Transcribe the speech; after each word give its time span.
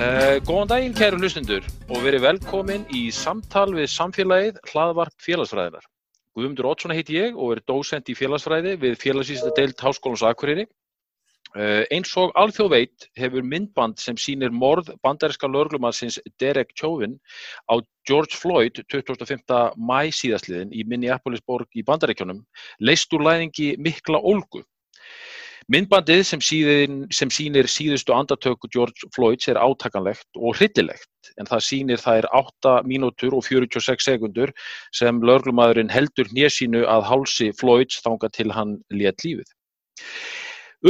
Uh, 0.00 0.38
góðan 0.48 0.70
daginn 0.70 0.94
kæru 0.96 1.18
hlustundur 1.20 1.66
og 1.90 2.00
verið 2.00 2.24
velkomin 2.24 2.86
í 2.96 3.10
samtal 3.12 3.68
við 3.76 3.90
samfélagið 3.92 4.60
hlaðvarp 4.72 5.12
félagsfræðinar. 5.20 5.89
Guðmundur 6.36 6.68
Ótsson 6.70 6.94
heiti 6.94 7.16
ég 7.18 7.38
og 7.38 7.56
er 7.56 7.62
dósent 7.66 8.10
í 8.12 8.14
félagsfræði 8.18 8.76
við 8.82 8.98
félagsvísita 9.00 9.50
deilt 9.56 9.82
Háskólans 9.82 10.22
Akureyri. 10.26 10.66
Uh, 11.50 11.82
eins 11.90 12.12
og 12.20 12.30
alþjóð 12.38 12.68
veit 12.70 13.06
hefur 13.18 13.42
myndband 13.42 13.98
sem 13.98 14.14
sýnir 14.14 14.52
morð 14.54 14.92
bandaríska 15.02 15.48
lörglumansins 15.50 16.20
Derek 16.38 16.70
Chauvin 16.78 17.16
á 17.66 17.82
George 18.06 18.38
Floyd 18.38 18.78
25. 18.86 19.74
mæ 19.74 20.12
síðastliðin 20.14 20.70
í 20.70 20.84
Minneapolis-borg 20.86 21.66
í 21.74 21.82
bandaríkjónum 21.88 22.44
leist 22.86 23.10
úr 23.18 23.26
læðingi 23.26 23.72
mikla 23.82 24.22
ólgu. 24.22 24.62
Myndbandið 25.70 26.24
sem, 26.26 26.40
síðin, 26.42 26.94
sem 27.14 27.30
sýnir 27.30 27.68
síðustu 27.70 28.10
andartöku 28.10 28.66
George 28.74 29.06
Floyds 29.14 29.46
er 29.46 29.58
átakanlegt 29.60 30.26
og 30.34 30.56
hryllilegt 30.58 31.30
en 31.38 31.46
það 31.46 31.62
sýnir 31.62 32.00
þær 32.02 32.26
8 32.34 32.72
mínútur 32.90 33.36
og 33.38 33.44
46 33.46 34.02
sekundur 34.02 34.50
sem 34.90 35.20
löglumadurinn 35.22 35.92
heldur 35.94 36.26
nésínu 36.34 36.82
að 36.90 37.06
hálsi 37.06 37.52
Floyds 37.60 38.00
þanga 38.02 38.32
til 38.34 38.50
hann 38.56 38.72
létt 38.90 39.22
lífið. 39.22 39.46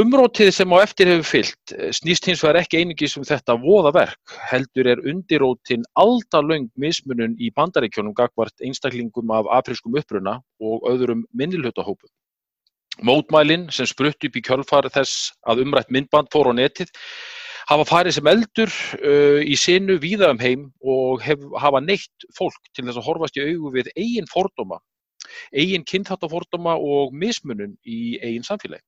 Umrótið 0.01 0.49
sem 0.55 0.73
á 0.73 0.77
eftir 0.81 1.11
hefur 1.11 1.29
fyllt 1.29 1.75
snýst 1.99 2.31
hins 2.31 2.41
vegar 2.41 2.63
ekki 2.63 2.81
einingis 2.81 3.13
um 3.19 3.27
þetta 3.27 3.57
voðaverk, 3.61 4.33
heldur 4.49 4.89
er 4.95 5.03
undirótin 5.13 5.85
aldalöng 5.99 6.71
mismunun 6.79 7.37
í 7.37 7.51
bandaríkjónum 7.53 8.17
gagvart 8.17 8.65
einstaklingum 8.65 9.35
af 9.35 9.51
afriskum 9.59 9.99
uppruna 10.01 10.39
og 10.63 10.89
öðrum 10.89 11.27
minnilhutahópum. 11.37 12.09
Mótmælin 13.05 13.67
sem 13.73 13.87
sprutt 13.89 14.23
upp 14.27 14.35
í 14.37 14.43
kjölfari 14.45 14.91
þess 14.93 15.31
að 15.49 15.63
umrætt 15.65 15.89
myndband 15.93 16.29
fór 16.33 16.51
á 16.51 16.53
netið 16.53 16.91
hafa 17.69 17.87
farið 17.87 18.17
sem 18.17 18.29
eldur 18.31 18.71
uh, 18.99 19.41
í 19.41 19.57
sinu 19.59 19.97
víða 20.01 20.31
um 20.33 20.41
heim 20.41 20.69
og 20.81 21.21
hef, 21.25 21.43
hafa 21.61 21.81
neitt 21.83 22.29
fólk 22.37 22.59
til 22.75 22.85
þess 22.87 22.99
að 22.99 23.07
horfast 23.07 23.37
í 23.39 23.45
augu 23.47 23.73
við 23.75 23.91
eigin 23.95 24.29
fordóma, 24.29 24.81
eigin 25.53 25.85
kynþáttafordóma 25.87 26.77
og 26.77 27.15
mismunun 27.15 27.77
í 27.85 28.17
eigin 28.21 28.47
samfélagi. 28.47 28.83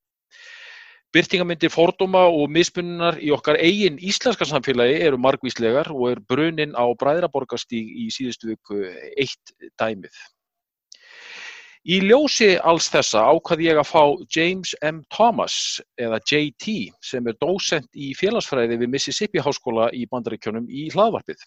Byrtingamindir 1.14 1.70
fordóma 1.70 2.24
og 2.26 2.48
mismununar 2.50 3.20
í 3.22 3.28
okkar 3.30 3.60
eigin 3.62 4.00
íslenska 4.02 4.48
samfélagi 4.50 4.96
eru 5.06 5.20
margvíslegar 5.22 5.92
og 5.94 6.08
er 6.10 6.22
brunin 6.26 6.74
á 6.74 6.82
Bræðraborgastíg 6.98 7.86
í 7.86 8.08
síðustu 8.10 8.50
viku 8.50 8.80
eitt 9.14 9.54
dæmið. 9.78 10.10
Í 11.84 11.98
ljósi 12.00 12.54
alls 12.64 12.86
þessa 12.88 13.20
ákvað 13.28 13.60
ég 13.66 13.76
að 13.76 13.90
fá 13.90 14.02
James 14.32 14.70
M. 14.80 15.02
Thomas 15.12 15.54
eða 16.00 16.16
JT 16.24 16.76
sem 17.04 17.26
er 17.28 17.34
dósent 17.44 17.90
í 17.92 18.14
félagsfræði 18.16 18.78
við 18.80 18.88
Mississippi 18.94 19.42
háskóla 19.44 19.90
í 19.92 20.06
bandaríkjónum 20.08 20.64
í 20.72 20.86
hlaðvarpið. 20.94 21.42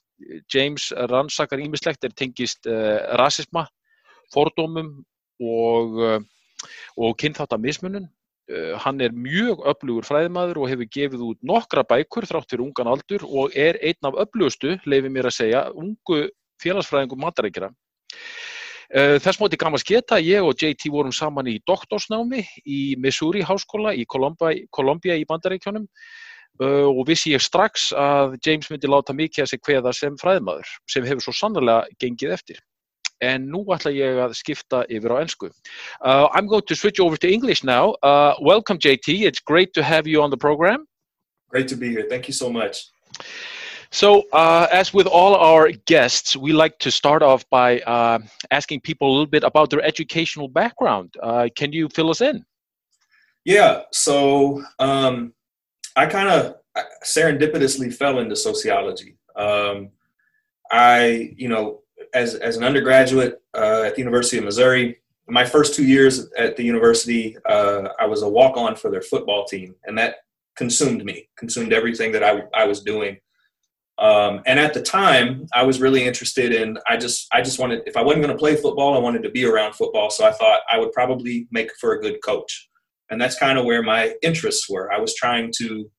James 0.53 0.91
rannsakar 1.09 1.63
ímislegt 1.65 2.05
er 2.05 2.13
tengist 2.13 2.69
uh, 2.69 2.99
rasisma, 3.17 3.63
fordómum 4.35 4.91
og, 5.41 5.97
uh, 6.05 6.69
og 7.01 7.17
kynþáttamismunum. 7.17 8.05
Uh, 8.45 8.75
hann 8.83 9.01
er 9.01 9.17
mjög 9.17 9.65
öflugur 9.73 10.05
fræðimaður 10.05 10.61
og 10.61 10.69
hefur 10.69 10.91
gefið 10.99 11.23
út 11.31 11.41
nokkra 11.41 11.81
bækur 11.89 12.29
þrátt 12.29 12.53
fyrir 12.53 12.67
ungan 12.67 12.91
aldur 12.93 13.25
og 13.25 13.57
er 13.57 13.81
einn 13.81 14.05
af 14.11 14.21
öflugustu, 14.27 14.77
leifi 14.85 15.09
mér 15.09 15.31
að 15.31 15.39
segja, 15.39 15.65
ungu 15.73 16.27
félagsfræðingum 16.61 17.25
bandaríkjara. 17.25 17.73
Þess 18.87 19.39
móti 19.41 19.57
gaman 19.59 19.81
sketa, 19.81 20.15
ég 20.23 20.45
og 20.47 20.55
JT 20.55 20.87
vorum 20.93 21.11
saman 21.11 21.49
í 21.51 21.57
doktorsnámi 21.67 22.45
í 22.63 22.95
Missouri 23.03 23.41
háskóla 23.43 23.91
í 23.91 24.05
Columbia 24.07 25.17
í 25.17 25.25
Bandaríkjónum 25.27 25.89
og 26.63 27.03
vissi 27.05 27.33
ég 27.35 27.43
strax 27.43 27.91
að 27.93 28.37
James 28.45 28.69
myndi 28.71 28.89
láta 28.89 29.13
mikið 29.13 29.43
að 29.43 29.51
sig 29.51 29.61
hveða 29.67 29.93
sem 29.93 30.15
fræðmaður 30.17 30.71
sem 30.89 31.05
hefur 31.05 31.27
svo 31.27 31.35
sannlega 31.35 31.85
gengið 31.99 32.33
eftir. 32.33 32.63
En 33.21 33.47
nú 33.49 33.63
ætla 33.73 33.91
ég 33.91 34.19
að 34.21 34.35
skipta 34.37 34.83
yfir 34.93 35.13
á 35.13 35.17
ennsku. 35.21 35.49
Uh, 36.01 36.29
I'm 36.33 36.47
going 36.47 36.65
to 36.67 36.75
switch 36.75 36.99
over 36.99 37.17
to 37.17 37.27
English 37.27 37.63
now. 37.63 37.95
Uh, 38.03 38.35
welcome 38.41 38.77
JT, 38.77 39.25
it's 39.25 39.39
great 39.39 39.73
to 39.73 39.83
have 39.83 40.07
you 40.07 40.21
on 40.21 40.29
the 40.29 40.37
program. 40.37 40.85
Great 41.49 41.67
to 41.69 41.75
be 41.75 41.89
here, 41.89 42.05
thank 42.09 42.27
you 42.27 42.33
so 42.33 42.49
much. 42.49 42.89
So, 43.91 44.23
uh, 44.33 44.67
as 44.71 44.93
with 44.93 45.07
all 45.07 45.35
our 45.35 45.71
guests, 45.85 46.35
we 46.35 46.51
like 46.51 46.77
to 46.79 46.91
start 46.91 47.23
off 47.23 47.49
by 47.49 47.79
uh, 47.81 48.19
asking 48.51 48.81
people 48.81 49.09
a 49.09 49.11
little 49.11 49.25
bit 49.27 49.43
about 49.43 49.69
their 49.69 49.81
educational 49.81 50.47
background. 50.47 51.15
Uh, 51.21 51.47
can 51.55 51.71
you 51.71 51.87
fill 51.89 52.09
us 52.09 52.21
in? 52.21 52.45
Yeah, 53.45 53.83
so 53.93 54.63
um, 54.79 55.33
I 55.95 56.05
kind 56.05 56.29
of 56.29 56.55
serendipitously 57.05 57.93
fell 57.93 58.19
into 58.19 58.35
sociology. 58.35 59.17
Um, 59.35 59.89
I, 60.69 61.33
you 61.37 61.47
know, 61.47 61.81
as, 62.13 62.35
as 62.35 62.57
an 62.57 62.63
undergraduate 62.63 63.41
uh, 63.55 63.83
at 63.85 63.95
the 63.95 64.01
University 64.01 64.37
of 64.37 64.43
Missouri, 64.43 64.97
my 65.29 65.45
first 65.45 65.75
two 65.75 65.85
years 65.85 66.29
at 66.37 66.55
the 66.55 66.63
university, 66.63 67.37
uh, 67.45 67.89
I 67.99 68.05
was 68.05 68.21
a 68.21 68.29
walk 68.29 68.57
on 68.57 68.75
for 68.75 68.89
their 68.89 69.01
football 69.01 69.45
team, 69.45 69.75
and 69.85 69.97
that 69.97 70.17
consumed 70.55 71.03
me, 71.03 71.29
consumed 71.37 71.73
everything 71.73 72.11
that 72.13 72.23
I, 72.23 72.43
I 72.53 72.65
was 72.65 72.81
doing. 72.81 73.17
Um, 73.99 74.41
and 74.45 74.59
at 74.59 74.73
the 74.73 74.81
time, 74.81 75.47
I 75.53 75.63
was 75.63 75.81
really 75.81 76.05
interested 76.05 76.53
in. 76.53 76.77
I 76.87 76.97
just, 76.97 77.27
I 77.31 77.41
just 77.41 77.57
wanted. 77.57 77.81
If 77.87 77.97
I 77.97 78.03
wasn't 78.03 78.23
going 78.23 78.35
to 78.35 78.39
play 78.39 78.55
football, 78.55 78.95
I 78.95 78.99
wanted 78.99 79.23
to 79.23 79.31
be 79.31 79.45
around 79.45 79.73
football. 79.73 80.11
So 80.11 80.25
I 80.25 80.31
thought 80.31 80.61
I 80.71 80.77
would 80.77 80.91
probably 80.91 81.47
make 81.51 81.71
for 81.79 81.93
a 81.93 82.01
good 82.01 82.19
coach, 82.23 82.69
and 83.09 83.19
that's 83.19 83.39
kind 83.39 83.57
of 83.57 83.65
where 83.65 83.81
my 83.81 84.13
interests 84.21 84.69
were. 84.69 84.91
I 84.91 84.99
was 84.99 85.15
trying 85.15 85.51
to 85.57 85.89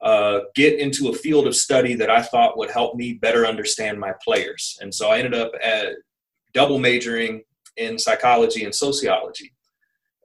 uh, 0.00 0.40
get 0.54 0.78
into 0.78 1.10
a 1.10 1.12
field 1.12 1.46
of 1.46 1.54
study 1.54 1.94
that 1.94 2.10
I 2.10 2.22
thought 2.22 2.56
would 2.56 2.70
help 2.70 2.96
me 2.96 3.14
better 3.14 3.44
understand 3.44 4.00
my 4.00 4.14
players, 4.24 4.78
and 4.80 4.94
so 4.94 5.10
I 5.10 5.18
ended 5.18 5.34
up 5.34 5.52
at 5.62 5.88
double 6.54 6.78
majoring 6.78 7.42
in 7.76 7.98
psychology 7.98 8.64
and 8.64 8.74
sociology, 8.74 9.52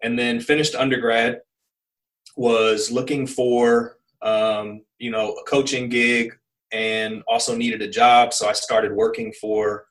and 0.02 0.18
then 0.18 0.40
finished 0.40 0.76
undergrad. 0.76 1.42
Was 2.38 2.92
looking 2.92 3.28
for 3.28 3.98
um, 4.22 4.84
you 4.98 5.12
know 5.12 5.34
a 5.34 5.44
coaching 5.44 5.90
gig 5.90 6.32
and 6.72 7.24
also 7.28 7.56
needed 7.56 7.82
a 7.82 7.90
job. 7.90 8.34
So 8.34 8.48
I 8.48 8.54
started 8.54 8.94
working 8.94 9.34
for 9.40 9.86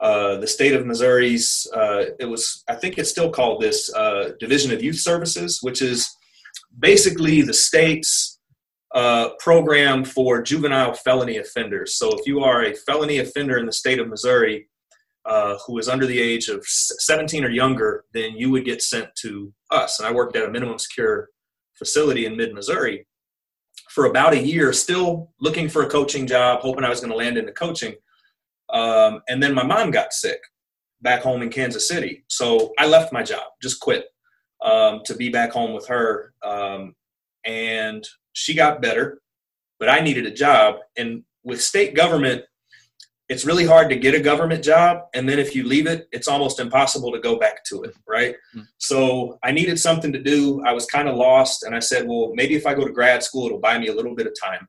uh, 0.00 0.36
the 0.36 0.46
state 0.46 0.74
of 0.74 0.86
Missouri's, 0.86 1.66
uh, 1.74 2.04
it 2.20 2.26
was, 2.26 2.62
I 2.68 2.74
think 2.74 2.98
it's 2.98 3.10
still 3.10 3.30
called 3.30 3.60
this 3.60 3.92
uh, 3.94 4.30
Division 4.38 4.72
of 4.72 4.82
Youth 4.82 5.00
Services, 5.00 5.58
which 5.60 5.82
is 5.82 6.08
basically 6.78 7.42
the 7.42 7.54
state's 7.54 8.38
uh, 8.94 9.30
program 9.40 10.04
for 10.04 10.40
juvenile 10.40 10.94
felony 10.94 11.38
offenders. 11.38 11.96
So 11.96 12.10
if 12.16 12.26
you 12.26 12.40
are 12.40 12.64
a 12.64 12.74
felony 12.74 13.18
offender 13.18 13.58
in 13.58 13.66
the 13.66 13.72
state 13.72 13.98
of 13.98 14.08
Missouri 14.08 14.68
uh, 15.24 15.58
who 15.66 15.78
is 15.78 15.88
under 15.88 16.06
the 16.06 16.20
age 16.20 16.48
of 16.48 16.64
17 16.64 17.44
or 17.44 17.50
younger, 17.50 18.04
then 18.14 18.32
you 18.36 18.50
would 18.50 18.64
get 18.64 18.80
sent 18.80 19.08
to 19.16 19.52
us. 19.70 19.98
And 19.98 20.08
I 20.08 20.12
worked 20.12 20.36
at 20.36 20.48
a 20.48 20.50
minimum 20.50 20.78
secure 20.78 21.28
facility 21.76 22.24
in 22.24 22.36
mid 22.36 22.54
Missouri 22.54 23.06
for 23.88 24.06
about 24.06 24.32
a 24.32 24.42
year, 24.42 24.72
still 24.72 25.32
looking 25.40 25.68
for 25.68 25.82
a 25.82 25.88
coaching 25.88 26.26
job, 26.26 26.60
hoping 26.60 26.84
I 26.84 26.90
was 26.90 27.00
going 27.00 27.10
to 27.10 27.16
land 27.16 27.38
into 27.38 27.52
coaching. 27.52 27.94
Um, 28.70 29.22
and 29.28 29.42
then 29.42 29.54
my 29.54 29.64
mom 29.64 29.90
got 29.90 30.12
sick 30.12 30.40
back 31.00 31.22
home 31.22 31.42
in 31.42 31.50
Kansas 31.50 31.88
City. 31.88 32.24
So 32.28 32.72
I 32.78 32.86
left 32.86 33.12
my 33.12 33.22
job, 33.22 33.44
just 33.62 33.80
quit 33.80 34.06
um, 34.62 35.02
to 35.04 35.14
be 35.14 35.28
back 35.28 35.52
home 35.52 35.72
with 35.72 35.86
her. 35.88 36.34
Um, 36.42 36.94
and 37.44 38.06
she 38.32 38.54
got 38.54 38.82
better, 38.82 39.20
but 39.78 39.88
I 39.88 40.00
needed 40.00 40.26
a 40.26 40.30
job. 40.30 40.76
And 40.96 41.22
with 41.44 41.62
state 41.62 41.94
government, 41.94 42.44
it's 43.28 43.44
really 43.44 43.66
hard 43.66 43.90
to 43.90 43.96
get 43.96 44.14
a 44.14 44.20
government 44.20 44.64
job 44.64 45.02
and 45.14 45.28
then 45.28 45.38
if 45.38 45.54
you 45.54 45.64
leave 45.64 45.86
it 45.86 46.08
it's 46.12 46.28
almost 46.28 46.60
impossible 46.60 47.12
to 47.12 47.20
go 47.20 47.38
back 47.38 47.64
to 47.64 47.82
it 47.82 47.94
right? 48.06 48.34
Mm-hmm. 48.54 48.62
so 48.78 49.38
i 49.42 49.52
needed 49.52 49.78
something 49.78 50.12
to 50.12 50.22
do. 50.22 50.62
I 50.64 50.72
was 50.72 50.86
kind 50.86 51.08
of 51.08 51.16
lost 51.16 51.62
and 51.62 51.74
i 51.74 51.78
said 51.78 52.06
well 52.06 52.32
maybe 52.34 52.54
if 52.54 52.66
i 52.66 52.74
go 52.74 52.86
to 52.86 52.92
grad 52.92 53.22
school 53.22 53.46
it'll 53.46 53.60
buy 53.60 53.78
me 53.78 53.88
a 53.88 53.94
little 53.94 54.14
bit 54.14 54.26
of 54.26 54.34
time. 54.40 54.68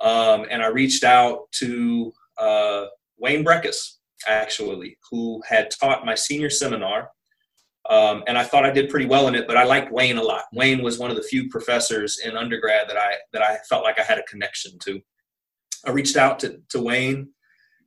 Um, 0.00 0.46
and 0.50 0.62
i 0.62 0.68
reached 0.68 1.04
out 1.04 1.50
to 1.60 2.12
uh, 2.38 2.86
wayne 3.18 3.44
Brekhus 3.44 3.98
actually 4.26 4.96
who 5.10 5.42
had 5.46 5.70
taught 5.70 6.06
my 6.06 6.14
senior 6.14 6.50
seminar 6.50 7.10
um, 7.90 8.22
and 8.26 8.38
i 8.38 8.44
thought 8.44 8.64
i 8.64 8.70
did 8.70 8.88
pretty 8.88 9.06
well 9.06 9.28
in 9.28 9.34
it 9.34 9.46
but 9.46 9.56
i 9.56 9.64
liked 9.64 9.92
wayne 9.92 10.18
a 10.18 10.22
lot. 10.22 10.44
Wayne 10.52 10.82
was 10.82 10.98
one 10.98 11.10
of 11.10 11.16
the 11.16 11.22
few 11.22 11.48
professors 11.50 12.20
in 12.24 12.36
undergrad 12.36 12.88
that 12.88 12.96
i 12.96 13.14
that 13.32 13.42
i 13.42 13.58
felt 13.68 13.84
like 13.84 13.98
i 13.98 14.02
had 14.02 14.18
a 14.18 14.22
connection 14.24 14.78
to. 14.84 15.00
I 15.84 15.90
reached 15.90 16.16
out 16.16 16.38
to, 16.40 16.60
to 16.68 16.80
wayne 16.80 17.30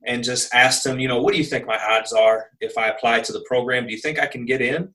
and 0.04 0.22
just 0.22 0.54
asked 0.54 0.84
him, 0.84 0.98
you 0.98 1.08
know, 1.08 1.20
what 1.20 1.32
do 1.32 1.38
you 1.38 1.44
think 1.44 1.66
my 1.66 1.78
odds 1.78 2.12
are 2.12 2.50
if 2.60 2.76
I 2.78 2.88
apply 2.88 3.20
to 3.20 3.32
the 3.32 3.44
program? 3.48 3.86
Do 3.86 3.92
you 3.92 4.00
think 4.00 4.18
I 4.18 4.26
can 4.26 4.44
get 4.44 4.60
in? 4.60 4.94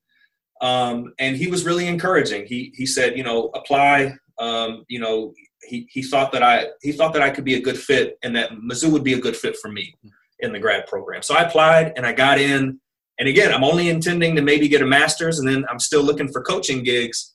Um, 0.62 1.14
and 1.20 1.36
he 1.36 1.48
was 1.48 1.66
really 1.66 1.88
encouraging. 1.88 2.46
He 2.46 2.72
he 2.76 2.86
said, 2.86 3.18
you 3.18 3.24
know, 3.24 3.50
apply. 3.56 4.16
Um, 4.40 4.86
you 4.88 5.00
know, 5.00 5.34
he 5.64 5.88
he 5.92 6.04
thought 6.04 6.32
that 6.32 6.44
I 6.44 6.68
he 6.82 6.92
thought 6.92 7.14
that 7.14 7.22
I 7.22 7.32
could 7.32 7.44
be 7.44 7.56
a 7.56 7.62
good 7.62 7.78
fit, 7.78 8.18
and 8.24 8.36
that 8.36 8.52
Mizzou 8.52 8.92
would 8.92 9.04
be 9.04 9.14
a 9.14 9.20
good 9.20 9.36
fit 9.36 9.58
for 9.58 9.72
me 9.72 9.96
in 10.40 10.54
the 10.54 10.60
grad 10.60 10.88
program. 10.88 11.22
So 11.22 11.36
I 11.36 11.44
applied, 11.44 11.94
and 11.96 12.06
I 12.06 12.14
got 12.14 12.40
in. 12.40 12.80
And 13.20 13.28
again, 13.28 13.54
I'm 13.54 13.64
only 13.64 13.90
intending 13.90 14.36
to 14.36 14.42
maybe 14.42 14.68
get 14.68 14.82
a 14.82 14.86
master's, 14.86 15.40
and 15.40 15.48
then 15.48 15.66
I'm 15.70 15.80
still 15.80 16.04
looking 16.04 16.32
for 16.32 16.42
coaching 16.42 16.84
gigs. 16.84 17.34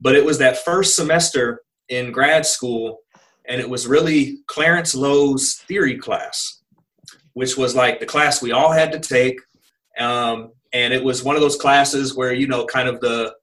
But 0.00 0.16
it 0.16 0.24
was 0.24 0.38
that 0.38 0.64
first 0.64 0.96
semester 0.96 1.62
in 1.88 2.10
grad 2.10 2.46
school, 2.46 2.98
and 3.46 3.60
it 3.60 3.68
was 3.68 3.86
really 3.86 4.38
Clarence 4.46 4.94
Lo's 4.94 5.54
theory 5.68 5.98
class, 5.98 6.59
which 7.40 7.56
was 7.56 7.74
like 7.74 7.98
the 7.98 8.04
class 8.04 8.42
we 8.42 8.52
all 8.52 8.70
had 8.70 8.92
to 8.92 9.00
take. 9.00 9.40
Um, 9.98 10.52
and 10.74 10.92
it 10.92 11.02
was 11.02 11.24
one 11.24 11.36
of 11.36 11.40
those 11.40 11.56
classes 11.56 12.14
where 12.14 12.34
you 12.34 12.46
know 12.46 12.66
kind 12.66 12.86
of 12.86 13.00
the 13.00 13.34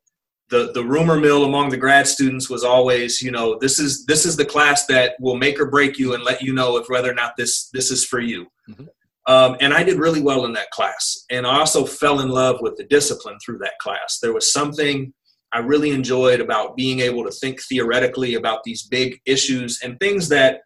the 0.51 0.71
the 0.73 0.83
rumor 0.83 1.19
mill 1.19 1.45
among 1.45 1.69
the 1.69 1.77
grad 1.77 2.05
students 2.05 2.47
was 2.47 2.63
always 2.63 3.23
you 3.23 3.31
know 3.31 3.57
this 3.57 3.79
is 3.79 4.05
this 4.05 4.23
is 4.23 4.37
the 4.37 4.45
class 4.45 4.85
that 4.85 5.15
will 5.19 5.35
make 5.35 5.59
or 5.59 5.65
break 5.65 5.97
you 5.97 6.13
and 6.13 6.23
let 6.23 6.43
you 6.43 6.53
know 6.53 6.77
if 6.77 6.87
whether 6.89 7.09
or 7.09 7.15
not 7.15 7.33
this 7.37 7.69
this 7.73 7.89
is 7.89 8.05
for 8.05 8.19
you 8.19 8.45
mm-hmm. 8.69 8.85
um, 9.25 9.57
and 9.59 9.73
i 9.73 9.83
did 9.83 9.99
really 9.99 10.21
well 10.21 10.45
in 10.45 10.53
that 10.53 10.71
class 10.71 11.25
and 11.29 11.45
i 11.45 11.57
also 11.59 11.83
fell 11.83 12.21
in 12.21 12.29
love 12.29 12.61
with 12.61 12.77
the 12.77 12.85
discipline 12.85 13.37
through 13.43 13.57
that 13.57 13.77
class 13.81 14.19
there 14.21 14.31
was 14.31 14.53
something 14.53 15.13
i 15.51 15.59
really 15.59 15.89
enjoyed 15.89 16.39
about 16.39 16.77
being 16.77 17.01
able 17.01 17.25
to 17.25 17.31
think 17.31 17.61
theoretically 17.63 18.35
about 18.35 18.63
these 18.63 18.83
big 18.83 19.19
issues 19.25 19.81
and 19.83 19.99
things 19.99 20.29
that 20.29 20.61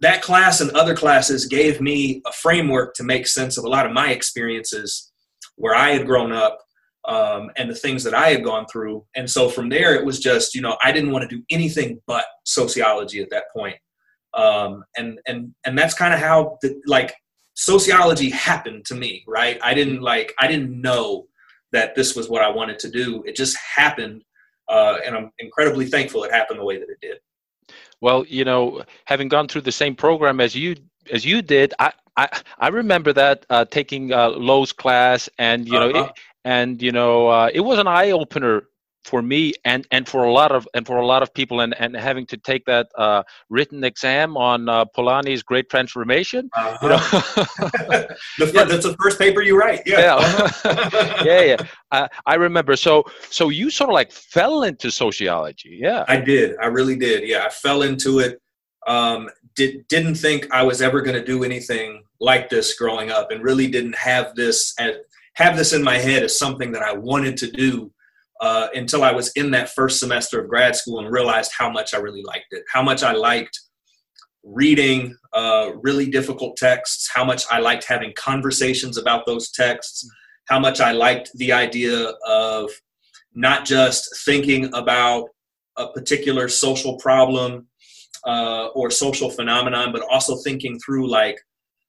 that 0.00 0.22
class 0.22 0.60
and 0.60 0.70
other 0.72 0.94
classes 0.94 1.46
gave 1.46 1.80
me 1.80 2.22
a 2.26 2.32
framework 2.32 2.94
to 2.94 3.02
make 3.02 3.26
sense 3.26 3.58
of 3.58 3.64
a 3.64 3.68
lot 3.68 3.86
of 3.86 3.92
my 3.92 4.10
experiences 4.10 5.12
where 5.56 5.74
I 5.74 5.90
had 5.90 6.06
grown 6.06 6.32
up 6.32 6.58
um, 7.06 7.50
and 7.56 7.70
the 7.70 7.74
things 7.74 8.04
that 8.04 8.14
I 8.14 8.28
had 8.28 8.44
gone 8.44 8.66
through. 8.66 9.04
And 9.14 9.28
so 9.28 9.48
from 9.48 9.68
there, 9.68 9.94
it 9.94 10.04
was 10.04 10.18
just, 10.18 10.54
you 10.54 10.62
know, 10.62 10.76
I 10.82 10.92
didn't 10.92 11.12
want 11.12 11.28
to 11.28 11.36
do 11.36 11.42
anything 11.50 12.00
but 12.06 12.24
sociology 12.44 13.20
at 13.20 13.30
that 13.30 13.44
point. 13.54 13.76
Um, 14.34 14.84
and, 14.96 15.18
and, 15.26 15.54
and 15.64 15.78
that's 15.78 15.94
kind 15.94 16.14
of 16.14 16.20
how 16.20 16.58
the, 16.62 16.80
like 16.86 17.14
sociology 17.54 18.30
happened 18.30 18.84
to 18.86 18.94
me, 18.94 19.24
right? 19.26 19.58
I 19.62 19.74
didn't 19.74 20.00
like, 20.00 20.34
I 20.38 20.46
didn't 20.46 20.80
know 20.80 21.26
that 21.72 21.94
this 21.94 22.16
was 22.16 22.28
what 22.28 22.42
I 22.42 22.50
wanted 22.50 22.78
to 22.80 22.90
do. 22.90 23.22
It 23.26 23.36
just 23.36 23.56
happened. 23.58 24.22
Uh, 24.68 24.98
and 25.04 25.16
I'm 25.16 25.30
incredibly 25.40 25.86
thankful 25.86 26.24
it 26.24 26.32
happened 26.32 26.60
the 26.60 26.64
way 26.64 26.78
that 26.78 26.88
it 26.88 26.98
did. 27.02 27.18
Well, 28.00 28.24
you 28.26 28.44
know, 28.44 28.82
having 29.04 29.28
gone 29.28 29.48
through 29.48 29.62
the 29.62 29.72
same 29.72 29.94
program 29.94 30.40
as 30.40 30.54
you 30.54 30.76
as 31.12 31.24
you 31.24 31.42
did, 31.42 31.74
I, 31.78 31.92
I, 32.16 32.28
I 32.58 32.68
remember 32.68 33.12
that 33.12 33.46
uh, 33.50 33.64
taking 33.64 34.12
uh, 34.12 34.30
Lo's 34.30 34.72
class, 34.72 35.28
and 35.38 35.66
you 35.66 35.72
know, 35.72 35.90
uh-huh. 35.90 36.04
it, 36.04 36.20
and 36.44 36.82
you 36.82 36.92
know, 36.92 37.28
uh, 37.28 37.50
it 37.52 37.60
was 37.60 37.78
an 37.78 37.86
eye 37.86 38.10
opener 38.10 38.64
for 39.04 39.22
me 39.22 39.52
and 39.64 39.86
and 39.90 40.08
for 40.08 40.24
a 40.24 40.32
lot 40.32 40.52
of 40.52 40.68
and 40.74 40.86
for 40.86 40.98
a 40.98 41.06
lot 41.06 41.22
of 41.22 41.32
people 41.32 41.60
and 41.60 41.74
and 41.78 41.96
having 41.96 42.26
to 42.26 42.36
take 42.36 42.64
that 42.66 42.88
uh, 42.96 43.22
written 43.48 43.82
exam 43.84 44.36
on 44.36 44.68
uh, 44.68 44.84
Polanyi's 44.84 45.42
Great 45.42 45.68
Transformation. 45.70 46.50
Uh-huh. 46.54 46.78
You 46.82 46.88
know? 46.88 46.96
the, 48.38 48.52
yeah. 48.54 48.64
That's 48.64 48.84
the 48.84 48.96
first 49.00 49.18
paper 49.18 49.42
you 49.42 49.58
write. 49.58 49.82
Yeah, 49.86 50.00
yeah, 50.00 50.14
uh-huh. 50.16 51.22
yeah. 51.24 51.40
yeah. 51.42 51.56
I, 51.90 52.08
I 52.26 52.34
remember. 52.34 52.76
So 52.76 53.04
so 53.30 53.48
you 53.48 53.70
sort 53.70 53.90
of 53.90 53.94
like 53.94 54.12
fell 54.12 54.64
into 54.64 54.90
sociology. 54.90 55.78
Yeah, 55.80 56.04
I 56.08 56.16
did. 56.16 56.56
I 56.60 56.66
really 56.66 56.96
did. 56.96 57.26
Yeah, 57.26 57.44
I 57.46 57.50
fell 57.50 57.82
into 57.82 58.18
it. 58.18 58.40
Um, 58.86 59.28
did, 59.56 59.86
didn't 59.88 60.14
think 60.14 60.46
I 60.52 60.62
was 60.62 60.80
ever 60.80 61.00
going 61.02 61.16
to 61.16 61.24
do 61.24 61.44
anything 61.44 62.02
like 62.20 62.48
this 62.48 62.74
growing 62.74 63.10
up, 63.10 63.30
and 63.30 63.42
really 63.42 63.66
didn't 63.66 63.96
have 63.96 64.34
this 64.34 64.74
as, 64.78 64.96
have 65.34 65.56
this 65.56 65.72
in 65.72 65.82
my 65.82 65.96
head 65.96 66.22
as 66.22 66.38
something 66.38 66.70
that 66.72 66.82
I 66.82 66.92
wanted 66.92 67.36
to 67.38 67.50
do 67.50 67.90
uh, 68.40 68.68
until 68.74 69.04
I 69.04 69.12
was 69.12 69.30
in 69.32 69.50
that 69.52 69.70
first 69.70 70.00
semester 70.00 70.40
of 70.40 70.48
grad 70.48 70.74
school 70.74 70.98
and 70.98 71.12
realized 71.12 71.52
how 71.56 71.70
much 71.70 71.94
I 71.94 71.98
really 71.98 72.22
liked 72.22 72.46
it, 72.52 72.64
how 72.72 72.82
much 72.82 73.02
I 73.02 73.12
liked 73.12 73.58
reading 74.42 75.14
uh, 75.32 75.72
really 75.82 76.08
difficult 76.10 76.56
texts, 76.56 77.10
how 77.14 77.24
much 77.24 77.44
I 77.50 77.60
liked 77.60 77.84
having 77.84 78.12
conversations 78.16 78.96
about 78.96 79.26
those 79.26 79.50
texts, 79.50 80.08
how 80.48 80.58
much 80.58 80.80
I 80.80 80.92
liked 80.92 81.30
the 81.34 81.52
idea 81.52 82.12
of 82.26 82.70
not 83.34 83.64
just 83.64 84.24
thinking 84.24 84.70
about 84.74 85.28
a 85.76 85.88
particular 85.88 86.48
social 86.48 86.96
problem 86.96 87.68
uh, 88.26 88.66
or 88.68 88.90
social 88.90 89.30
phenomenon, 89.30 89.92
but 89.92 90.02
also 90.10 90.36
thinking 90.36 90.78
through 90.78 91.08
like, 91.08 91.38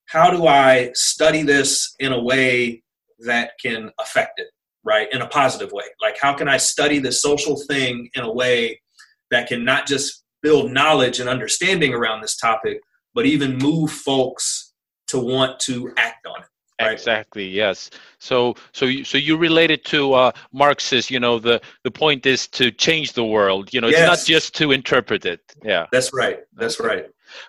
how 0.06 0.30
do 0.30 0.48
I 0.48 0.92
study 0.94 1.42
this 1.42 1.96
in 2.00 2.12
a 2.12 2.22
way 2.22 2.84
that 3.20 3.52
can 3.64 3.92
affect 4.00 4.40
it, 4.40 4.48
right? 4.84 5.08
In 5.12 5.22
a 5.22 5.28
positive 5.28 5.72
way. 5.72 5.86
Like, 6.02 6.18
how 6.20 6.34
can 6.34 6.48
I 6.48 6.58
study 6.58 7.00
this 7.00 7.22
social 7.22 7.56
thing 7.68 8.10
in 8.16 8.24
a 8.24 8.32
way 8.32 8.82
that 9.30 9.48
can 9.48 9.64
not 9.64 9.88
just 9.88 10.24
build 10.42 10.72
knowledge 10.72 11.20
and 11.20 11.30
understanding 11.30 11.94
around 11.94 12.22
this 12.22 12.36
topic, 12.36 12.80
but 13.14 13.26
even 13.26 13.58
move 13.58 13.92
folks 13.92 14.74
to 15.08 15.20
want 15.20 15.60
to 15.62 15.94
act 15.98 16.26
on 16.26 16.42
it? 16.42 16.48
Right. 16.82 16.94
Exactly. 16.94 17.48
Yes. 17.48 17.92
So, 18.18 18.56
so, 18.74 18.86
you, 18.86 19.04
so 19.04 19.20
you 19.20 19.38
related 19.38 19.86
to 19.86 20.14
uh, 20.14 20.32
Marxist. 20.52 21.12
You 21.12 21.20
know, 21.20 21.38
the 21.38 21.62
the 21.84 21.92
point 21.92 22.26
is 22.26 22.48
to 22.50 22.72
change 22.72 23.14
the 23.14 23.24
world. 23.24 23.72
You 23.72 23.82
know, 23.82 23.88
yes. 23.88 24.00
it's 24.00 24.08
not 24.08 24.34
just 24.34 24.56
to 24.56 24.72
interpret 24.72 25.26
it. 25.26 25.42
Yeah. 25.64 25.86
That's 25.92 26.12
right. 26.12 26.40
That's 26.56 26.80
right. 26.80 27.06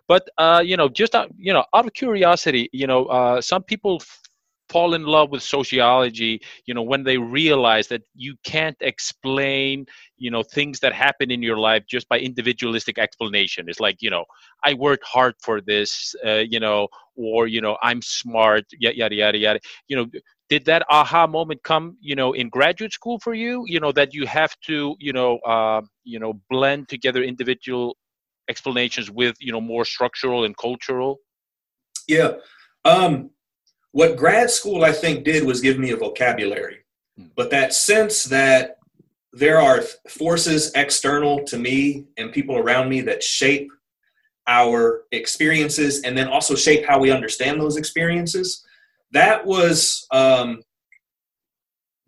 But 0.07 0.29
uh, 0.37 0.63
you 0.65 0.77
know, 0.77 0.89
just 0.89 1.15
uh, 1.15 1.29
you 1.37 1.53
know, 1.53 1.65
out 1.75 1.87
of 1.87 1.95
curiosity, 1.95 2.69
you 2.73 2.87
know, 2.87 3.07
uh, 3.07 3.41
some 3.41 3.63
people 3.63 4.03
fall 4.73 4.95
in 4.95 5.05
love 5.05 5.31
with 5.31 5.43
sociology 5.43 6.41
you 6.67 6.75
know 6.75 6.83
when 6.83 7.03
they 7.05 7.19
realize 7.19 7.87
that 7.89 8.03
you 8.15 8.35
can't 8.45 8.77
explain 8.81 9.85
you 10.17 10.31
know 10.31 10.43
things 10.43 10.79
that 10.81 10.93
happen 10.93 11.31
in 11.31 11.43
your 11.43 11.59
life 11.59 11.83
just 11.89 12.09
by 12.09 12.19
individualistic 12.19 12.97
explanation. 12.99 13.69
It's 13.69 13.81
like 13.81 13.99
you 14.01 14.11
know 14.11 14.25
i 14.65 14.75
worked 14.75 15.05
hard 15.05 15.35
for 15.47 15.61
this 15.61 16.15
uh, 16.25 16.45
you 16.55 16.61
know 16.61 16.89
or 17.17 17.41
you 17.47 17.61
know 17.61 17.77
i'm 17.83 18.01
smart 18.01 18.65
yada 18.79 18.97
yada 18.97 19.15
yada 19.15 19.39
yada. 19.39 19.61
You 19.89 19.97
know 19.97 20.07
did 20.49 20.65
that 20.67 20.83
aha 20.91 21.27
moment 21.27 21.61
come 21.63 21.97
you 22.01 22.17
know 22.21 22.31
in 22.41 22.49
graduate 22.49 22.93
school 22.93 23.19
for 23.19 23.35
you? 23.35 23.65
You 23.67 23.81
know 23.81 23.93
that 23.93 24.15
you 24.15 24.25
have 24.27 24.55
to 24.69 24.77
you 25.07 25.13
know 25.13 25.39
uh, 25.55 25.83
you 26.05 26.19
know 26.23 26.33
blend 26.51 26.89
together 26.89 27.23
individual 27.23 27.97
explanations 28.49 29.11
with 29.11 29.35
you 29.41 29.53
know 29.53 29.61
more 29.61 29.85
structural 29.85 30.45
and 30.45 30.57
cultural? 30.57 31.19
Yeah. 32.07 32.33
Um 32.85 33.31
what 33.93 34.17
grad 34.17 34.51
school 34.51 34.85
I 34.85 34.93
think 34.93 35.25
did 35.25 35.45
was 35.45 35.61
give 35.61 35.79
me 35.79 35.91
a 35.91 35.97
vocabulary, 35.97 36.79
hmm. 37.17 37.27
but 37.37 37.51
that 37.51 37.73
sense 37.73 38.25
that 38.25 38.79
there 39.33 39.61
are 39.61 39.83
forces 40.09 40.73
external 40.75 41.45
to 41.45 41.59
me 41.59 42.05
and 42.19 42.33
people 42.33 42.57
around 42.57 42.89
me 42.89 43.01
that 43.03 43.23
shape 43.23 43.71
our 44.47 45.05
experiences 45.13 46.03
and 46.03 46.17
then 46.19 46.29
also 46.29 46.55
shape 46.55 46.85
how 46.85 46.99
we 46.99 47.11
understand 47.11 47.61
those 47.61 47.77
experiences 47.77 48.65
that 49.13 49.47
was 49.47 50.07
um, 50.11 50.63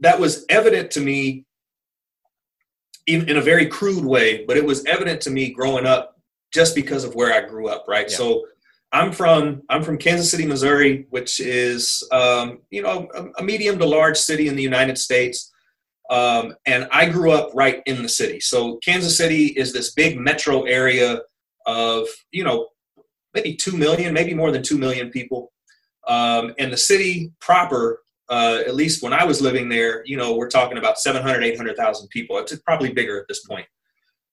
that 0.01 0.19
was 0.19 0.45
evident 0.49 0.91
to 0.91 1.01
me 1.01 1.45
in, 3.07 3.29
in 3.29 3.37
a 3.37 3.41
very 3.41 3.67
crude 3.67 4.05
way 4.05 4.45
but 4.47 4.57
it 4.57 4.65
was 4.65 4.85
evident 4.87 5.21
to 5.21 5.31
me 5.31 5.51
growing 5.51 5.87
up 5.87 6.19
just 6.53 6.75
because 6.75 7.05
of 7.05 7.15
where 7.15 7.33
i 7.33 7.47
grew 7.47 7.69
up 7.69 7.85
right 7.87 8.11
yeah. 8.11 8.17
so 8.17 8.45
I'm 8.95 9.11
from 9.11 9.63
I'm 9.69 9.83
from 9.83 9.99
Kansas 9.99 10.31
City, 10.31 10.47
Missouri, 10.47 11.07
which 11.11 11.41
is 11.41 12.07
um, 12.13 12.61
you 12.71 12.81
know 12.81 13.09
a, 13.13 13.41
a, 13.41 13.43
medium 13.43 13.77
to 13.81 13.85
large 13.85 14.17
city 14.17 14.47
in 14.47 14.55
the 14.55 14.63
United 14.63 14.97
States. 14.99 15.53
Um, 16.11 16.55
and 16.65 16.87
I 16.93 17.09
grew 17.09 17.33
up 17.33 17.51
right 17.55 17.83
in 17.87 18.03
the 18.05 18.09
city. 18.09 18.39
So 18.39 18.77
Kansas 18.77 19.17
City 19.17 19.47
is 19.47 19.73
this 19.73 19.93
big 19.95 20.17
metro 20.17 20.63
area 20.63 21.23
of 21.67 22.07
you 22.31 22.45
know 22.45 22.69
maybe 23.35 23.57
two 23.57 23.77
million, 23.77 24.15
maybe 24.15 24.33
more 24.33 24.53
than 24.53 24.63
two 24.63 24.79
million 24.79 25.11
people. 25.11 25.53
Um, 26.07 26.55
and 26.61 26.73
the 26.73 26.77
city 26.77 27.33
proper, 27.41 28.01
uh, 28.29 28.61
at 28.65 28.77
least 28.77 29.03
when 29.03 29.13
I 29.13 29.25
was 29.25 29.41
living 29.41 29.69
there, 29.69 30.05
you 30.07 30.17
know, 30.17 30.37
we're 30.37 30.51
talking 30.51 30.79
about 30.79 30.99
700, 30.99 31.43
800,000 31.43 32.09
people. 32.09 32.39
It's 32.39 32.55
probably 32.61 32.93
bigger 32.93 33.19
at 33.19 33.27
this 33.27 33.45
point. 33.45 33.67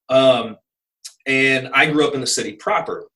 Um, 0.09 0.57
and 1.25 1.69
I 1.73 1.89
grew 1.89 2.05
up 2.05 2.13
in 2.13 2.21
the 2.21 2.27
city 2.27 2.53
proper 2.53 3.07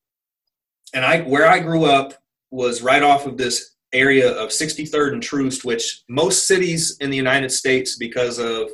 and 0.94 1.06
I 1.06 1.22
where 1.22 1.48
I 1.48 1.60
grew 1.60 1.86
up 1.86 2.14
was 2.52 2.82
right 2.82 3.04
off 3.04 3.26
of 3.26 3.38
this 3.38 3.76
area 3.94 4.32
of 4.32 4.50
63rd 4.50 5.14
and 5.14 5.24
Troost, 5.24 5.66
which 5.66 6.04
most 6.10 6.48
cities 6.48 6.98
in 7.00 7.10
the 7.10 7.18
United 7.18 7.52
States, 7.52 7.98
because 7.98 8.40
of 8.40 8.70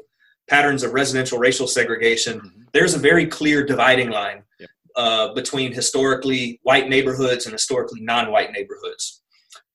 patterns 0.50 0.84
of 0.84 0.94
residential 0.94 1.38
racial 1.38 1.68
segregation, 1.68 2.40
mm-hmm. 2.40 2.62
there's 2.74 2.94
a 2.94 3.00
very 3.00 3.26
clear 3.26 3.64
dividing 3.66 4.10
line 4.10 4.44
yep. 4.60 4.70
uh, 4.96 5.34
between 5.34 5.72
historically 5.72 6.60
white 6.64 6.90
neighborhoods 6.90 7.46
and 7.46 7.54
historically 7.54 8.02
non-white 8.02 8.52
neighborhoods. 8.52 9.22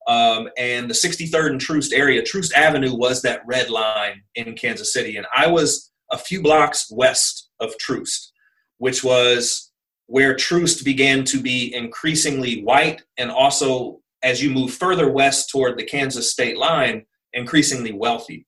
Um, 0.07 0.49
and 0.57 0.89
the 0.89 0.95
63rd 0.95 1.51
and 1.51 1.61
Troost 1.61 1.93
area, 1.93 2.23
Troost 2.23 2.53
Avenue 2.55 2.95
was 2.95 3.23
that 3.23 3.41
red 3.47 3.71
line 3.71 4.23
in 4.37 4.55
Kansas 4.55 4.93
City, 4.93 5.17
and 5.17 5.27
I 5.35 5.49
was 5.49 5.91
a 6.13 6.19
few 6.19 6.43
blocks 6.43 6.91
west 6.93 7.51
of 7.59 7.77
Troost, 7.79 8.33
which 8.79 9.03
was 9.03 9.66
where 10.07 10.35
Troost 10.35 10.85
began 10.85 11.25
to 11.25 11.41
be 11.41 11.75
increasingly 11.75 12.63
white 12.63 13.03
and 13.19 13.31
also 13.31 14.01
as 14.23 14.43
you 14.43 14.51
move 14.51 14.73
further 14.73 15.11
west 15.11 15.51
toward 15.51 15.79
the 15.79 15.85
Kansas 15.85 16.33
state 16.33 16.57
line, 16.57 17.05
increasingly 17.33 17.93
wealthy. 17.93 18.47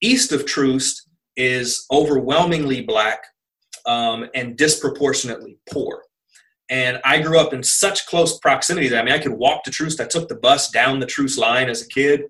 east 0.00 0.32
of 0.32 0.44
Troost 0.44 1.08
is 1.36 1.86
overwhelmingly 1.90 2.82
black 2.82 3.22
um, 3.86 4.28
and 4.34 4.56
disproportionately 4.56 5.58
poor. 5.70 6.02
And 6.68 7.00
I 7.04 7.20
grew 7.20 7.38
up 7.38 7.52
in 7.52 7.62
such 7.62 8.06
close 8.06 8.38
proximity 8.38 8.88
that 8.88 9.00
I 9.00 9.04
mean, 9.04 9.14
I 9.14 9.18
could 9.18 9.32
walk 9.32 9.64
to 9.64 9.70
Troost. 9.70 10.00
I 10.00 10.06
took 10.06 10.28
the 10.28 10.36
bus 10.36 10.70
down 10.70 11.00
the 11.00 11.06
Troost 11.06 11.38
line 11.38 11.68
as 11.68 11.82
a 11.82 11.88
kid. 11.88 12.22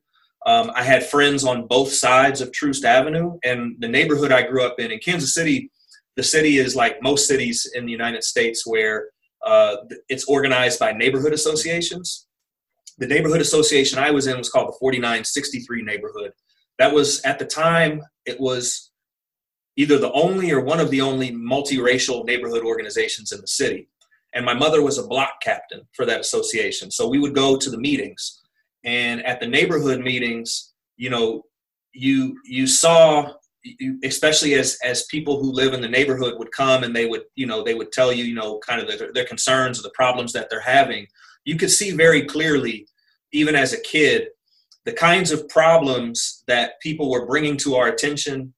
Um, 0.46 0.72
I 0.74 0.82
had 0.82 1.06
friends 1.06 1.44
on 1.44 1.68
both 1.68 1.92
sides 1.92 2.40
of 2.40 2.52
Troost 2.52 2.84
Avenue, 2.84 3.38
and 3.44 3.76
the 3.78 3.88
neighborhood 3.88 4.32
I 4.32 4.42
grew 4.42 4.64
up 4.64 4.80
in 4.80 4.90
in 4.90 4.98
Kansas 4.98 5.34
City. 5.34 5.70
The 6.16 6.22
city 6.22 6.58
is 6.58 6.76
like 6.76 7.02
most 7.02 7.26
cities 7.26 7.70
in 7.74 7.86
the 7.86 7.92
United 7.92 8.24
States, 8.24 8.66
where 8.66 9.08
uh, 9.44 9.76
it's 10.08 10.24
organized 10.24 10.78
by 10.78 10.92
neighborhood 10.92 11.32
associations. 11.32 12.26
The 12.98 13.06
neighborhood 13.06 13.40
association 13.40 13.98
I 13.98 14.10
was 14.10 14.26
in 14.26 14.38
was 14.38 14.50
called 14.50 14.68
the 14.68 14.76
4963 14.78 15.82
neighborhood. 15.82 16.32
That 16.78 16.92
was 16.92 17.20
at 17.22 17.38
the 17.38 17.46
time 17.46 18.02
it 18.26 18.38
was 18.38 18.90
either 19.76 19.98
the 19.98 20.12
only 20.12 20.52
or 20.52 20.60
one 20.60 20.80
of 20.80 20.90
the 20.90 21.00
only 21.00 21.32
multiracial 21.32 22.24
neighborhood 22.26 22.62
organizations 22.62 23.32
in 23.32 23.40
the 23.40 23.46
city. 23.46 23.88
And 24.34 24.44
my 24.44 24.54
mother 24.54 24.82
was 24.82 24.98
a 24.98 25.06
block 25.06 25.40
captain 25.42 25.82
for 25.94 26.06
that 26.06 26.20
association. 26.20 26.90
So 26.90 27.08
we 27.08 27.18
would 27.18 27.34
go 27.34 27.56
to 27.56 27.70
the 27.70 27.78
meetings. 27.78 28.40
And 28.84 29.24
at 29.24 29.40
the 29.40 29.46
neighborhood 29.46 30.00
meetings, 30.00 30.72
you 30.96 31.10
know, 31.10 31.44
you 31.92 32.36
you 32.44 32.66
saw 32.66 33.32
especially 34.02 34.54
as 34.54 34.78
as 34.84 35.04
people 35.04 35.40
who 35.40 35.52
live 35.52 35.72
in 35.72 35.80
the 35.80 35.88
neighborhood 35.88 36.34
would 36.38 36.50
come 36.52 36.82
and 36.82 36.94
they 36.94 37.06
would 37.06 37.22
you 37.36 37.46
know 37.46 37.62
they 37.62 37.74
would 37.74 37.92
tell 37.92 38.12
you 38.12 38.24
you 38.24 38.34
know 38.34 38.58
kind 38.58 38.80
of 38.80 38.88
their, 38.88 39.12
their 39.12 39.24
concerns 39.24 39.78
or 39.78 39.82
the 39.82 39.90
problems 39.90 40.32
that 40.32 40.50
they're 40.50 40.60
having 40.60 41.06
you 41.44 41.56
could 41.56 41.70
see 41.70 41.92
very 41.92 42.24
clearly 42.24 42.86
even 43.32 43.54
as 43.54 43.72
a 43.72 43.80
kid 43.80 44.28
the 44.84 44.92
kinds 44.92 45.30
of 45.30 45.48
problems 45.48 46.42
that 46.48 46.80
people 46.80 47.08
were 47.08 47.26
bringing 47.26 47.56
to 47.56 47.76
our 47.76 47.88
attention 47.88 48.52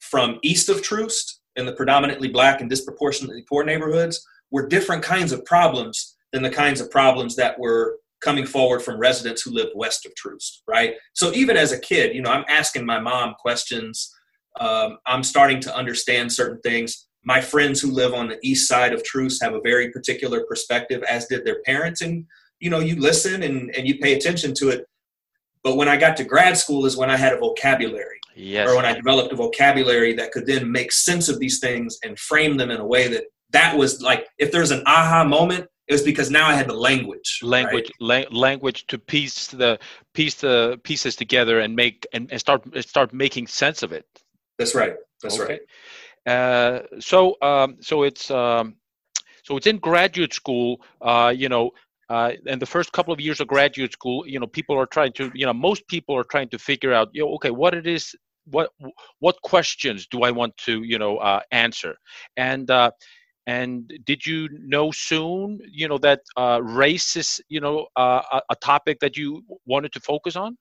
from 0.00 0.38
east 0.42 0.68
of 0.68 0.82
Troost 0.82 1.40
in 1.56 1.64
the 1.64 1.72
predominantly 1.72 2.28
black 2.28 2.60
and 2.60 2.68
disproportionately 2.68 3.44
poor 3.48 3.62
neighborhoods 3.64 4.26
were 4.50 4.66
different 4.66 5.02
kinds 5.02 5.32
of 5.32 5.44
problems 5.44 6.16
than 6.32 6.42
the 6.42 6.50
kinds 6.50 6.80
of 6.80 6.90
problems 6.90 7.36
that 7.36 7.58
were 7.58 7.98
coming 8.22 8.46
forward 8.46 8.80
from 8.80 8.98
residents 8.98 9.42
who 9.42 9.50
lived 9.50 9.72
west 9.74 10.06
of 10.06 10.14
Troost, 10.14 10.62
right? 10.66 10.94
So 11.12 11.32
even 11.32 11.56
as 11.56 11.72
a 11.72 11.78
kid, 11.78 12.14
you 12.14 12.22
know, 12.22 12.30
I'm 12.30 12.44
asking 12.48 12.86
my 12.86 13.00
mom 13.00 13.34
questions. 13.38 14.12
Um, 14.60 14.98
I'm 15.06 15.22
starting 15.22 15.60
to 15.60 15.74
understand 15.74 16.32
certain 16.32 16.60
things. 16.60 17.08
My 17.24 17.40
friends 17.40 17.80
who 17.80 17.90
live 17.90 18.14
on 18.14 18.28
the 18.28 18.38
east 18.42 18.68
side 18.68 18.92
of 18.92 19.04
Troost 19.04 19.42
have 19.42 19.54
a 19.54 19.60
very 19.60 19.90
particular 19.90 20.44
perspective, 20.44 21.02
as 21.08 21.26
did 21.26 21.44
their 21.44 21.62
parents. 21.62 22.00
And, 22.00 22.24
you 22.60 22.70
know, 22.70 22.80
you 22.80 22.96
listen 23.00 23.42
and, 23.42 23.74
and 23.76 23.86
you 23.86 23.98
pay 23.98 24.14
attention 24.14 24.54
to 24.54 24.70
it. 24.70 24.86
But 25.62 25.76
when 25.76 25.88
I 25.88 25.96
got 25.96 26.16
to 26.16 26.24
grad 26.24 26.56
school 26.56 26.86
is 26.86 26.96
when 26.96 27.10
I 27.10 27.16
had 27.16 27.32
a 27.32 27.38
vocabulary. 27.38 28.18
Yes. 28.34 28.68
Or 28.68 28.76
when 28.76 28.84
I 28.84 28.94
developed 28.94 29.32
a 29.32 29.36
vocabulary 29.36 30.14
that 30.14 30.32
could 30.32 30.46
then 30.46 30.70
make 30.70 30.90
sense 30.90 31.28
of 31.28 31.38
these 31.38 31.60
things 31.60 31.98
and 32.02 32.18
frame 32.18 32.56
them 32.56 32.70
in 32.70 32.80
a 32.80 32.86
way 32.86 33.06
that 33.08 33.24
that 33.50 33.76
was 33.76 34.00
like, 34.00 34.26
if 34.38 34.50
there's 34.50 34.70
an 34.70 34.82
aha 34.86 35.24
moment, 35.24 35.66
it 35.88 35.92
was 35.92 36.02
because 36.02 36.30
now 36.30 36.48
I 36.48 36.54
had 36.54 36.68
the 36.68 36.74
language. 36.74 37.40
Language, 37.42 37.90
right? 38.00 38.26
la- 38.32 38.38
language 38.38 38.86
to 38.86 38.98
piece 38.98 39.48
the 39.48 39.78
piece 40.14 40.34
the 40.34 40.80
pieces 40.84 41.16
together 41.16 41.60
and 41.60 41.74
make 41.74 42.06
and, 42.12 42.30
and 42.30 42.40
start 42.40 42.62
start 42.84 43.12
making 43.12 43.46
sense 43.48 43.82
of 43.82 43.92
it. 43.92 44.06
That's 44.58 44.74
right. 44.74 44.94
That's 45.22 45.38
okay. 45.40 45.60
right. 46.26 46.32
Uh, 46.32 46.82
so 47.00 47.36
um, 47.42 47.76
so 47.80 48.04
it's 48.04 48.30
um, 48.30 48.76
so 49.42 49.56
it's 49.56 49.66
in 49.66 49.78
graduate 49.78 50.32
school. 50.32 50.80
Uh, 51.00 51.32
you 51.36 51.48
know, 51.48 51.72
uh, 52.08 52.32
and 52.46 52.60
the 52.60 52.66
first 52.66 52.92
couple 52.92 53.12
of 53.12 53.20
years 53.20 53.40
of 53.40 53.48
graduate 53.48 53.92
school, 53.92 54.26
you 54.26 54.38
know, 54.38 54.46
people 54.46 54.78
are 54.78 54.86
trying 54.86 55.12
to, 55.14 55.30
you 55.34 55.46
know, 55.46 55.54
most 55.54 55.86
people 55.88 56.16
are 56.16 56.24
trying 56.24 56.48
to 56.50 56.58
figure 56.58 56.92
out, 56.92 57.08
you 57.12 57.24
know, 57.24 57.32
okay, 57.34 57.50
what 57.50 57.74
it 57.74 57.86
is, 57.86 58.14
what 58.44 58.70
what 59.20 59.40
questions 59.42 60.06
do 60.06 60.22
I 60.22 60.30
want 60.30 60.56
to, 60.58 60.82
you 60.82 60.98
know, 60.98 61.18
uh, 61.18 61.40
answer, 61.50 61.96
and 62.36 62.70
uh, 62.70 62.90
and 63.46 63.92
did 64.04 64.24
you 64.24 64.48
know 64.52 64.90
soon, 64.92 65.60
you 65.70 65.88
know, 65.88 65.98
that 65.98 66.20
uh, 66.36 66.60
race 66.62 67.16
is, 67.16 67.40
you 67.48 67.60
know, 67.60 67.86
uh, 67.96 68.22
a, 68.32 68.40
a 68.50 68.56
topic 68.56 69.00
that 69.00 69.16
you 69.16 69.42
wanted 69.66 69.92
to 69.92 70.00
focus 70.00 70.36
on? 70.36 70.56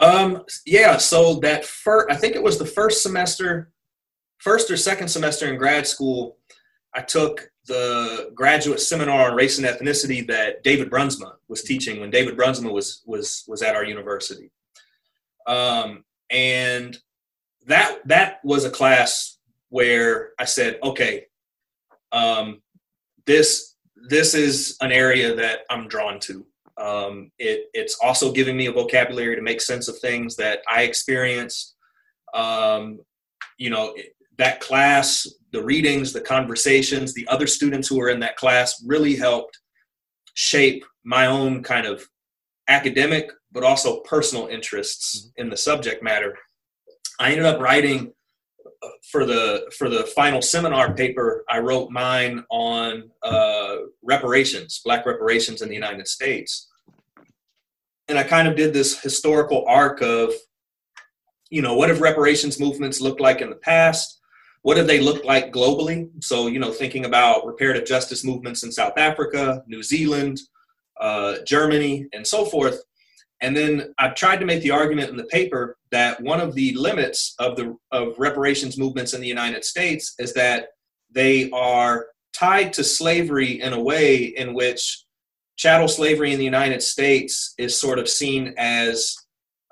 Um, 0.00 0.42
yeah. 0.66 0.96
So 0.96 1.34
that 1.40 1.64
first, 1.64 2.10
I 2.10 2.16
think 2.16 2.34
it 2.34 2.42
was 2.42 2.58
the 2.58 2.66
first 2.66 3.02
semester, 3.02 3.70
first 4.38 4.70
or 4.70 4.76
second 4.76 5.08
semester 5.08 5.46
in 5.46 5.56
grad 5.56 5.86
school, 5.86 6.38
I 6.94 7.02
took 7.02 7.48
the 7.66 8.30
graduate 8.34 8.80
seminar 8.80 9.30
on 9.30 9.36
race 9.36 9.58
and 9.58 9.66
ethnicity 9.66 10.26
that 10.26 10.62
David 10.62 10.90
Brunsma 10.90 11.34
was 11.48 11.62
teaching 11.62 12.00
when 12.00 12.10
David 12.10 12.36
Brunsma 12.36 12.72
was 12.72 13.02
was 13.06 13.44
was 13.48 13.62
at 13.62 13.74
our 13.74 13.84
university. 13.84 14.50
Um, 15.46 16.04
and 16.30 16.98
that 17.66 18.00
that 18.06 18.40
was 18.44 18.64
a 18.64 18.70
class 18.70 19.38
where 19.70 20.30
I 20.38 20.44
said, 20.44 20.78
okay, 20.82 21.26
um, 22.14 22.62
this 23.26 23.76
this 24.08 24.34
is 24.34 24.76
an 24.80 24.92
area 24.92 25.34
that 25.34 25.60
I'm 25.70 25.88
drawn 25.88 26.20
to. 26.20 26.46
Um, 26.76 27.30
it, 27.38 27.66
it's 27.72 27.98
also 28.02 28.32
giving 28.32 28.56
me 28.56 28.66
a 28.66 28.72
vocabulary 28.72 29.36
to 29.36 29.42
make 29.42 29.60
sense 29.60 29.88
of 29.88 29.98
things 29.98 30.36
that 30.36 30.60
I 30.70 30.82
experienced. 30.82 31.74
Um, 32.34 33.00
you 33.58 33.70
know, 33.70 33.94
that 34.38 34.60
class, 34.60 35.26
the 35.52 35.62
readings, 35.62 36.12
the 36.12 36.20
conversations, 36.20 37.14
the 37.14 37.26
other 37.28 37.46
students 37.46 37.88
who 37.88 37.98
were 37.98 38.10
in 38.10 38.20
that 38.20 38.36
class 38.36 38.82
really 38.84 39.16
helped 39.16 39.58
shape 40.34 40.84
my 41.04 41.26
own 41.26 41.62
kind 41.62 41.86
of 41.86 42.06
academic, 42.68 43.30
but 43.52 43.62
also 43.62 44.00
personal 44.00 44.48
interests 44.48 45.18
mm-hmm. 45.18 45.42
in 45.42 45.50
the 45.50 45.56
subject 45.56 46.02
matter. 46.02 46.36
I 47.20 47.30
ended 47.30 47.46
up 47.46 47.60
writing 47.60 48.12
for 49.10 49.24
the 49.24 49.70
for 49.76 49.88
the 49.88 50.04
final 50.14 50.42
seminar 50.42 50.94
paper, 50.94 51.44
I 51.50 51.58
wrote 51.58 51.90
mine 51.90 52.44
on 52.50 53.10
uh, 53.22 53.76
reparations, 54.02 54.80
black 54.84 55.06
reparations 55.06 55.62
in 55.62 55.68
the 55.68 55.74
United 55.74 56.08
States, 56.08 56.68
and 58.08 58.18
I 58.18 58.22
kind 58.24 58.48
of 58.48 58.56
did 58.56 58.72
this 58.72 59.00
historical 59.00 59.64
arc 59.66 60.02
of, 60.02 60.32
you 61.50 61.62
know, 61.62 61.74
what 61.74 61.88
have 61.88 62.00
reparations 62.00 62.60
movements 62.60 63.00
looked 63.00 63.20
like 63.20 63.40
in 63.40 63.50
the 63.50 63.56
past? 63.56 64.20
What 64.62 64.76
have 64.76 64.86
they 64.86 65.00
looked 65.00 65.24
like 65.24 65.52
globally? 65.52 66.08
So, 66.22 66.46
you 66.46 66.58
know, 66.58 66.72
thinking 66.72 67.04
about 67.04 67.46
reparative 67.46 67.86
justice 67.86 68.24
movements 68.24 68.62
in 68.62 68.72
South 68.72 68.96
Africa, 68.96 69.62
New 69.66 69.82
Zealand, 69.82 70.40
uh, 71.00 71.36
Germany, 71.46 72.06
and 72.12 72.26
so 72.26 72.44
forth. 72.44 72.80
And 73.44 73.54
then 73.54 73.94
I 73.98 74.08
tried 74.08 74.40
to 74.40 74.46
make 74.46 74.62
the 74.62 74.70
argument 74.70 75.10
in 75.10 75.18
the 75.18 75.24
paper 75.24 75.76
that 75.90 76.18
one 76.22 76.40
of 76.40 76.54
the 76.54 76.72
limits 76.76 77.34
of 77.38 77.56
the 77.56 77.76
of 77.92 78.18
reparations 78.18 78.78
movements 78.78 79.12
in 79.12 79.20
the 79.20 79.28
United 79.28 79.66
States 79.66 80.14
is 80.18 80.32
that 80.32 80.68
they 81.10 81.50
are 81.50 82.06
tied 82.32 82.72
to 82.72 82.82
slavery 82.82 83.60
in 83.60 83.74
a 83.74 83.80
way 83.80 84.16
in 84.16 84.54
which 84.54 85.04
chattel 85.56 85.88
slavery 85.88 86.32
in 86.32 86.38
the 86.38 86.44
United 86.44 86.82
States 86.82 87.52
is 87.58 87.78
sort 87.78 87.98
of 87.98 88.08
seen 88.08 88.54
as, 88.56 89.14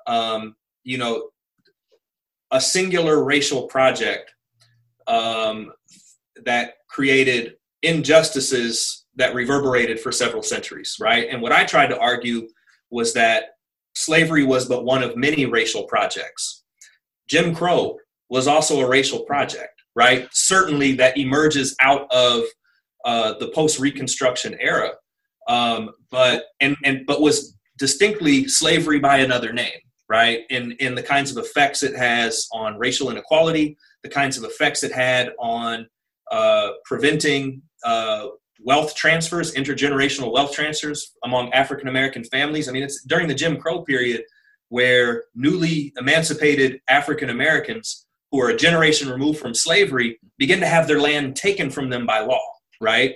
um, 0.05 0.55
you 0.83 0.99
know, 0.99 1.29
a 2.51 2.61
singular 2.61 3.23
racial 3.23 3.63
project 3.63 4.35
um, 5.07 5.73
that 6.45 6.75
created 6.87 7.55
injustices 7.81 9.05
that 9.15 9.33
reverberated 9.33 9.99
for 9.99 10.11
several 10.11 10.43
centuries, 10.43 10.97
right? 10.99 11.27
And 11.31 11.41
what 11.41 11.51
I 11.51 11.63
tried 11.63 11.87
to 11.87 11.99
argue 11.99 12.47
was 12.91 13.13
that 13.13 13.52
slavery 14.05 14.43
was 14.43 14.67
but 14.67 14.85
one 14.85 15.03
of 15.03 15.15
many 15.15 15.45
racial 15.45 15.83
projects. 15.83 16.63
Jim 17.27 17.55
Crow 17.55 17.97
was 18.29 18.47
also 18.47 18.79
a 18.79 18.87
racial 18.87 19.21
project, 19.21 19.81
right? 19.95 20.27
Certainly 20.31 20.93
that 20.93 21.17
emerges 21.17 21.75
out 21.81 22.11
of 22.11 22.43
uh, 23.05 23.33
the 23.39 23.49
post 23.49 23.79
Reconstruction 23.79 24.57
era, 24.59 24.91
um, 25.47 25.91
but 26.09 26.45
and 26.59 26.75
and 26.83 27.05
but 27.05 27.21
was 27.21 27.57
distinctly 27.77 28.47
slavery 28.47 28.99
by 28.99 29.17
another 29.17 29.51
name, 29.51 29.79
right? 30.09 30.41
In 30.49 30.71
in 30.73 30.95
the 30.95 31.03
kinds 31.03 31.35
of 31.35 31.43
effects 31.43 31.83
it 31.83 31.95
has 31.95 32.47
on 32.53 32.77
racial 32.77 33.09
inequality, 33.09 33.77
the 34.03 34.09
kinds 34.09 34.37
of 34.37 34.43
effects 34.43 34.83
it 34.83 34.91
had 34.91 35.31
on 35.39 35.87
uh, 36.31 36.69
preventing 36.85 37.61
uh, 37.83 38.27
wealth 38.63 38.95
transfers, 38.95 39.53
intergenerational 39.53 40.31
wealth 40.31 40.53
transfers 40.53 41.13
among 41.23 41.51
African 41.53 41.87
American 41.87 42.23
families. 42.23 42.67
I 42.67 42.71
mean, 42.71 42.83
it's 42.83 43.03
during 43.03 43.27
the 43.27 43.35
Jim 43.35 43.57
Crow 43.57 43.83
period 43.83 44.23
where 44.69 45.25
newly 45.35 45.93
emancipated 45.97 46.81
African 46.89 47.29
Americans 47.29 48.07
who 48.31 48.41
are 48.41 48.49
a 48.49 48.57
generation 48.57 49.09
removed 49.09 49.39
from 49.39 49.53
slavery 49.53 50.19
begin 50.39 50.59
to 50.59 50.65
have 50.65 50.87
their 50.87 50.99
land 50.99 51.35
taken 51.35 51.69
from 51.69 51.89
them 51.89 52.05
by 52.05 52.19
law, 52.19 52.41
right? 52.81 53.13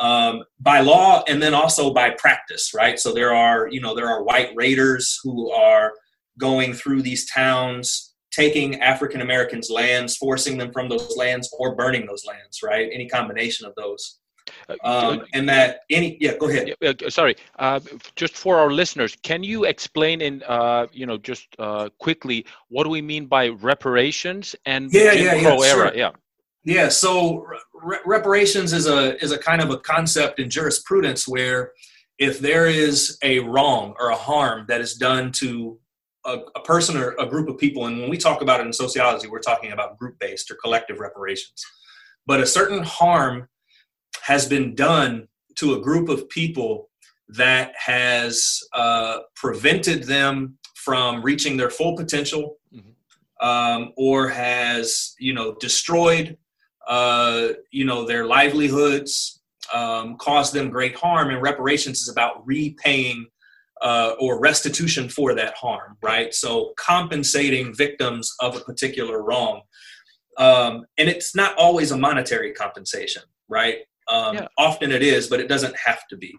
Um, 0.00 0.42
by 0.60 0.80
law 0.80 1.22
and 1.28 1.40
then 1.40 1.54
also 1.54 1.94
by 1.94 2.10
practice, 2.10 2.72
right? 2.74 2.98
So 2.98 3.14
there 3.14 3.32
are, 3.32 3.68
you 3.68 3.80
know, 3.80 3.94
there 3.94 4.08
are 4.08 4.24
white 4.24 4.50
raiders 4.56 5.20
who 5.22 5.50
are 5.52 5.92
going 6.38 6.74
through 6.74 7.02
these 7.02 7.30
towns, 7.30 8.14
taking 8.32 8.80
African 8.80 9.20
Americans' 9.20 9.70
lands, 9.70 10.16
forcing 10.16 10.58
them 10.58 10.72
from 10.72 10.88
those 10.88 11.16
lands, 11.16 11.48
or 11.58 11.74
burning 11.74 12.04
those 12.04 12.24
lands, 12.26 12.60
right? 12.62 12.90
Any 12.92 13.08
combination 13.08 13.66
of 13.66 13.74
those. 13.76 14.18
Um, 14.82 15.24
and 15.32 15.48
that 15.48 15.80
any 15.90 16.16
yeah 16.20 16.36
go 16.36 16.48
ahead 16.48 16.74
uh, 16.82 17.10
sorry 17.10 17.36
uh, 17.58 17.80
just 18.14 18.36
for 18.36 18.58
our 18.58 18.70
listeners 18.70 19.16
can 19.22 19.42
you 19.42 19.64
explain 19.64 20.20
in 20.20 20.42
uh, 20.44 20.86
you 20.92 21.06
know 21.06 21.16
just 21.16 21.48
uh, 21.58 21.88
quickly 21.98 22.44
what 22.68 22.84
do 22.84 22.90
we 22.90 23.02
mean 23.02 23.26
by 23.26 23.48
reparations 23.48 24.56
and 24.66 24.92
yeah 24.92 25.14
Jim 25.14 25.24
yeah 25.24 25.42
Crow 25.42 25.62
yeah, 25.62 25.68
era 25.68 25.88
sure. 25.88 25.96
yeah 25.96 26.10
yeah 26.64 26.88
so 26.88 27.46
re- 27.74 27.98
reparations 28.04 28.72
is 28.72 28.86
a 28.86 29.22
is 29.22 29.32
a 29.32 29.38
kind 29.38 29.62
of 29.62 29.70
a 29.70 29.78
concept 29.78 30.40
in 30.40 30.50
jurisprudence 30.50 31.28
where 31.28 31.72
if 32.18 32.38
there 32.38 32.66
is 32.66 33.18
a 33.22 33.40
wrong 33.40 33.94
or 33.98 34.10
a 34.10 34.16
harm 34.16 34.64
that 34.68 34.80
is 34.80 34.94
done 34.94 35.30
to 35.30 35.78
a, 36.24 36.38
a, 36.56 36.62
person 36.62 36.96
or 36.96 37.14
a 37.18 37.26
group 37.26 37.48
of 37.48 37.58
people, 37.58 37.86
and 37.86 38.00
when 38.00 38.10
we 38.10 38.16
talk 38.16 38.42
about 38.42 38.60
it 38.60 38.66
in 38.66 38.72
sociology, 38.72 39.28
we're 39.28 39.38
talking 39.38 39.72
about 39.72 39.98
group 39.98 40.18
based 40.18 40.50
or 40.50 40.56
collective 40.56 40.98
reparations. 40.98 41.64
But 42.26 42.40
a 42.40 42.46
certain 42.46 42.82
harm 42.82 43.48
has 44.22 44.48
been 44.48 44.74
done 44.74 45.28
to 45.56 45.74
a 45.74 45.80
group 45.80 46.08
of 46.08 46.28
people 46.28 46.88
that 47.28 47.72
has 47.76 48.60
uh, 48.72 49.18
prevented 49.34 50.04
them 50.04 50.58
from 50.74 51.22
reaching 51.22 51.56
their 51.56 51.70
full 51.70 51.96
potential 51.96 52.56
mm-hmm. 52.72 53.46
um, 53.46 53.92
or 53.96 54.28
has 54.28 55.14
you 55.18 55.34
know 55.34 55.54
destroyed 55.60 56.36
uh, 56.86 57.48
you 57.70 57.84
know 57.84 58.06
their 58.06 58.26
livelihoods 58.26 59.42
um, 59.72 60.16
caused 60.16 60.52
them 60.52 60.70
great 60.70 60.94
harm 60.94 61.30
and 61.30 61.42
reparations 61.42 62.00
is 62.00 62.08
about 62.08 62.46
repaying 62.46 63.26
uh, 63.82 64.14
or 64.18 64.40
restitution 64.40 65.08
for 65.08 65.34
that 65.34 65.54
harm, 65.54 65.96
right? 66.02 66.32
So 66.32 66.72
compensating 66.76 67.74
victims 67.74 68.34
of 68.40 68.56
a 68.56 68.60
particular 68.60 69.22
wrong. 69.22 69.62
Um, 70.38 70.86
and 70.98 71.08
it's 71.08 71.34
not 71.34 71.56
always 71.56 71.90
a 71.90 71.96
monetary 71.96 72.52
compensation, 72.52 73.22
right? 73.48 73.78
Um, 74.08 74.36
yeah. 74.36 74.48
Often 74.58 74.92
it 74.92 75.02
is, 75.02 75.28
but 75.28 75.40
it 75.40 75.48
doesn't 75.48 75.76
have 75.76 76.06
to 76.08 76.16
be. 76.16 76.34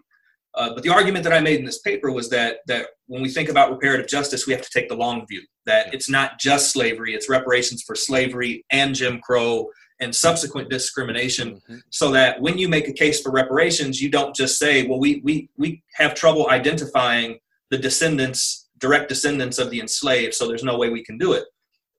Uh, 0.54 0.74
but 0.74 0.82
the 0.82 0.88
argument 0.88 1.22
that 1.24 1.32
I 1.32 1.40
made 1.40 1.60
in 1.60 1.64
this 1.64 1.80
paper 1.80 2.10
was 2.10 2.30
that 2.30 2.58
that 2.66 2.86
when 3.06 3.22
we 3.22 3.28
think 3.28 3.48
about 3.48 3.70
reparative 3.70 4.08
justice, 4.08 4.46
we 4.46 4.52
have 4.52 4.62
to 4.62 4.70
take 4.70 4.88
the 4.88 4.96
long 4.96 5.26
view. 5.26 5.42
That 5.66 5.92
it's 5.94 6.08
not 6.08 6.38
just 6.40 6.72
slavery; 6.72 7.14
it's 7.14 7.28
reparations 7.28 7.82
for 7.82 7.94
slavery 7.94 8.64
and 8.70 8.94
Jim 8.94 9.20
Crow 9.20 9.68
and 10.00 10.14
subsequent 10.14 10.70
discrimination 10.70 11.54
mm-hmm. 11.54 11.78
so 11.90 12.10
that 12.12 12.40
when 12.40 12.58
you 12.58 12.68
make 12.68 12.88
a 12.88 12.92
case 12.92 13.20
for 13.20 13.30
reparations 13.30 14.00
you 14.00 14.10
don't 14.10 14.34
just 14.34 14.58
say 14.58 14.86
well 14.86 14.98
we 14.98 15.20
we 15.24 15.48
we 15.56 15.82
have 15.94 16.14
trouble 16.14 16.48
identifying 16.50 17.38
the 17.70 17.78
descendants 17.78 18.68
direct 18.78 19.08
descendants 19.08 19.58
of 19.58 19.70
the 19.70 19.80
enslaved 19.80 20.34
so 20.34 20.46
there's 20.46 20.64
no 20.64 20.78
way 20.78 20.88
we 20.88 21.04
can 21.04 21.18
do 21.18 21.32
it 21.32 21.44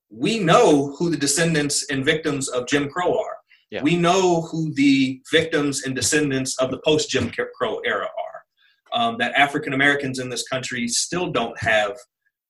we 0.09 0.39
know 0.39 0.95
who 0.97 1.09
the 1.09 1.17
descendants 1.17 1.89
and 1.89 2.05
victims 2.05 2.47
of 2.47 2.67
jim 2.67 2.89
crow 2.89 3.19
are 3.19 3.37
yeah. 3.71 3.81
we 3.81 3.95
know 3.95 4.41
who 4.41 4.73
the 4.73 5.21
victims 5.31 5.83
and 5.83 5.95
descendants 5.95 6.57
of 6.59 6.71
the 6.71 6.79
post 6.85 7.09
jim 7.09 7.31
crow 7.55 7.79
era 7.85 8.05
are 8.05 8.99
um, 8.99 9.17
that 9.17 9.33
african 9.33 9.73
americans 9.73 10.19
in 10.19 10.29
this 10.29 10.47
country 10.47 10.87
still 10.87 11.31
don't 11.31 11.57
have 11.61 11.95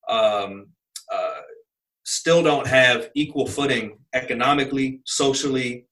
um, 0.09 0.67
uh, 1.13 1.41
still 2.09 2.41
don't 2.41 2.65
have 2.65 3.09
equal 3.13 3.45
footing 3.45 3.99
economically, 4.13 4.99
socially, 5.05 5.85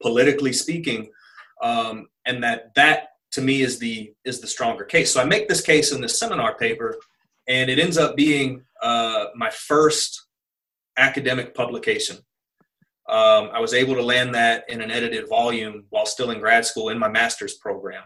politically 0.00 0.52
speaking, 0.52 1.10
um, 1.62 2.06
and 2.26 2.42
that 2.42 2.72
that 2.76 3.08
to 3.32 3.40
me 3.40 3.62
is 3.62 3.78
the 3.78 4.12
is 4.24 4.40
the 4.40 4.46
stronger 4.46 4.84
case. 4.84 5.12
So 5.12 5.20
I 5.20 5.24
make 5.24 5.48
this 5.48 5.60
case 5.60 5.92
in 5.92 6.00
this 6.00 6.18
seminar 6.18 6.56
paper, 6.56 6.96
and 7.48 7.68
it 7.68 7.78
ends 7.78 7.98
up 7.98 8.16
being 8.16 8.62
uh, 8.82 9.26
my 9.34 9.50
first 9.50 10.26
academic 10.96 11.54
publication. 11.54 12.18
Um, 13.08 13.50
I 13.52 13.60
was 13.60 13.74
able 13.74 13.94
to 13.94 14.02
land 14.02 14.34
that 14.34 14.64
in 14.68 14.80
an 14.80 14.90
edited 14.90 15.28
volume 15.28 15.84
while 15.90 16.06
still 16.06 16.30
in 16.30 16.38
grad 16.38 16.64
school 16.64 16.88
in 16.90 16.98
my 16.98 17.08
master's 17.08 17.54
program. 17.54 18.04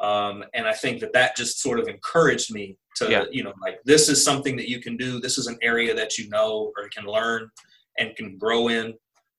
Um, 0.00 0.44
and 0.54 0.66
I 0.66 0.72
think 0.72 1.00
that 1.00 1.12
that 1.14 1.36
just 1.36 1.60
sort 1.60 1.80
of 1.80 1.88
encouraged 1.88 2.54
me 2.54 2.78
to, 2.96 3.10
yeah. 3.10 3.24
you 3.32 3.42
know, 3.42 3.52
like 3.60 3.80
this 3.84 4.08
is 4.08 4.22
something 4.22 4.56
that 4.56 4.68
you 4.68 4.80
can 4.80 4.96
do. 4.96 5.20
This 5.20 5.38
is 5.38 5.48
an 5.48 5.58
area 5.60 5.92
that 5.94 6.18
you 6.18 6.28
know 6.28 6.72
or 6.76 6.88
can 6.88 7.04
learn 7.04 7.50
and 7.98 8.14
can 8.14 8.38
grow 8.38 8.68
in 8.68 8.94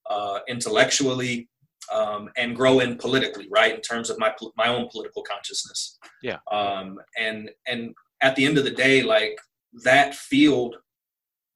uh, 0.09 0.39
intellectually 0.49 1.47
um, 1.93 2.29
and 2.35 2.55
grow 2.55 2.79
in 2.81 2.97
politically, 2.97 3.47
right? 3.49 3.73
In 3.73 3.81
terms 3.81 4.09
of 4.09 4.19
my 4.19 4.33
my 4.57 4.67
own 4.67 4.89
political 4.91 5.23
consciousness. 5.23 5.97
Yeah. 6.21 6.37
Um, 6.51 6.99
and 7.17 7.49
and 7.67 7.93
at 8.21 8.35
the 8.35 8.45
end 8.45 8.57
of 8.57 8.65
the 8.65 8.71
day, 8.71 9.01
like 9.01 9.37
that 9.83 10.15
field 10.15 10.75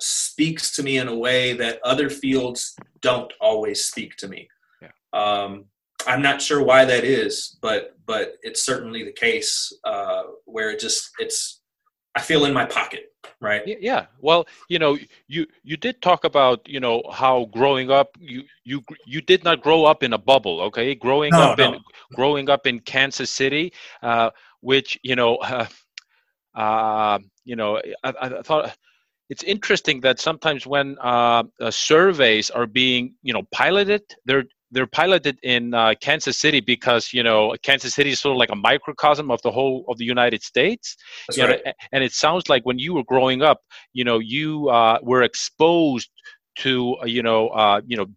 speaks 0.03 0.71
to 0.75 0.83
me 0.83 0.97
in 0.97 1.07
a 1.07 1.15
way 1.15 1.53
that 1.53 1.79
other 1.83 2.09
fields 2.09 2.75
don't 3.01 3.31
always 3.39 3.85
speak 3.85 4.15
to 4.17 4.27
me. 4.27 4.47
Yeah. 4.81 4.89
Um, 5.13 5.65
I'm 6.05 6.21
not 6.21 6.41
sure 6.41 6.63
why 6.63 6.85
that 6.85 7.03
is, 7.03 7.57
but 7.61 7.95
but 8.05 8.33
it's 8.41 8.65
certainly 8.65 9.03
the 9.03 9.13
case 9.13 9.71
uh, 9.85 10.23
where 10.45 10.71
it 10.71 10.79
just 10.79 11.09
it's 11.19 11.61
I 12.15 12.21
feel 12.21 12.45
in 12.45 12.53
my 12.53 12.65
pocket, 12.65 13.11
right? 13.41 13.63
Yeah. 13.65 14.05
Well, 14.19 14.45
you 14.69 14.77
know, 14.77 14.97
you 15.27 15.47
you 15.63 15.77
did 15.77 16.01
talk 16.01 16.25
about 16.25 16.67
you 16.67 16.79
know 16.79 17.01
how 17.11 17.45
growing 17.45 17.89
up 17.89 18.09
you 18.19 18.43
you 18.63 18.83
you 19.05 19.21
did 19.21 19.43
not 19.43 19.61
grow 19.61 19.85
up 19.85 20.03
in 20.03 20.13
a 20.13 20.17
bubble, 20.17 20.61
okay? 20.61 20.93
Growing 20.93 21.31
no, 21.31 21.41
up 21.41 21.57
no. 21.57 21.73
in 21.73 21.79
growing 22.13 22.49
up 22.49 22.67
in 22.67 22.79
Kansas 22.79 23.29
City, 23.29 23.73
uh, 24.03 24.29
which 24.61 24.99
you 25.03 25.15
know, 25.15 25.37
uh, 25.37 25.67
uh, 26.55 27.19
you 27.45 27.55
know, 27.55 27.81
I, 28.03 28.13
I 28.21 28.41
thought 28.43 28.77
it's 29.29 29.43
interesting 29.43 30.01
that 30.01 30.19
sometimes 30.19 30.67
when 30.67 30.97
uh, 31.01 31.43
uh, 31.62 31.71
surveys 31.71 32.49
are 32.49 32.67
being 32.67 33.15
you 33.21 33.33
know 33.33 33.43
piloted 33.51 34.03
they're 34.25 34.45
they're 34.71 34.88
piloted 34.88 35.38
in 35.43 35.73
uh, 35.73 35.93
Kansas 36.01 36.38
City 36.38 36.59
because 36.59 37.13
you 37.13 37.23
know 37.23 37.55
Kansas 37.63 37.93
City 37.93 38.12
is 38.12 38.19
sort 38.19 38.33
of 38.33 38.39
like 38.39 38.49
a 38.49 38.55
microcosm 38.55 39.31
of 39.31 39.41
the 39.43 39.51
whole 39.51 39.86
of 39.88 39.97
the 39.97 40.05
United 40.05 40.41
States. 40.41 40.97
Right. 41.38 41.63
Know, 41.63 41.71
and 41.91 42.03
it 42.03 42.12
sounds 42.12 42.49
like 42.49 42.65
when 42.65 42.79
you 42.79 42.95
were 42.95 43.03
growing 43.03 43.43
up, 43.43 43.62
you 43.93 44.03
know, 44.03 44.17
you 44.19 44.69
uh, 44.69 44.97
were 45.03 45.21
exposed 45.21 46.09
to 46.57 46.97
uh, 47.01 47.05
you 47.05 47.23
know 47.23 47.49
uh, 47.49 47.81
you 47.86 47.97
know 47.97 48.07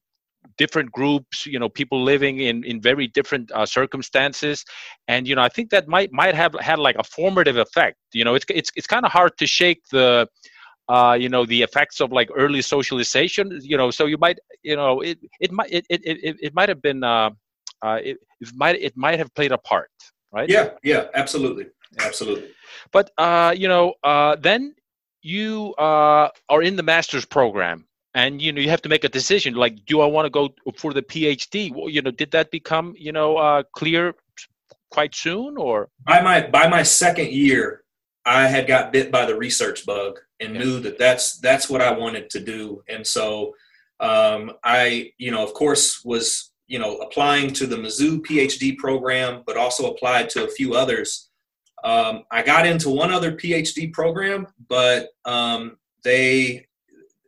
different 0.58 0.90
groups 0.90 1.44
you 1.44 1.58
know 1.58 1.68
people 1.68 2.02
living 2.02 2.40
in 2.40 2.64
in 2.64 2.80
very 2.80 3.06
different 3.08 3.50
uh, 3.52 3.66
circumstances 3.66 4.64
and 5.08 5.28
you 5.28 5.34
know 5.34 5.42
i 5.42 5.48
think 5.48 5.68
that 5.70 5.86
might 5.86 6.10
might 6.12 6.34
have 6.34 6.54
had 6.60 6.78
like 6.78 6.96
a 6.98 7.04
formative 7.04 7.56
effect 7.58 7.96
you 8.14 8.24
know 8.24 8.34
it's 8.34 8.46
it's, 8.48 8.70
it's 8.74 8.86
kind 8.86 9.04
of 9.04 9.12
hard 9.12 9.36
to 9.36 9.46
shake 9.46 9.82
the 9.90 10.26
uh, 10.88 11.16
you 11.18 11.28
know 11.28 11.44
the 11.46 11.62
effects 11.62 12.00
of 12.00 12.12
like 12.12 12.28
early 12.36 12.62
socialization 12.62 13.58
you 13.62 13.76
know 13.76 13.90
so 13.90 14.06
you 14.06 14.18
might 14.18 14.38
you 14.62 14.76
know 14.76 15.00
it 15.00 15.18
it 15.40 15.52
might 15.52 15.70
it 15.72 15.84
it, 15.90 16.00
it, 16.04 16.36
it 16.40 16.54
might 16.54 16.68
have 16.68 16.82
been 16.82 17.02
uh, 17.02 17.30
uh, 17.82 17.98
it, 18.02 18.18
it 18.40 18.48
might 18.54 18.76
it 18.80 18.96
might 18.96 19.18
have 19.18 19.32
played 19.34 19.52
a 19.52 19.58
part 19.58 19.90
right? 20.32 20.48
Yeah 20.48 20.70
yeah 20.82 21.06
absolutely 21.14 21.66
absolutely. 22.00 22.50
But 22.92 23.10
uh 23.18 23.54
you 23.56 23.68
know 23.68 23.94
uh 24.04 24.36
then 24.36 24.74
you 25.22 25.74
uh 25.78 26.28
are 26.48 26.62
in 26.62 26.76
the 26.76 26.82
master's 26.82 27.24
program 27.24 27.86
and 28.14 28.40
you 28.40 28.52
know 28.52 28.60
you 28.60 28.70
have 28.70 28.82
to 28.82 28.88
make 28.88 29.04
a 29.04 29.08
decision 29.08 29.54
like 29.54 29.84
do 29.84 30.00
i 30.00 30.06
want 30.06 30.24
to 30.24 30.30
go 30.30 30.48
for 30.76 30.92
the 30.92 31.02
phd 31.02 31.74
well, 31.74 31.88
you 31.88 32.00
know 32.00 32.12
did 32.12 32.30
that 32.30 32.50
become 32.52 32.94
you 32.96 33.10
know 33.10 33.36
uh 33.36 33.62
clear 33.74 34.14
quite 34.90 35.14
soon 35.14 35.56
or? 35.56 35.88
By 36.04 36.22
my 36.22 36.46
by 36.46 36.68
my 36.68 36.82
second 36.82 37.30
year 37.30 37.82
I 38.24 38.46
had 38.48 38.66
got 38.66 38.92
bit 38.92 39.10
by 39.10 39.26
the 39.26 39.36
research 39.36 39.86
bug 39.86 40.20
and 40.40 40.54
yeah. 40.54 40.60
knew 40.60 40.80
that 40.80 40.98
that's 40.98 41.38
that's 41.38 41.68
what 41.68 41.80
I 41.80 41.90
wanted 41.90 42.30
to 42.30 42.40
do. 42.40 42.82
And 42.88 43.06
so 43.06 43.54
um, 44.00 44.52
I, 44.62 45.12
you 45.18 45.30
know, 45.30 45.42
of 45.42 45.54
course, 45.54 46.04
was 46.04 46.52
you 46.66 46.78
know 46.78 46.96
applying 46.98 47.52
to 47.54 47.66
the 47.66 47.76
Mizzou 47.76 48.20
PhD 48.20 48.76
program, 48.76 49.42
but 49.46 49.56
also 49.56 49.90
applied 49.90 50.28
to 50.30 50.44
a 50.44 50.48
few 50.48 50.74
others. 50.74 51.30
Um, 51.84 52.24
I 52.30 52.42
got 52.42 52.66
into 52.66 52.90
one 52.90 53.12
other 53.12 53.32
PhD 53.32 53.92
program, 53.92 54.46
but 54.68 55.10
um, 55.24 55.76
they, 56.04 56.66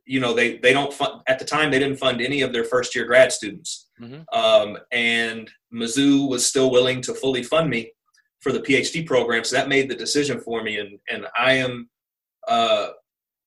you 0.05 0.21
know, 0.21 0.35
they 0.35 0.59
they 0.59 0.73
don't 0.73 0.93
fund 0.93 1.23
at 1.27 1.39
the 1.39 1.45
time 1.45 1.71
they 1.71 1.79
didn't 1.79 1.99
fund 1.99 2.21
any 2.21 2.43
of 2.43 2.53
their 2.53 2.65
first 2.65 2.95
year 2.95 3.05
grad 3.05 3.33
students, 3.33 3.89
mm-hmm. 4.01 4.23
Um, 4.33 4.79
and 4.93 5.51
Mizzou 5.73 6.29
was 6.29 6.45
still 6.47 6.71
willing 6.71 7.01
to 7.03 7.15
fully 7.15 7.43
fund 7.43 7.71
me 7.71 7.93
for 8.41 8.53
the 8.53 8.61
PhD 8.61 9.07
program. 9.07 9.45
So 9.45 9.57
that 9.57 9.69
made 9.69 9.89
the 9.89 9.97
decision 9.97 10.41
for 10.41 10.63
me, 10.63 10.79
and 10.79 10.99
and 11.09 11.27
I 11.39 11.55
am 11.55 11.89
uh, 12.49 12.89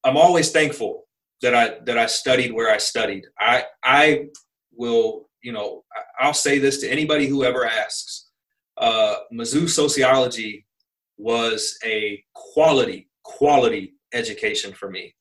I'm 0.04 0.18
always 0.18 0.52
thankful 0.52 1.08
that 1.42 1.54
I 1.54 1.80
that 1.86 1.98
I 1.98 2.06
studied 2.06 2.54
where 2.54 2.72
I 2.72 2.78
studied. 2.78 3.26
I 3.40 3.66
I 3.84 4.28
will 4.72 5.30
you 5.44 5.52
know 5.52 5.84
I'll 6.20 6.34
say 6.34 6.60
this 6.60 6.80
to 6.82 6.90
anybody 6.90 7.28
who 7.28 7.44
ever 7.44 7.66
asks. 7.66 8.30
Uh, 8.78 9.16
Mizzou 9.34 9.70
sociology 9.70 10.66
was 11.18 11.78
a 11.84 12.24
quality 12.34 13.10
quality 13.24 13.94
education 14.14 14.74
for 14.74 14.90
me. 14.90 15.16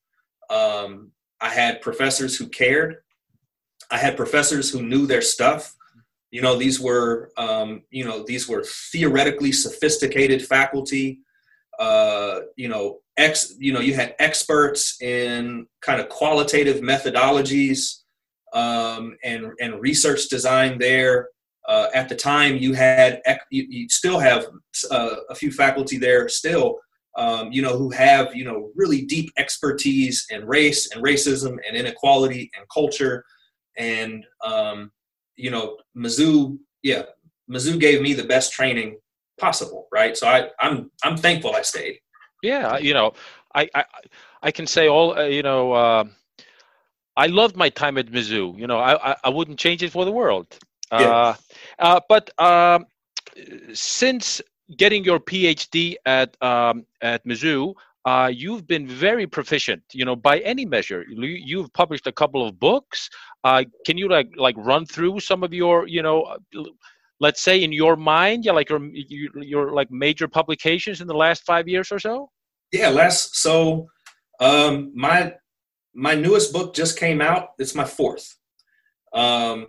Um, 0.48 1.12
I 1.40 1.48
had 1.48 1.80
professors 1.80 2.36
who 2.36 2.48
cared. 2.48 2.96
I 3.90 3.98
had 3.98 4.16
professors 4.16 4.70
who 4.70 4.82
knew 4.82 5.06
their 5.06 5.22
stuff. 5.22 5.74
You 6.30 6.42
know, 6.42 6.56
these 6.56 6.78
were 6.78 7.30
um, 7.36 7.82
you 7.90 8.04
know 8.04 8.22
these 8.24 8.48
were 8.48 8.64
theoretically 8.92 9.52
sophisticated 9.52 10.46
faculty. 10.46 11.20
Uh, 11.78 12.40
you 12.56 12.68
know, 12.68 12.98
ex 13.20 13.54
you 13.58 13.72
know 13.72 13.80
you 13.80 13.94
had 13.94 14.14
experts 14.18 15.00
in 15.02 15.66
kind 15.82 16.00
of 16.00 16.08
qualitative 16.08 16.80
methodologies 16.80 18.00
um, 18.52 19.16
and 19.22 19.52
and 19.60 19.80
research 19.80 20.28
design 20.28 20.78
there. 20.78 21.28
uh, 21.68 21.88
at 21.94 22.08
the 22.08 22.16
time 22.16 22.56
you 22.56 22.72
had 22.72 23.20
you, 23.50 23.66
you 23.68 23.88
still 23.88 24.18
have 24.18 24.46
uh, 24.90 25.16
a 25.28 25.34
few 25.34 25.52
faculty 25.52 25.98
there 25.98 26.28
still 26.28 26.78
um, 27.16 27.52
you 27.52 27.62
know 27.62 27.76
who 27.76 27.90
have 27.90 28.34
you 28.34 28.44
know 28.44 28.70
really 28.74 29.02
deep 29.02 29.30
expertise 29.36 30.26
in 30.30 30.46
race 30.46 30.90
and 30.92 31.04
racism 31.04 31.58
and 31.66 31.76
inequality 31.76 32.50
and 32.56 32.64
culture. 32.72 33.24
And 33.78 34.24
um, 34.44 34.90
you 35.36 35.50
know 35.50 35.76
Mizzou 35.96 36.58
yeah 36.82 37.02
Mizzou 37.50 37.78
gave 37.78 38.00
me 38.02 38.14
the 38.14 38.24
best 38.24 38.52
training 38.52 38.98
possible 39.38 39.88
right? 39.92 40.16
So 40.16 40.26
I 40.28 40.48
I'm 40.60 40.90
I'm 41.02 41.16
thankful 41.16 41.54
I 41.54 41.62
stayed 41.62 41.98
yeah 42.42 42.78
you 42.78 42.94
know 42.94 43.12
I 43.54 43.68
I, 43.74 43.84
I 44.42 44.50
can 44.50 44.66
say 44.66 44.88
all 44.88 45.18
uh, 45.18 45.24
you 45.24 45.42
know 45.42 45.72
uh, 45.72 46.04
I 47.16 47.26
loved 47.26 47.56
my 47.56 47.68
time 47.68 47.98
at 47.98 48.06
Mizzou 48.06 48.58
you 48.58 48.66
know 48.66 48.78
I, 48.78 49.12
I, 49.12 49.16
I 49.24 49.28
wouldn't 49.28 49.58
change 49.58 49.82
it 49.82 49.90
for 49.92 50.04
the 50.04 50.12
world 50.12 50.58
yeah. 50.92 51.08
Uh, 51.08 51.34
uh, 51.78 52.00
but 52.08 52.30
um, 52.40 52.86
since 53.72 54.40
getting 54.76 55.04
your 55.04 55.20
PhD 55.20 55.96
at 56.06 56.40
um, 56.42 56.86
at 57.00 57.24
Mizzou, 57.24 57.74
uh, 58.04 58.30
you've 58.32 58.66
been 58.66 58.86
very 58.86 59.26
proficient. 59.26 59.82
You 59.92 60.04
know, 60.04 60.16
by 60.16 60.38
any 60.40 60.64
measure, 60.64 61.04
you've 61.08 61.72
published 61.72 62.06
a 62.06 62.12
couple 62.12 62.46
of 62.46 62.58
books. 62.58 63.10
Uh, 63.44 63.64
can 63.86 63.98
you 63.98 64.08
like 64.08 64.30
like 64.36 64.56
run 64.58 64.86
through 64.86 65.20
some 65.20 65.42
of 65.42 65.52
your 65.52 65.86
you 65.86 66.02
know, 66.02 66.22
uh, 66.22 66.64
let's 67.20 67.42
say 67.42 67.62
in 67.62 67.72
your 67.72 67.96
mind, 67.96 68.44
yeah, 68.44 68.52
like 68.52 68.68
your 68.68 68.82
your, 68.92 69.42
your 69.42 69.72
like 69.72 69.90
major 69.90 70.26
publications 70.26 71.00
in 71.00 71.06
the 71.06 71.14
last 71.14 71.44
five 71.44 71.68
years 71.68 71.92
or 71.92 71.98
so? 71.98 72.30
Yeah, 72.72 72.88
last 72.88 73.36
so 73.36 73.88
um, 74.40 74.92
my 74.94 75.34
my 75.94 76.14
newest 76.14 76.52
book 76.52 76.74
just 76.74 76.98
came 76.98 77.20
out. 77.20 77.50
It's 77.58 77.74
my 77.74 77.84
fourth. 77.84 78.36
Um, 79.12 79.68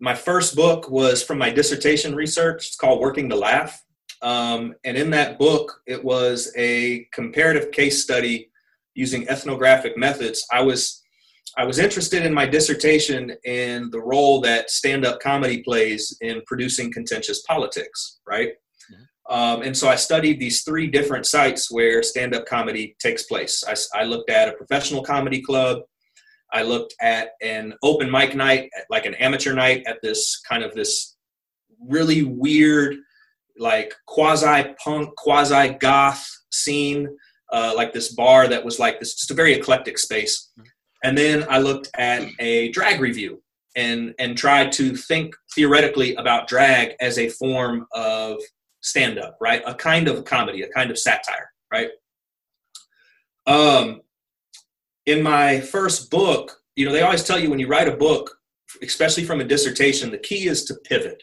my 0.00 0.14
first 0.14 0.54
book 0.54 0.90
was 0.90 1.22
from 1.22 1.38
my 1.38 1.50
dissertation 1.50 2.14
research. 2.14 2.66
It's 2.68 2.76
called 2.76 3.00
Working 3.00 3.28
to 3.30 3.36
Laugh. 3.36 3.82
Um, 4.22 4.74
and 4.84 4.96
in 4.96 5.10
that 5.10 5.38
book, 5.38 5.80
it 5.86 6.02
was 6.02 6.52
a 6.56 7.06
comparative 7.12 7.70
case 7.70 8.02
study 8.02 8.50
using 8.94 9.28
ethnographic 9.28 9.96
methods. 9.96 10.46
I 10.52 10.62
was 10.62 11.02
I 11.56 11.64
was 11.64 11.78
interested 11.78 12.26
in 12.26 12.34
my 12.34 12.46
dissertation 12.46 13.32
in 13.44 13.90
the 13.90 14.00
role 14.00 14.40
that 14.42 14.70
stand-up 14.70 15.20
comedy 15.20 15.62
plays 15.62 16.16
in 16.20 16.42
producing 16.46 16.92
contentious 16.92 17.42
politics, 17.42 18.18
right? 18.26 18.50
Mm-hmm. 18.92 19.34
Um, 19.34 19.62
and 19.62 19.76
so 19.76 19.88
I 19.88 19.96
studied 19.96 20.38
these 20.38 20.62
three 20.62 20.86
different 20.86 21.26
sites 21.26 21.70
where 21.70 22.02
stand-up 22.02 22.46
comedy 22.46 22.94
takes 22.98 23.22
place. 23.24 23.64
I, 23.66 24.00
I 24.00 24.04
looked 24.04 24.30
at 24.30 24.48
a 24.48 24.52
professional 24.52 25.02
comedy 25.02 25.40
club, 25.40 25.80
I 26.52 26.62
looked 26.62 26.94
at 27.00 27.30
an 27.42 27.74
open 27.82 28.10
mic 28.10 28.34
night, 28.36 28.70
like 28.90 29.06
an 29.06 29.14
amateur 29.14 29.52
night 29.52 29.82
at 29.86 29.98
this 30.02 30.40
kind 30.48 30.62
of 30.62 30.74
this 30.74 31.16
really 31.80 32.22
weird, 32.22 32.96
like 33.58 33.94
quasi 34.06 34.74
punk, 34.82 35.14
quasi 35.16 35.70
goth 35.80 36.28
scene, 36.50 37.08
uh, 37.52 37.72
like 37.74 37.92
this 37.92 38.14
bar 38.14 38.46
that 38.48 38.64
was 38.64 38.78
like 38.78 39.00
this, 39.00 39.14
just 39.14 39.30
a 39.30 39.34
very 39.34 39.54
eclectic 39.54 39.98
space. 39.98 40.52
And 41.02 41.16
then 41.16 41.46
I 41.48 41.58
looked 41.58 41.90
at 41.96 42.28
a 42.38 42.70
drag 42.70 43.00
revue 43.00 43.40
and 43.76 44.14
and 44.18 44.36
tried 44.36 44.72
to 44.72 44.96
think 44.96 45.34
theoretically 45.54 46.14
about 46.16 46.48
drag 46.48 46.94
as 47.00 47.18
a 47.18 47.28
form 47.28 47.86
of 47.92 48.40
stand 48.80 49.18
up, 49.18 49.36
right? 49.40 49.62
A 49.66 49.74
kind 49.74 50.08
of 50.08 50.24
comedy, 50.24 50.62
a 50.62 50.68
kind 50.68 50.90
of 50.90 50.98
satire, 50.98 51.50
right? 51.72 51.90
Um, 53.46 54.00
in 55.04 55.22
my 55.22 55.60
first 55.60 56.10
book, 56.10 56.60
you 56.74 56.86
know, 56.86 56.92
they 56.92 57.02
always 57.02 57.24
tell 57.24 57.38
you 57.38 57.50
when 57.50 57.58
you 57.58 57.68
write 57.68 57.88
a 57.88 57.96
book, 57.96 58.38
especially 58.82 59.24
from 59.24 59.40
a 59.40 59.44
dissertation, 59.44 60.10
the 60.10 60.18
key 60.18 60.48
is 60.48 60.64
to 60.64 60.74
pivot. 60.84 61.22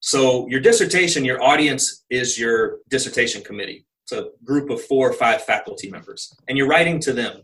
So 0.00 0.46
your 0.48 0.60
dissertation, 0.60 1.24
your 1.24 1.42
audience 1.42 2.04
is 2.10 2.38
your 2.38 2.78
dissertation 2.90 3.42
committee. 3.42 3.86
It's 4.04 4.12
a 4.12 4.28
group 4.44 4.68
of 4.68 4.82
four 4.82 5.08
or 5.08 5.14
five 5.14 5.42
faculty 5.42 5.90
members, 5.90 6.34
and 6.46 6.58
you're 6.58 6.68
writing 6.68 7.00
to 7.00 7.12
them. 7.12 7.42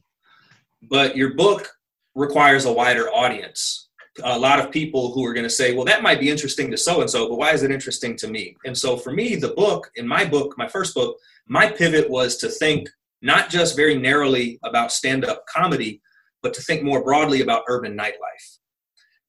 But 0.82 1.16
your 1.16 1.34
book 1.34 1.68
requires 2.14 2.64
a 2.64 2.72
wider 2.72 3.08
audience. 3.10 3.88
A 4.24 4.38
lot 4.38 4.58
of 4.58 4.70
people 4.70 5.12
who 5.12 5.24
are 5.24 5.32
going 5.32 5.44
to 5.44 5.50
say, 5.50 5.74
well, 5.74 5.84
that 5.84 6.02
might 6.02 6.20
be 6.20 6.30
interesting 6.30 6.70
to 6.70 6.76
so 6.76 7.00
and 7.00 7.08
so, 7.08 7.28
but 7.28 7.38
why 7.38 7.52
is 7.52 7.62
it 7.62 7.70
interesting 7.70 8.16
to 8.16 8.28
me? 8.28 8.56
And 8.64 8.76
so 8.76 8.96
for 8.96 9.12
me, 9.12 9.36
the 9.36 9.54
book, 9.54 9.90
in 9.96 10.06
my 10.06 10.24
book, 10.24 10.54
my 10.58 10.66
first 10.66 10.94
book, 10.94 11.16
my 11.46 11.70
pivot 11.70 12.10
was 12.10 12.36
to 12.38 12.48
think 12.48 12.88
not 13.22 13.50
just 13.50 13.76
very 13.76 13.96
narrowly 13.96 14.58
about 14.64 14.92
stand 14.92 15.24
up 15.24 15.46
comedy, 15.46 16.00
but 16.42 16.54
to 16.54 16.62
think 16.62 16.82
more 16.82 17.04
broadly 17.04 17.42
about 17.42 17.64
urban 17.68 17.96
nightlife 17.96 18.58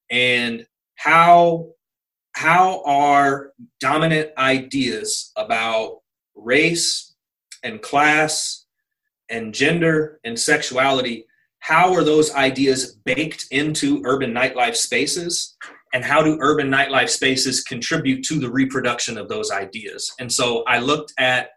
and 0.09 0.65
how 0.95 1.69
how 2.33 2.81
are 2.85 3.51
dominant 3.79 4.29
ideas 4.37 5.31
about 5.35 5.97
race 6.35 7.15
and 7.63 7.81
class 7.81 8.65
and 9.29 9.53
gender 9.53 10.19
and 10.23 10.39
sexuality 10.39 11.25
how 11.61 11.93
are 11.93 12.03
those 12.03 12.33
ideas 12.35 12.97
baked 13.05 13.45
into 13.51 14.01
urban 14.05 14.33
nightlife 14.33 14.75
spaces 14.75 15.55
and 15.93 16.03
how 16.03 16.21
do 16.21 16.37
urban 16.41 16.69
nightlife 16.69 17.09
spaces 17.09 17.63
contribute 17.63 18.23
to 18.23 18.39
the 18.39 18.49
reproduction 18.49 19.17
of 19.17 19.29
those 19.29 19.51
ideas 19.51 20.11
and 20.19 20.31
so 20.31 20.63
i 20.67 20.79
looked 20.79 21.13
at 21.17 21.49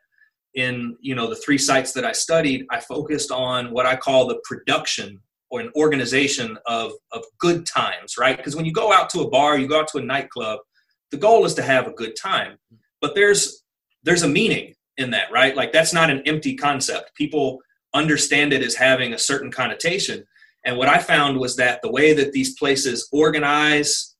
in 0.54 0.96
you 1.00 1.14
know 1.14 1.28
the 1.28 1.36
three 1.36 1.58
sites 1.58 1.92
that 1.92 2.04
I 2.04 2.12
studied, 2.12 2.66
I 2.70 2.80
focused 2.80 3.30
on 3.30 3.72
what 3.72 3.86
I 3.86 3.96
call 3.96 4.26
the 4.26 4.40
production 4.44 5.20
or 5.50 5.60
an 5.60 5.70
organization 5.76 6.56
of 6.66 6.92
of 7.12 7.24
good 7.38 7.66
times, 7.66 8.14
right? 8.18 8.36
Because 8.36 8.56
when 8.56 8.64
you 8.64 8.72
go 8.72 8.92
out 8.92 9.10
to 9.10 9.20
a 9.20 9.30
bar, 9.30 9.58
you 9.58 9.68
go 9.68 9.80
out 9.80 9.88
to 9.88 9.98
a 9.98 10.02
nightclub, 10.02 10.60
the 11.10 11.16
goal 11.16 11.44
is 11.44 11.54
to 11.54 11.62
have 11.62 11.86
a 11.86 11.92
good 11.92 12.14
time. 12.16 12.56
But 13.00 13.14
there's 13.14 13.62
there's 14.04 14.22
a 14.22 14.28
meaning 14.28 14.74
in 14.96 15.10
that, 15.10 15.32
right? 15.32 15.56
Like 15.56 15.72
that's 15.72 15.92
not 15.92 16.10
an 16.10 16.22
empty 16.26 16.54
concept. 16.54 17.14
People 17.16 17.58
understand 17.94 18.52
it 18.52 18.62
as 18.62 18.74
having 18.74 19.14
a 19.14 19.18
certain 19.18 19.50
connotation. 19.50 20.24
And 20.64 20.76
what 20.76 20.88
I 20.88 20.98
found 20.98 21.38
was 21.38 21.56
that 21.56 21.80
the 21.82 21.90
way 21.90 22.12
that 22.14 22.32
these 22.32 22.54
places 22.58 23.08
organize 23.12 24.14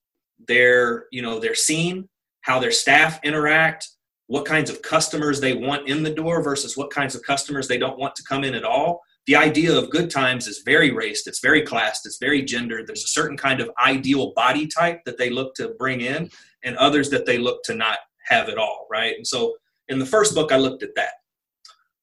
their, 0.47 1.07
you 1.11 1.23
know, 1.23 1.39
their 1.39 1.55
scene, 1.55 2.09
how 2.43 2.59
their 2.59 2.71
staff 2.71 3.19
interact, 3.25 3.89
what 4.27 4.47
kinds 4.47 4.71
of 4.71 4.83
customers 4.83 5.41
they 5.41 5.55
want 5.55 5.89
in 5.89 6.03
the 6.03 6.11
door 6.11 6.43
versus 6.43 6.77
what 6.77 6.91
kinds 6.91 7.15
of 7.15 7.23
customers 7.23 7.69
they 7.69 7.79
don't 7.79 7.99
want 7.99 8.15
to 8.17 8.23
come 8.25 8.45
in 8.45 8.55
at 8.55 8.65
all. 8.65 9.01
The 9.27 9.37
idea 9.37 9.75
of 9.75 9.91
good 9.91 10.11
times 10.11 10.47
is 10.47 10.63
very 10.65 10.91
raced, 10.91 11.27
it's 11.27 11.41
very 11.41 11.63
classed, 11.63 12.05
it's 12.05 12.19
very 12.19 12.43
gendered. 12.43 12.87
There's 12.87 13.05
a 13.05 13.09
certain 13.09 13.39
kind 13.39 13.61
of 13.61 13.71
ideal 13.83 14.33
body 14.37 14.67
type 14.67 15.01
that 15.07 15.17
they 15.17 15.31
look 15.31 15.55
to 15.55 15.75
bring 15.79 16.03
in, 16.03 16.31
and 16.63 16.77
others 16.77 17.09
that 17.11 17.25
they 17.25 17.39
look 17.39 17.63
to 17.65 17.75
not 17.75 17.99
have 18.27 18.49
at 18.49 18.59
all, 18.59 18.87
right? 18.91 19.17
And 19.17 19.27
so 19.27 19.57
in 19.89 19.99
the 19.99 20.07
first 20.07 20.35
book, 20.35 20.53
I 20.53 20.57
looked 20.57 20.83
at 20.83 20.95
that. 20.97 21.13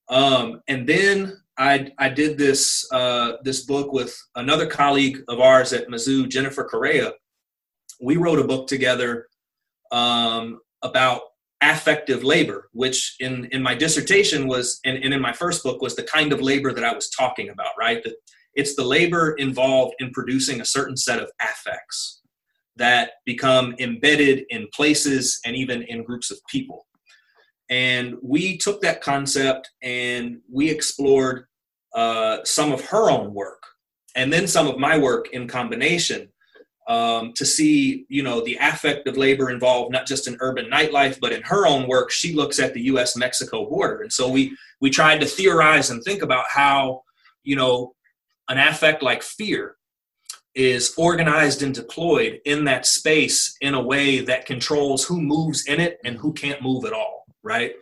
Um, 0.10 0.62
and 0.68 0.88
then 0.88 1.41
I, 1.58 1.92
I 1.98 2.10
did 2.10 2.38
this, 2.38 2.88
uh, 2.92 3.34
this 3.44 3.66
book 3.66 3.92
with 3.92 4.16
another 4.36 4.66
colleague 4.66 5.20
of 5.28 5.40
ours 5.40 5.74
at 5.74 5.88
Mizzou, 5.88 6.30
Jennifer 6.30 6.64
Correa. 6.64 7.14
We 8.02 8.18
wrote 8.18 8.40
a 8.40 8.48
book 8.48 8.68
together 8.68 9.28
um, 9.92 10.60
about 10.82 11.22
affective 11.62 12.24
labor, 12.24 12.70
which 12.74 13.16
in, 13.20 13.46
in 13.52 13.62
my 13.62 13.76
dissertation 13.76 14.48
was, 14.48 14.80
and, 14.86 14.98
and 15.04 15.14
in 15.14 15.22
my 15.22 15.34
first 15.34 15.64
book 15.64 15.82
was 15.82 15.96
the 15.96 16.04
kind 16.04 16.34
of 16.34 16.42
labor 16.42 16.74
that 16.74 16.84
I 16.84 16.94
was 16.94 17.10
talking 17.10 17.50
about, 17.50 17.74
right? 17.78 18.04
That 18.04 18.16
it's 18.56 18.76
the 18.76 18.84
labor 18.84 19.34
involved 19.34 19.96
in 20.00 20.12
producing 20.12 20.62
a 20.62 20.66
certain 20.66 20.98
set 20.98 21.20
of 21.20 21.30
affects 21.42 22.22
that 22.78 23.12
become 23.26 23.76
embedded 23.80 24.46
in 24.50 24.68
places 24.74 25.40
and 25.46 25.56
even 25.56 25.84
in 25.84 26.04
groups 26.04 26.32
of 26.32 26.40
people. 26.50 26.88
And 27.72 28.18
we 28.22 28.58
took 28.58 28.82
that 28.82 29.02
concept 29.02 29.72
and 29.82 30.42
we 30.52 30.70
explored 30.70 31.46
uh, 31.96 32.40
some 32.44 32.74
of 32.74 32.82
her 32.86 33.10
own 33.10 33.34
work 33.34 33.64
and 34.16 34.32
then 34.32 34.46
some 34.46 34.68
of 34.68 34.78
my 34.78 34.98
work 34.98 35.30
in 35.32 35.48
combination 35.48 36.28
um, 36.88 37.32
to 37.36 37.46
see 37.46 38.06
you 38.10 38.24
know 38.24 38.44
the 38.44 38.58
affect 38.60 39.08
of 39.08 39.16
labor 39.16 39.50
involved 39.50 39.92
not 39.92 40.06
just 40.06 40.28
in 40.28 40.36
urban 40.42 40.70
nightlife 40.70 41.18
but 41.22 41.32
in 41.32 41.42
her 41.44 41.66
own 41.66 41.88
work. 41.88 42.12
She 42.12 42.34
looks 42.34 42.60
at 42.60 42.74
the 42.74 42.82
us 42.82 43.16
mexico 43.16 43.70
border. 43.70 44.02
And 44.02 44.12
so 44.12 44.30
we 44.30 44.56
we 44.82 44.90
tried 44.90 45.22
to 45.22 45.28
theorize 45.28 45.90
and 45.90 46.04
think 46.04 46.22
about 46.22 46.46
how 46.50 47.04
you 47.44 47.56
know 47.56 47.94
an 48.50 48.58
affect 48.58 49.02
like 49.02 49.24
fear 49.24 49.76
is 50.56 50.94
organized 50.98 51.64
and 51.64 51.74
deployed 51.74 52.42
in 52.44 52.66
that 52.66 52.86
space 52.86 53.56
in 53.62 53.74
a 53.74 53.82
way 53.82 54.20
that 54.20 54.46
controls 54.46 55.06
who 55.06 55.22
moves 55.22 55.66
in 55.68 55.80
it 55.80 55.98
and 56.04 56.18
who 56.18 56.34
can't 56.34 56.62
move 56.62 56.84
at 56.84 56.92
all 56.92 57.21
right 57.44 57.74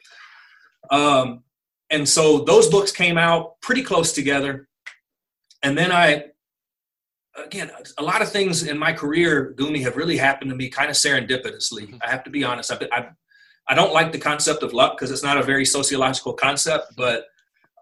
um, 0.91 1.43
and 1.89 2.07
so 2.07 2.39
those 2.39 2.69
books 2.69 2.91
came 2.91 3.17
out 3.17 3.59
pretty 3.61 3.83
close 3.83 4.11
together 4.11 4.67
and 5.63 5.77
then 5.77 5.91
i 5.91 6.23
again, 7.45 7.71
a 7.97 8.03
lot 8.03 8.21
of 8.21 8.31
things 8.31 8.63
in 8.63 8.77
my 8.77 8.93
career, 8.93 9.53
Gumi, 9.57 9.81
have 9.83 9.95
really 9.95 10.17
happened 10.17 10.49
to 10.51 10.55
me 10.57 10.69
kind 10.69 10.89
of 10.89 10.95
serendipitously. 10.95 11.83
Mm-hmm. 11.83 11.97
I 12.01 12.09
have 12.09 12.23
to 12.25 12.29
be 12.29 12.43
honest. 12.43 12.71
I, 12.71 12.79
I, 12.91 13.09
I 13.67 13.75
don't 13.75 13.93
like 13.93 14.11
the 14.11 14.19
concept 14.19 14.63
of 14.63 14.73
luck 14.73 14.97
because 14.97 15.11
it's 15.11 15.23
not 15.23 15.37
a 15.37 15.43
very 15.43 15.65
sociological 15.65 16.33
concept, 16.33 16.93
but 16.97 17.25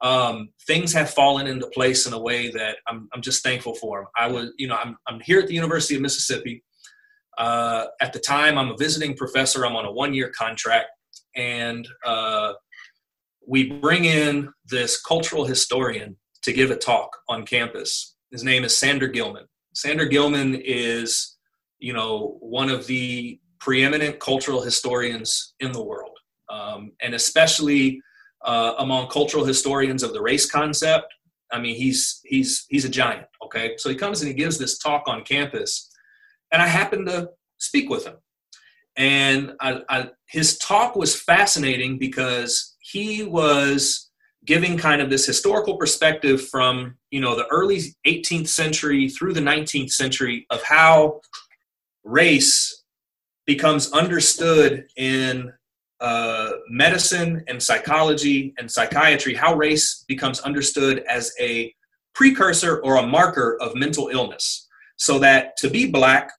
um, 0.01 0.49
things 0.67 0.93
have 0.93 1.09
fallen 1.09 1.47
into 1.47 1.67
place 1.67 2.05
in 2.05 2.13
a 2.13 2.19
way 2.19 2.51
that 2.51 2.77
I'm, 2.87 3.07
I'm 3.13 3.21
just 3.21 3.43
thankful 3.43 3.73
for. 3.75 4.09
I 4.15 4.27
was, 4.27 4.51
you 4.57 4.67
know, 4.67 4.75
I'm, 4.75 4.97
I'm 5.07 5.19
here 5.21 5.39
at 5.39 5.47
the 5.47 5.55
University 5.55 5.95
of 5.95 6.01
Mississippi. 6.01 6.63
Uh, 7.37 7.85
at 8.01 8.13
the 8.13 8.19
time, 8.19 8.57
I'm 8.57 8.69
a 8.69 8.77
visiting 8.77 9.15
professor. 9.15 9.65
I'm 9.65 9.75
on 9.75 9.85
a 9.85 9.91
one-year 9.91 10.31
contract, 10.37 10.87
and 11.37 11.87
uh, 12.03 12.53
we 13.47 13.71
bring 13.71 14.05
in 14.05 14.49
this 14.65 14.99
cultural 15.01 15.45
historian 15.45 16.17
to 16.41 16.51
give 16.51 16.71
a 16.71 16.75
talk 16.75 17.15
on 17.29 17.45
campus. 17.45 18.15
His 18.31 18.43
name 18.43 18.65
is 18.65 18.77
Sander 18.77 19.07
Gilman. 19.07 19.45
Sander 19.73 20.05
Gilman 20.05 20.55
is, 20.55 21.37
you 21.79 21.93
know, 21.93 22.37
one 22.41 22.69
of 22.69 22.87
the 22.87 23.39
preeminent 23.59 24.19
cultural 24.19 24.61
historians 24.61 25.53
in 25.59 25.71
the 25.71 25.83
world, 25.83 26.17
um, 26.49 26.91
and 27.01 27.13
especially 27.13 28.01
uh, 28.43 28.73
among 28.79 29.07
cultural 29.09 29.45
historians 29.45 30.03
of 30.03 30.13
the 30.13 30.21
race 30.21 30.49
concept. 30.49 31.13
I 31.51 31.59
mean, 31.59 31.75
he's 31.75 32.19
he's 32.25 32.65
he's 32.69 32.85
a 32.85 32.89
giant. 32.89 33.27
Okay, 33.45 33.75
so 33.77 33.89
he 33.89 33.95
comes 33.95 34.21
and 34.21 34.27
he 34.27 34.33
gives 34.33 34.57
this 34.57 34.77
talk 34.77 35.03
on 35.07 35.23
campus, 35.23 35.89
and 36.51 36.61
I 36.61 36.67
happen 36.67 37.05
to 37.05 37.29
speak 37.57 37.89
with 37.89 38.05
him, 38.05 38.15
and 38.97 39.53
I, 39.59 39.81
I, 39.89 40.09
his 40.27 40.57
talk 40.57 40.95
was 40.95 41.15
fascinating 41.15 41.97
because 41.99 42.75
he 42.79 43.23
was 43.23 44.09
giving 44.45 44.77
kind 44.77 45.01
of 45.01 45.09
this 45.09 45.25
historical 45.25 45.77
perspective 45.77 46.47
from 46.47 46.95
you 47.11 47.21
know 47.21 47.35
the 47.35 47.45
early 47.47 47.81
18th 48.05 48.47
century 48.47 49.09
through 49.09 49.33
the 49.33 49.41
19th 49.41 49.91
century 49.91 50.45
of 50.49 50.63
how 50.63 51.21
race 52.03 52.83
becomes 53.45 53.91
understood 53.93 54.87
in 54.97 55.53
uh, 55.99 56.51
medicine 56.69 57.43
and 57.47 57.61
psychology 57.61 58.53
and 58.57 58.71
psychiatry, 58.71 59.33
how 59.33 59.55
race 59.55 60.03
becomes 60.07 60.39
understood 60.41 61.03
as 61.09 61.33
a 61.39 61.73
precursor 62.13 62.79
or 62.79 62.97
a 62.97 63.05
marker 63.05 63.57
of 63.61 63.75
mental 63.75 64.09
illness. 64.09 64.67
So 64.97 65.19
that 65.19 65.57
to 65.57 65.69
be 65.69 65.89
black 65.89 66.31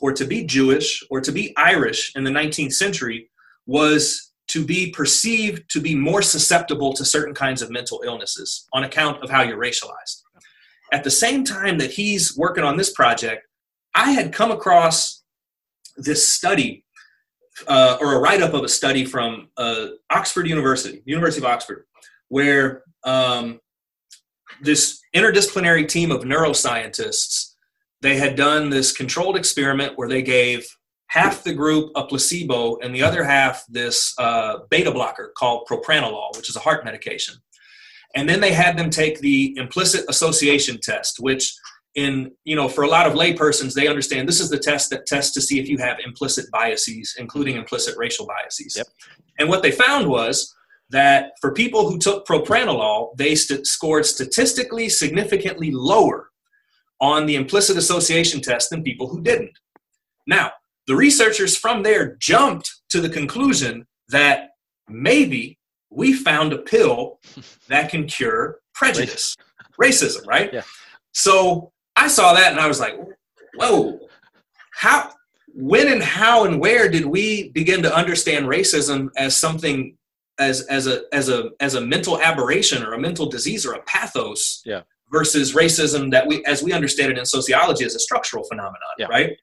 or 0.00 0.12
to 0.12 0.24
be 0.24 0.44
Jewish 0.44 1.02
or 1.10 1.20
to 1.20 1.32
be 1.32 1.56
Irish 1.56 2.12
in 2.16 2.24
the 2.24 2.30
19th 2.30 2.72
century 2.72 3.30
was 3.66 4.32
to 4.48 4.64
be 4.64 4.90
perceived 4.90 5.68
to 5.70 5.80
be 5.80 5.94
more 5.94 6.22
susceptible 6.22 6.92
to 6.92 7.04
certain 7.04 7.34
kinds 7.34 7.62
of 7.62 7.70
mental 7.70 8.02
illnesses 8.04 8.66
on 8.72 8.84
account 8.84 9.22
of 9.22 9.30
how 9.30 9.42
you're 9.42 9.58
racialized. 9.58 10.22
At 10.92 11.02
the 11.02 11.10
same 11.10 11.44
time 11.44 11.78
that 11.78 11.90
he's 11.90 12.36
working 12.36 12.62
on 12.62 12.76
this 12.76 12.92
project, 12.92 13.46
I 13.94 14.12
had 14.12 14.32
come 14.32 14.52
across 14.52 15.22
this 15.96 16.28
study 16.28 16.84
uh, 17.66 17.96
or 18.00 18.14
a 18.14 18.18
write 18.18 18.42
up 18.42 18.54
of 18.54 18.62
a 18.62 18.68
study 18.68 19.04
from 19.04 19.48
uh, 19.56 19.86
Oxford 20.10 20.46
University, 20.46 21.02
University 21.06 21.44
of 21.44 21.50
Oxford, 21.50 21.86
where 22.28 22.82
um, 23.04 23.60
this 24.60 25.00
interdisciplinary 25.14 25.88
team 25.88 26.10
of 26.10 26.22
neuroscientists 26.22 27.45
they 28.02 28.16
had 28.16 28.36
done 28.36 28.70
this 28.70 28.92
controlled 28.92 29.36
experiment 29.36 29.96
where 29.96 30.08
they 30.08 30.22
gave 30.22 30.66
half 31.08 31.44
the 31.44 31.54
group 31.54 31.90
a 31.94 32.04
placebo 32.04 32.76
and 32.78 32.94
the 32.94 33.02
other 33.02 33.24
half 33.24 33.64
this 33.68 34.14
uh, 34.18 34.58
beta 34.70 34.90
blocker 34.90 35.32
called 35.36 35.66
propranolol, 35.70 36.36
which 36.36 36.48
is 36.48 36.56
a 36.56 36.60
heart 36.60 36.84
medication. 36.84 37.34
And 38.14 38.28
then 38.28 38.40
they 38.40 38.52
had 38.52 38.76
them 38.76 38.90
take 38.90 39.20
the 39.20 39.54
implicit 39.56 40.04
association 40.08 40.78
test, 40.80 41.18
which 41.20 41.54
in 41.96 42.30
you 42.44 42.54
know 42.54 42.68
for 42.68 42.84
a 42.84 42.88
lot 42.88 43.06
of 43.06 43.14
laypersons 43.14 43.74
they 43.74 43.88
understand 43.88 44.28
this 44.28 44.40
is 44.40 44.50
the 44.50 44.58
test 44.58 44.90
that 44.90 45.06
tests 45.06 45.32
to 45.32 45.40
see 45.40 45.58
if 45.58 45.66
you 45.66 45.78
have 45.78 45.96
implicit 46.04 46.44
biases 46.52 47.16
including 47.18 47.56
implicit 47.56 47.96
racial 47.96 48.26
biases 48.26 48.74
yep. 48.76 48.86
and 49.38 49.48
what 49.48 49.62
they 49.62 49.70
found 49.72 50.06
was 50.06 50.54
that 50.90 51.32
for 51.40 51.52
people 51.52 51.90
who 51.90 51.98
took 51.98 52.26
propranolol 52.26 53.16
they 53.16 53.34
st- 53.34 53.66
scored 53.66 54.04
statistically 54.04 54.88
significantly 54.90 55.70
lower 55.70 56.28
on 57.00 57.26
the 57.26 57.36
implicit 57.36 57.76
association 57.76 58.40
test 58.40 58.70
than 58.70 58.82
people 58.82 59.08
who 59.08 59.20
didn't. 59.22 59.58
Now 60.26 60.52
the 60.86 60.96
researchers 60.96 61.56
from 61.56 61.82
there 61.82 62.16
jumped 62.16 62.72
to 62.90 63.00
the 63.00 63.08
conclusion 63.08 63.86
that 64.08 64.50
maybe 64.88 65.58
we 65.90 66.12
found 66.12 66.52
a 66.52 66.58
pill 66.58 67.18
that 67.68 67.90
can 67.90 68.06
cure 68.06 68.60
prejudice. 68.74 69.36
Racism. 69.80 70.26
Right? 70.26 70.52
Yeah. 70.52 70.62
so 71.12 71.72
I 71.96 72.08
saw 72.08 72.34
that 72.34 72.52
and 72.52 72.60
I 72.60 72.66
was 72.66 72.80
like, 72.80 72.98
whoa, 73.56 73.98
how, 74.74 75.12
when 75.54 75.88
and 75.88 76.02
how 76.02 76.44
and 76.44 76.60
where 76.60 76.88
did 76.88 77.06
we 77.06 77.50
begin 77.50 77.82
to 77.82 77.94
understand 77.94 78.46
racism 78.46 79.08
as 79.16 79.36
something 79.36 79.96
as 80.38 80.62
as 80.66 80.86
a 80.86 81.02
as 81.12 81.30
a 81.30 81.50
as 81.60 81.74
a 81.74 81.80
mental 81.80 82.20
aberration 82.20 82.82
or 82.82 82.92
a 82.92 83.00
mental 83.00 83.26
disease 83.26 83.64
or 83.64 83.72
a 83.72 83.82
pathos 83.84 84.62
yeah. 84.66 84.82
Versus 85.10 85.54
racism 85.54 86.10
that 86.10 86.26
we 86.26 86.44
as 86.44 86.62
we 86.62 86.72
understand 86.72 87.12
it 87.12 87.18
in 87.18 87.24
sociology 87.24 87.84
as 87.84 87.94
a 87.94 88.00
structural 88.00 88.44
phenomenon 88.44 88.80
yeah. 88.98 89.06
right 89.06 89.38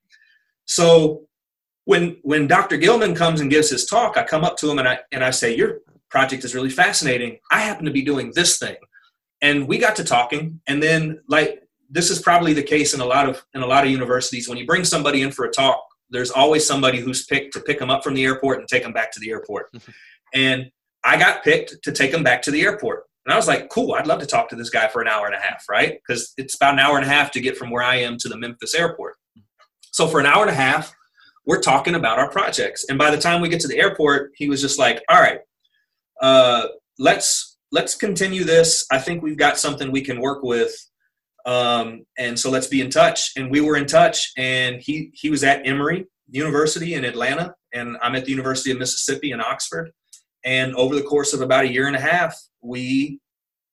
so 0.65 1.21
when 1.85 2.17
when 2.23 2.47
dr 2.47 2.75
gilman 2.77 3.15
comes 3.15 3.41
and 3.41 3.49
gives 3.49 3.69
his 3.69 3.85
talk 3.85 4.17
i 4.17 4.23
come 4.23 4.43
up 4.43 4.57
to 4.57 4.69
him 4.69 4.79
and 4.79 4.87
i 4.87 4.99
and 5.11 5.23
i 5.23 5.29
say 5.29 5.55
your 5.55 5.79
project 6.09 6.43
is 6.43 6.53
really 6.53 6.69
fascinating 6.69 7.37
i 7.51 7.59
happen 7.59 7.85
to 7.85 7.91
be 7.91 8.01
doing 8.01 8.31
this 8.35 8.57
thing 8.57 8.75
and 9.41 9.67
we 9.67 9.77
got 9.77 9.95
to 9.95 10.03
talking 10.03 10.59
and 10.67 10.81
then 10.81 11.19
like 11.27 11.63
this 11.93 12.09
is 12.09 12.19
probably 12.19 12.53
the 12.53 12.63
case 12.63 12.95
in 12.95 13.01
a 13.01 13.05
lot 13.05 13.29
of 13.29 13.45
in 13.53 13.61
a 13.61 13.65
lot 13.65 13.85
of 13.85 13.91
universities. 13.91 14.49
When 14.49 14.57
you 14.57 14.65
bring 14.65 14.83
somebody 14.83 15.21
in 15.21 15.31
for 15.31 15.45
a 15.45 15.51
talk, 15.51 15.79
there's 16.09 16.31
always 16.31 16.65
somebody 16.65 16.99
who's 16.99 17.25
picked 17.25 17.53
to 17.53 17.61
pick 17.61 17.79
them 17.79 17.91
up 17.91 18.03
from 18.03 18.15
the 18.15 18.25
airport 18.25 18.59
and 18.59 18.67
take 18.67 18.83
them 18.83 18.93
back 18.93 19.11
to 19.13 19.19
the 19.19 19.29
airport. 19.29 19.71
Mm-hmm. 19.71 19.91
and 20.33 20.71
I 21.05 21.17
got 21.17 21.43
picked 21.43 21.83
to 21.83 21.91
take 21.91 22.11
them 22.11 22.23
back 22.23 22.41
to 22.43 22.51
the 22.51 22.61
airport. 22.61 23.03
And 23.25 23.33
I 23.33 23.37
was 23.37 23.47
like, 23.47 23.69
cool, 23.69 23.93
I'd 23.93 24.07
love 24.07 24.19
to 24.19 24.25
talk 24.25 24.49
to 24.49 24.55
this 24.55 24.69
guy 24.69 24.87
for 24.87 25.01
an 25.01 25.07
hour 25.07 25.25
and 25.25 25.35
a 25.35 25.39
half, 25.39 25.63
right? 25.69 25.99
Because 26.05 26.33
it's 26.37 26.55
about 26.55 26.73
an 26.73 26.79
hour 26.79 26.97
and 26.97 27.05
a 27.05 27.09
half 27.09 27.31
to 27.31 27.41
get 27.41 27.57
from 27.57 27.69
where 27.69 27.83
I 27.83 27.95
am 27.95 28.17
to 28.17 28.29
the 28.29 28.37
Memphis 28.37 28.75
airport. 28.75 29.15
So 29.91 30.07
for 30.07 30.19
an 30.19 30.25
hour 30.25 30.41
and 30.41 30.51
a 30.51 30.55
half, 30.55 30.93
we're 31.45 31.61
talking 31.61 31.95
about 31.95 32.19
our 32.19 32.29
projects. 32.29 32.85
And 32.89 32.97
by 32.97 33.11
the 33.11 33.17
time 33.17 33.41
we 33.41 33.49
get 33.49 33.61
to 33.61 33.67
the 33.67 33.79
airport, 33.79 34.31
he 34.35 34.49
was 34.49 34.61
just 34.61 34.79
like, 34.79 35.01
all 35.09 35.21
right, 35.21 35.39
uh, 36.21 36.67
let's 36.99 37.57
let's 37.71 37.95
continue 37.95 38.43
this. 38.43 38.85
I 38.91 38.99
think 38.99 39.23
we've 39.23 39.37
got 39.37 39.57
something 39.57 39.91
we 39.91 40.01
can 40.01 40.21
work 40.21 40.43
with 40.43 40.73
um, 41.45 42.05
and 42.17 42.39
so 42.39 42.49
let's 42.49 42.67
be 42.67 42.81
in 42.81 42.89
touch. 42.89 43.31
And 43.35 43.51
we 43.51 43.61
were 43.61 43.75
in 43.75 43.85
touch, 43.85 44.31
and 44.37 44.81
he 44.81 45.11
he 45.13 45.29
was 45.29 45.43
at 45.43 45.67
Emory 45.67 46.05
University 46.29 46.93
in 46.93 47.05
Atlanta, 47.05 47.53
and 47.73 47.97
I'm 48.01 48.15
at 48.15 48.25
the 48.25 48.31
University 48.31 48.71
of 48.71 48.77
Mississippi 48.77 49.31
in 49.31 49.41
Oxford. 49.41 49.91
And 50.45 50.75
over 50.75 50.95
the 50.95 51.03
course 51.03 51.33
of 51.33 51.41
about 51.41 51.65
a 51.65 51.71
year 51.71 51.87
and 51.87 51.95
a 51.95 52.01
half, 52.01 52.37
we 52.63 53.19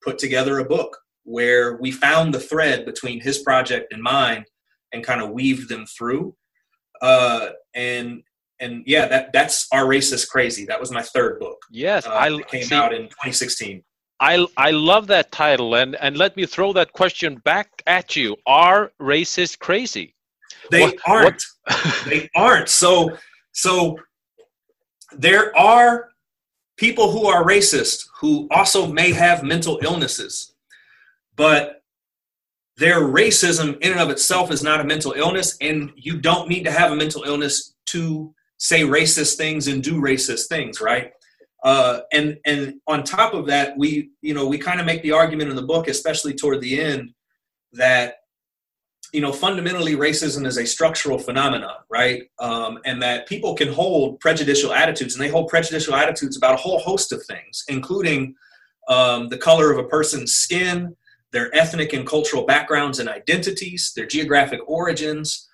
put 0.02 0.18
together 0.18 0.58
a 0.58 0.64
book 0.64 0.96
where 1.24 1.76
we 1.76 1.92
found 1.92 2.34
the 2.34 2.40
thread 2.40 2.84
between 2.84 3.20
his 3.20 3.38
project 3.38 3.92
and 3.92 4.02
mine, 4.02 4.44
and 4.92 5.04
kind 5.04 5.22
of 5.22 5.30
weaved 5.30 5.68
them 5.68 5.86
through. 5.86 6.34
Uh, 7.00 7.50
and 7.74 8.22
and 8.60 8.82
yeah, 8.86 9.06
that 9.06 9.32
that's 9.32 9.66
Are 9.72 9.84
Racists 9.84 10.28
Crazy. 10.28 10.66
That 10.66 10.80
was 10.80 10.90
my 10.90 11.02
third 11.02 11.38
book. 11.40 11.58
Yes, 11.70 12.06
uh, 12.06 12.10
I 12.10 12.42
came 12.42 12.64
see, 12.64 12.74
out 12.74 12.92
in 12.92 13.02
2016. 13.02 13.82
I 14.20 14.46
I 14.56 14.70
love 14.70 15.06
that 15.06 15.32
title, 15.32 15.74
and 15.74 15.96
and 15.96 16.16
let 16.16 16.36
me 16.36 16.46
throw 16.46 16.72
that 16.74 16.92
question 16.92 17.36
back 17.44 17.68
at 17.86 18.16
you: 18.16 18.36
Are 18.46 18.92
racists 19.00 19.58
crazy? 19.58 20.14
They 20.70 20.82
what, 20.82 20.96
aren't. 21.06 21.42
What? 21.64 22.02
they 22.06 22.28
aren't. 22.34 22.68
So 22.68 23.16
so 23.52 23.98
there 25.12 25.56
are 25.56 26.10
people 26.80 27.12
who 27.12 27.26
are 27.26 27.44
racist 27.44 28.08
who 28.18 28.48
also 28.50 28.86
may 28.86 29.12
have 29.12 29.42
mental 29.42 29.78
illnesses, 29.82 30.54
but 31.36 31.82
their 32.78 33.00
racism 33.00 33.78
in 33.82 33.92
and 33.92 34.00
of 34.00 34.08
itself 34.08 34.50
is 34.50 34.62
not 34.62 34.80
a 34.80 34.84
mental 34.84 35.12
illness, 35.12 35.58
and 35.60 35.92
you 35.94 36.18
don't 36.18 36.48
need 36.48 36.64
to 36.64 36.70
have 36.70 36.90
a 36.90 36.96
mental 36.96 37.22
illness 37.24 37.74
to 37.84 38.34
say 38.56 38.80
racist 38.80 39.36
things 39.36 39.68
and 39.68 39.82
do 39.82 40.00
racist 40.00 40.48
things, 40.48 40.80
right? 40.80 41.12
Uh, 41.62 42.00
and 42.14 42.38
and 42.46 42.80
on 42.86 43.04
top 43.04 43.34
of 43.34 43.46
that, 43.46 43.76
we 43.76 44.10
you 44.22 44.32
know 44.32 44.46
we 44.46 44.56
kind 44.56 44.80
of 44.80 44.86
make 44.86 45.02
the 45.02 45.12
argument 45.12 45.50
in 45.50 45.56
the 45.56 45.62
book, 45.62 45.86
especially 45.86 46.32
toward 46.32 46.62
the 46.62 46.80
end, 46.80 47.10
that 47.74 48.19
you 49.12 49.20
know 49.20 49.32
fundamentally 49.32 49.94
racism 49.94 50.46
is 50.46 50.56
a 50.56 50.66
structural 50.66 51.18
phenomenon, 51.18 51.76
right? 51.90 52.22
Um, 52.38 52.78
and 52.84 53.02
that 53.02 53.26
people 53.26 53.54
can 53.54 53.72
hold 53.72 54.20
prejudicial 54.20 54.72
attitudes, 54.72 55.14
and 55.14 55.22
they 55.22 55.28
hold 55.28 55.48
prejudicial 55.48 55.94
attitudes 55.94 56.36
about 56.36 56.54
a 56.54 56.58
whole 56.58 56.78
host 56.78 57.12
of 57.12 57.24
things, 57.24 57.64
including 57.68 58.34
um, 58.88 59.28
the 59.28 59.38
color 59.38 59.70
of 59.72 59.78
a 59.78 59.88
person's 59.88 60.34
skin, 60.34 60.96
their 61.32 61.54
ethnic 61.54 61.92
and 61.92 62.06
cultural 62.06 62.44
backgrounds 62.44 62.98
and 62.98 63.08
identities, 63.08 63.92
their 63.94 64.06
geographic 64.06 64.60
origins, 64.66 65.48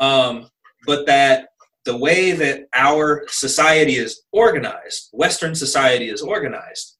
um, 0.00 0.48
but 0.86 1.06
that 1.06 1.48
the 1.84 1.96
way 1.96 2.32
that 2.32 2.68
our 2.74 3.24
society 3.28 3.96
is 3.96 4.22
organized, 4.32 5.08
Western 5.12 5.54
society 5.54 6.08
is 6.08 6.22
organized, 6.22 6.96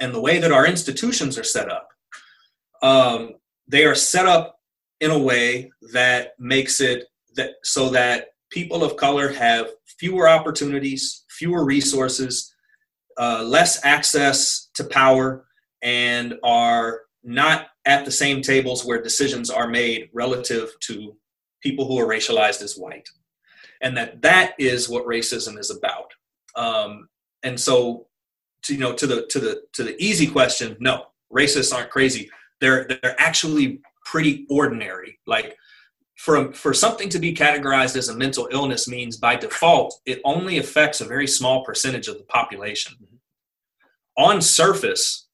and 0.00 0.14
the 0.14 0.20
way 0.20 0.38
that 0.38 0.52
our 0.52 0.66
institutions 0.66 1.38
are 1.38 1.44
set 1.44 1.70
up, 1.70 1.88
um, 2.82 3.34
they 3.68 3.84
are 3.84 3.94
set 3.94 4.26
up 4.26 4.53
in 5.04 5.10
a 5.10 5.24
way 5.30 5.70
that 5.92 6.22
makes 6.38 6.80
it 6.80 7.00
that 7.36 7.50
so 7.62 7.90
that 7.90 8.18
people 8.50 8.80
of 8.86 8.96
color 8.96 9.28
have 9.46 9.66
fewer 10.00 10.26
opportunities, 10.28 11.24
fewer 11.38 11.62
resources, 11.64 12.34
uh, 13.24 13.42
less 13.56 13.72
access 13.84 14.70
to 14.76 14.84
power, 14.84 15.26
and 15.82 16.34
are 16.42 16.88
not 17.22 17.58
at 17.84 18.04
the 18.04 18.10
same 18.22 18.40
tables 18.40 18.84
where 18.84 19.02
decisions 19.02 19.50
are 19.50 19.68
made 19.68 20.08
relative 20.22 20.68
to 20.88 21.16
people 21.62 21.84
who 21.86 21.98
are 22.02 22.08
racialized 22.16 22.62
as 22.62 22.76
white. 22.76 23.08
and 23.84 23.96
that 23.96 24.22
that 24.22 24.54
is 24.58 24.88
what 24.88 25.06
racism 25.06 25.58
is 25.58 25.70
about. 25.70 26.10
Um, 26.56 27.08
and 27.42 27.60
so, 27.60 28.06
to, 28.62 28.74
you 28.74 28.80
know, 28.80 28.94
to 28.94 29.06
the 29.06 29.26
to 29.26 29.38
the 29.38 29.62
to 29.74 29.84
the 29.84 30.02
easy 30.02 30.26
question, 30.26 30.76
no, 30.80 31.06
racists 31.32 31.72
aren't 31.74 31.90
crazy. 31.90 32.30
They're 32.60 32.86
they're 32.88 33.14
actually 33.18 33.80
pretty 34.04 34.46
ordinary. 34.48 35.18
Like 35.26 35.56
for 36.16 36.52
for 36.52 36.72
something 36.72 37.08
to 37.10 37.18
be 37.18 37.34
categorized 37.34 37.96
as 37.96 38.08
a 38.08 38.16
mental 38.16 38.48
illness 38.50 38.88
means 38.88 39.16
by 39.16 39.36
default 39.36 40.00
it 40.06 40.20
only 40.24 40.58
affects 40.58 41.00
a 41.00 41.04
very 41.04 41.26
small 41.26 41.64
percentage 41.64 42.08
of 42.08 42.18
the 42.18 42.24
population. 42.24 42.94
Mm-hmm. 43.02 43.16
On 44.16 44.40
surface, 44.40 45.26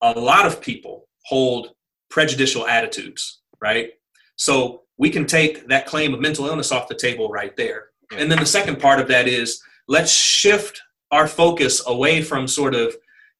a 0.00 0.12
lot 0.12 0.46
of 0.46 0.60
people 0.60 1.08
hold 1.24 1.74
prejudicial 2.08 2.66
attitudes, 2.66 3.40
right? 3.60 3.90
So 4.36 4.82
we 4.96 5.10
can 5.10 5.26
take 5.26 5.66
that 5.68 5.86
claim 5.86 6.14
of 6.14 6.20
mental 6.20 6.46
illness 6.46 6.72
off 6.72 6.88
the 6.88 6.94
table 6.94 7.28
right 7.28 7.56
there. 7.56 7.88
And 8.16 8.30
then 8.30 8.38
the 8.38 8.46
second 8.46 8.80
part 8.80 9.00
of 9.00 9.08
that 9.08 9.28
is 9.28 9.60
let's 9.88 10.12
shift 10.12 10.80
our 11.10 11.26
focus 11.26 11.82
away 11.86 12.22
from 12.22 12.46
sort 12.46 12.74
of 12.74 12.94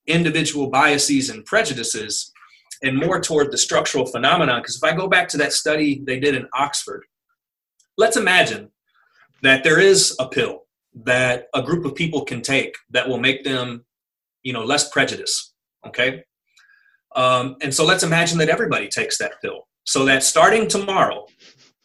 individual 0.06 0.68
biases 0.68 1.30
and 1.30 1.44
prejudices 1.44 2.32
and 2.82 2.96
more 2.96 3.20
toward 3.20 3.50
the 3.50 3.58
structural 3.58 4.06
phenomenon. 4.06 4.60
Because 4.60 4.76
if 4.76 4.84
I 4.84 4.94
go 4.94 5.08
back 5.08 5.28
to 5.28 5.36
that 5.38 5.52
study 5.52 6.02
they 6.06 6.20
did 6.20 6.34
in 6.34 6.46
Oxford, 6.54 7.04
let's 7.96 8.16
imagine 8.16 8.70
that 9.42 9.64
there 9.64 9.80
is 9.80 10.16
a 10.18 10.28
pill 10.28 10.62
that 11.04 11.46
a 11.54 11.62
group 11.62 11.84
of 11.84 11.94
people 11.94 12.24
can 12.24 12.42
take 12.42 12.76
that 12.90 13.08
will 13.08 13.18
make 13.18 13.44
them, 13.44 13.84
you 14.42 14.52
know, 14.52 14.64
less 14.64 14.90
prejudice. 14.90 15.54
Okay. 15.86 16.24
Um, 17.14 17.56
and 17.62 17.74
so 17.74 17.84
let's 17.84 18.02
imagine 18.02 18.38
that 18.38 18.48
everybody 18.48 18.88
takes 18.88 19.18
that 19.18 19.40
pill. 19.42 19.68
So 19.84 20.04
that 20.04 20.22
starting 20.22 20.68
tomorrow, 20.68 21.26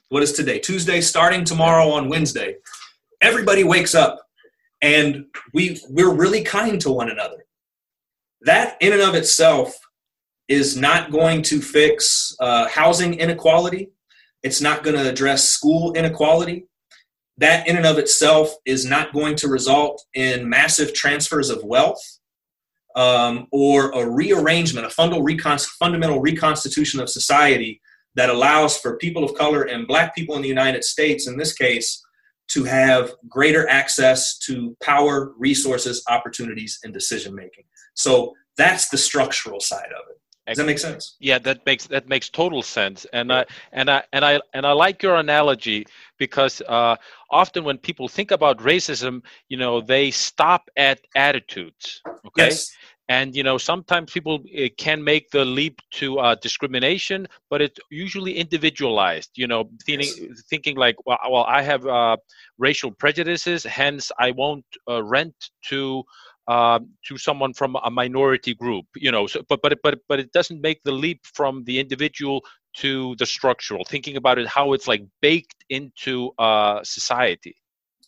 what 0.10 0.24
is 0.24 0.34
today? 0.34 0.60
Tuesday, 0.60 1.00
starting 1.02 1.44
tomorrow 1.44 1.90
on 1.90 2.10
Wednesday, 2.10 2.58
everybody 3.22 3.64
wakes 3.64 3.96
up 3.96 4.20
and 4.82 5.26
we 5.54 5.80
we're 5.90 6.14
really 6.14 6.44
kind 6.44 6.80
to 6.82 6.92
one 6.92 7.10
another. 7.10 7.46
That 8.42 8.78
in 8.82 8.92
and 8.92 9.02
of 9.02 9.16
itself 9.16 9.74
is 10.54 10.78
not 10.78 11.12
going 11.12 11.42
to 11.42 11.58
fix 11.62 12.36
uh, 12.40 12.68
housing 12.68 13.16
inequality. 13.16 13.84
It's 14.44 14.62
not 14.62 14.84
going 14.84 14.96
to 14.96 15.10
address 15.10 15.50
school 15.50 15.94
inequality. 15.94 16.66
That 17.38 17.68
in 17.68 17.76
and 17.76 17.88
of 17.88 17.98
itself 17.98 18.48
is 18.66 18.86
not 18.86 19.14
going 19.14 19.36
to 19.38 19.48
result 19.48 20.06
in 20.14 20.48
massive 20.48 20.94
transfers 20.94 21.50
of 21.50 21.64
wealth 21.64 22.04
um, 22.96 23.48
or 23.52 23.90
a 23.92 24.08
rearrangement, 24.08 24.86
a 24.86 24.90
fundamental 24.92 26.20
reconstitution 26.22 27.00
of 27.00 27.10
society 27.10 27.82
that 28.16 28.30
allows 28.30 28.78
for 28.78 28.98
people 28.98 29.24
of 29.24 29.34
color 29.34 29.64
and 29.64 29.88
black 29.88 30.14
people 30.14 30.36
in 30.36 30.44
the 30.44 30.56
United 30.60 30.84
States, 30.84 31.28
in 31.28 31.36
this 31.36 31.54
case, 31.54 32.04
to 32.50 32.64
have 32.66 33.14
greater 33.28 33.68
access 33.68 34.38
to 34.38 34.78
power, 34.84 35.34
resources, 35.40 36.04
opportunities, 36.08 36.80
and 36.84 36.94
decision 36.94 37.34
making. 37.34 37.64
So 37.96 38.36
that's 38.58 38.90
the 38.90 38.98
structural 38.98 39.60
side 39.60 39.92
of 40.00 40.04
it. 40.12 40.13
Does 40.48 40.58
that 40.58 40.66
make 40.66 40.80
sense? 40.80 41.16
Yeah, 41.20 41.40
that 41.40 41.66
makes 41.66 41.88
that 41.88 42.10
makes 42.10 42.30
total 42.30 42.62
sense, 42.62 43.06
and 43.14 43.30
yeah. 43.30 43.38
I 43.38 43.46
and 43.72 43.90
I 43.90 44.04
and 44.12 44.26
I 44.26 44.42
and 44.54 44.66
I 44.66 44.74
like 44.74 45.02
your 45.02 45.16
analogy 45.16 45.86
because 46.18 46.62
uh, 46.68 46.98
often 47.32 47.64
when 47.64 47.78
people 47.78 48.10
think 48.10 48.32
about 48.32 48.58
racism, 48.60 49.22
you 49.48 49.58
know, 49.58 49.80
they 49.80 50.12
stop 50.12 50.70
at 50.76 51.00
attitudes. 51.16 52.02
Okay. 52.28 52.48
Yes 52.48 52.76
and 53.10 53.36
you 53.36 53.44
know 53.44 53.58
sometimes 53.58 54.12
people 54.12 54.44
eh, 54.54 54.70
can 54.78 55.04
make 55.04 55.30
the 55.32 55.44
leap 55.44 55.82
to 55.92 56.20
uh, 56.20 56.36
discrimination 56.36 57.28
but 57.50 57.62
it's 57.62 57.80
usually 57.90 58.38
individualized 58.38 59.32
you 59.36 59.48
know 59.48 59.70
thinking, 59.86 60.30
yes. 60.30 60.44
thinking 60.50 60.76
like 60.78 60.96
well, 61.06 61.20
well 61.30 61.46
i 61.48 61.62
have 61.62 61.86
uh, 61.86 62.16
racial 62.58 62.92
prejudices 62.92 63.64
hence 63.64 64.12
i 64.20 64.32
won't 64.32 64.66
uh, 64.90 65.04
rent 65.04 65.36
to 65.64 66.04
uh, 66.48 66.80
to 67.08 67.18
someone 67.18 67.54
from 67.54 67.76
a 67.84 67.92
minority 67.92 68.54
group 68.54 68.86
you 68.96 69.12
know 69.12 69.28
so, 69.28 69.42
but 69.50 69.62
but 69.62 69.78
but 69.84 70.00
but 70.08 70.20
it 70.20 70.32
doesn't 70.32 70.62
make 70.62 70.82
the 70.84 70.92
leap 70.92 71.22
from 71.34 71.64
the 71.66 71.80
individual 71.80 72.44
to 72.76 73.16
the 73.20 73.26
structural 73.26 73.84
thinking 73.86 74.18
about 74.18 74.38
it 74.40 74.48
how 74.48 74.74
it's 74.74 74.88
like 74.88 75.04
baked 75.22 75.64
into 75.70 76.32
uh, 76.40 76.80
society. 76.84 77.56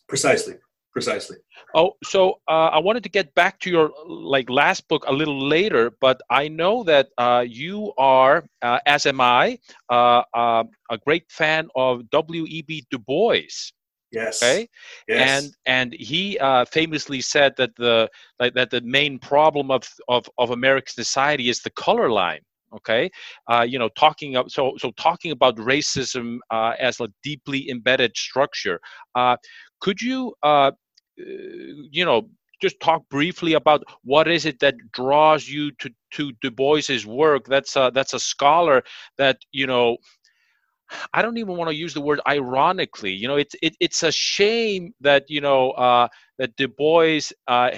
Precisely 0.08 0.54
precisely. 0.96 1.36
Oh 1.74 1.92
so 2.02 2.40
uh, 2.48 2.70
i 2.76 2.78
wanted 2.78 3.02
to 3.02 3.12
get 3.18 3.34
back 3.34 3.60
to 3.60 3.68
your 3.70 3.90
like 4.08 4.48
last 4.48 4.88
book 4.88 5.04
a 5.06 5.12
little 5.12 5.40
later 5.56 5.92
but 6.00 6.18
i 6.30 6.48
know 6.48 6.74
that 6.84 7.06
uh, 7.18 7.44
you 7.62 7.92
are 7.98 8.36
uh, 8.62 8.78
as 8.86 9.04
am 9.04 9.20
i 9.20 9.58
uh, 9.96 10.22
uh, 10.42 10.64
a 10.90 10.98
great 11.06 11.26
fan 11.40 11.68
of 11.76 12.08
w.e.b 12.10 12.70
du 12.90 12.98
bois 12.98 13.56
yes 14.12 14.42
okay 14.42 14.68
yes. 15.08 15.42
and 15.42 15.54
and 15.66 15.92
he 15.94 16.38
uh, 16.38 16.64
famously 16.64 17.20
said 17.20 17.54
that 17.56 17.74
the 17.76 18.08
like, 18.38 18.54
that 18.54 18.70
the 18.70 18.80
main 18.82 19.18
problem 19.18 19.70
of, 19.70 19.88
of 20.08 20.28
of 20.38 20.50
american 20.50 20.92
society 20.92 21.48
is 21.48 21.60
the 21.62 21.70
color 21.70 22.10
line 22.10 22.40
okay 22.74 23.10
uh, 23.48 23.64
you 23.66 23.78
know 23.78 23.88
talking 23.96 24.36
of, 24.36 24.50
so 24.50 24.74
so 24.78 24.90
talking 24.92 25.32
about 25.32 25.56
racism 25.56 26.38
uh, 26.50 26.72
as 26.78 27.00
a 27.00 27.08
deeply 27.22 27.70
embedded 27.70 28.16
structure 28.16 28.80
uh, 29.14 29.36
could 29.80 30.00
you 30.00 30.34
uh, 30.42 30.70
you 31.18 32.04
know, 32.04 32.28
just 32.60 32.80
talk 32.80 33.06
briefly 33.10 33.54
about 33.54 33.82
what 34.02 34.28
is 34.28 34.46
it 34.46 34.58
that 34.60 34.74
draws 34.92 35.48
you 35.48 35.70
to 35.72 35.90
to 36.12 36.32
Du 36.40 36.50
Bois's 36.50 37.06
work. 37.06 37.46
That's 37.46 37.76
a, 37.76 37.90
that's 37.92 38.14
a 38.14 38.20
scholar 38.20 38.82
that 39.18 39.38
you 39.52 39.66
know. 39.66 39.96
I 41.12 41.22
don't 41.22 41.38
even 41.38 41.56
want 41.56 41.70
to 41.70 41.76
use 41.76 41.94
the 41.94 42.00
word 42.00 42.20
ironically. 42.28 43.12
You 43.12 43.28
know, 43.28 43.36
it's 43.36 43.54
it, 43.62 43.76
it's 43.80 44.02
a 44.02 44.12
shame 44.12 44.92
that 45.00 45.24
you 45.28 45.40
know 45.40 45.70
uh, 45.72 46.08
that 46.38 46.56
Du 46.56 46.68
Bois 46.68 47.20
uh, 47.48 47.70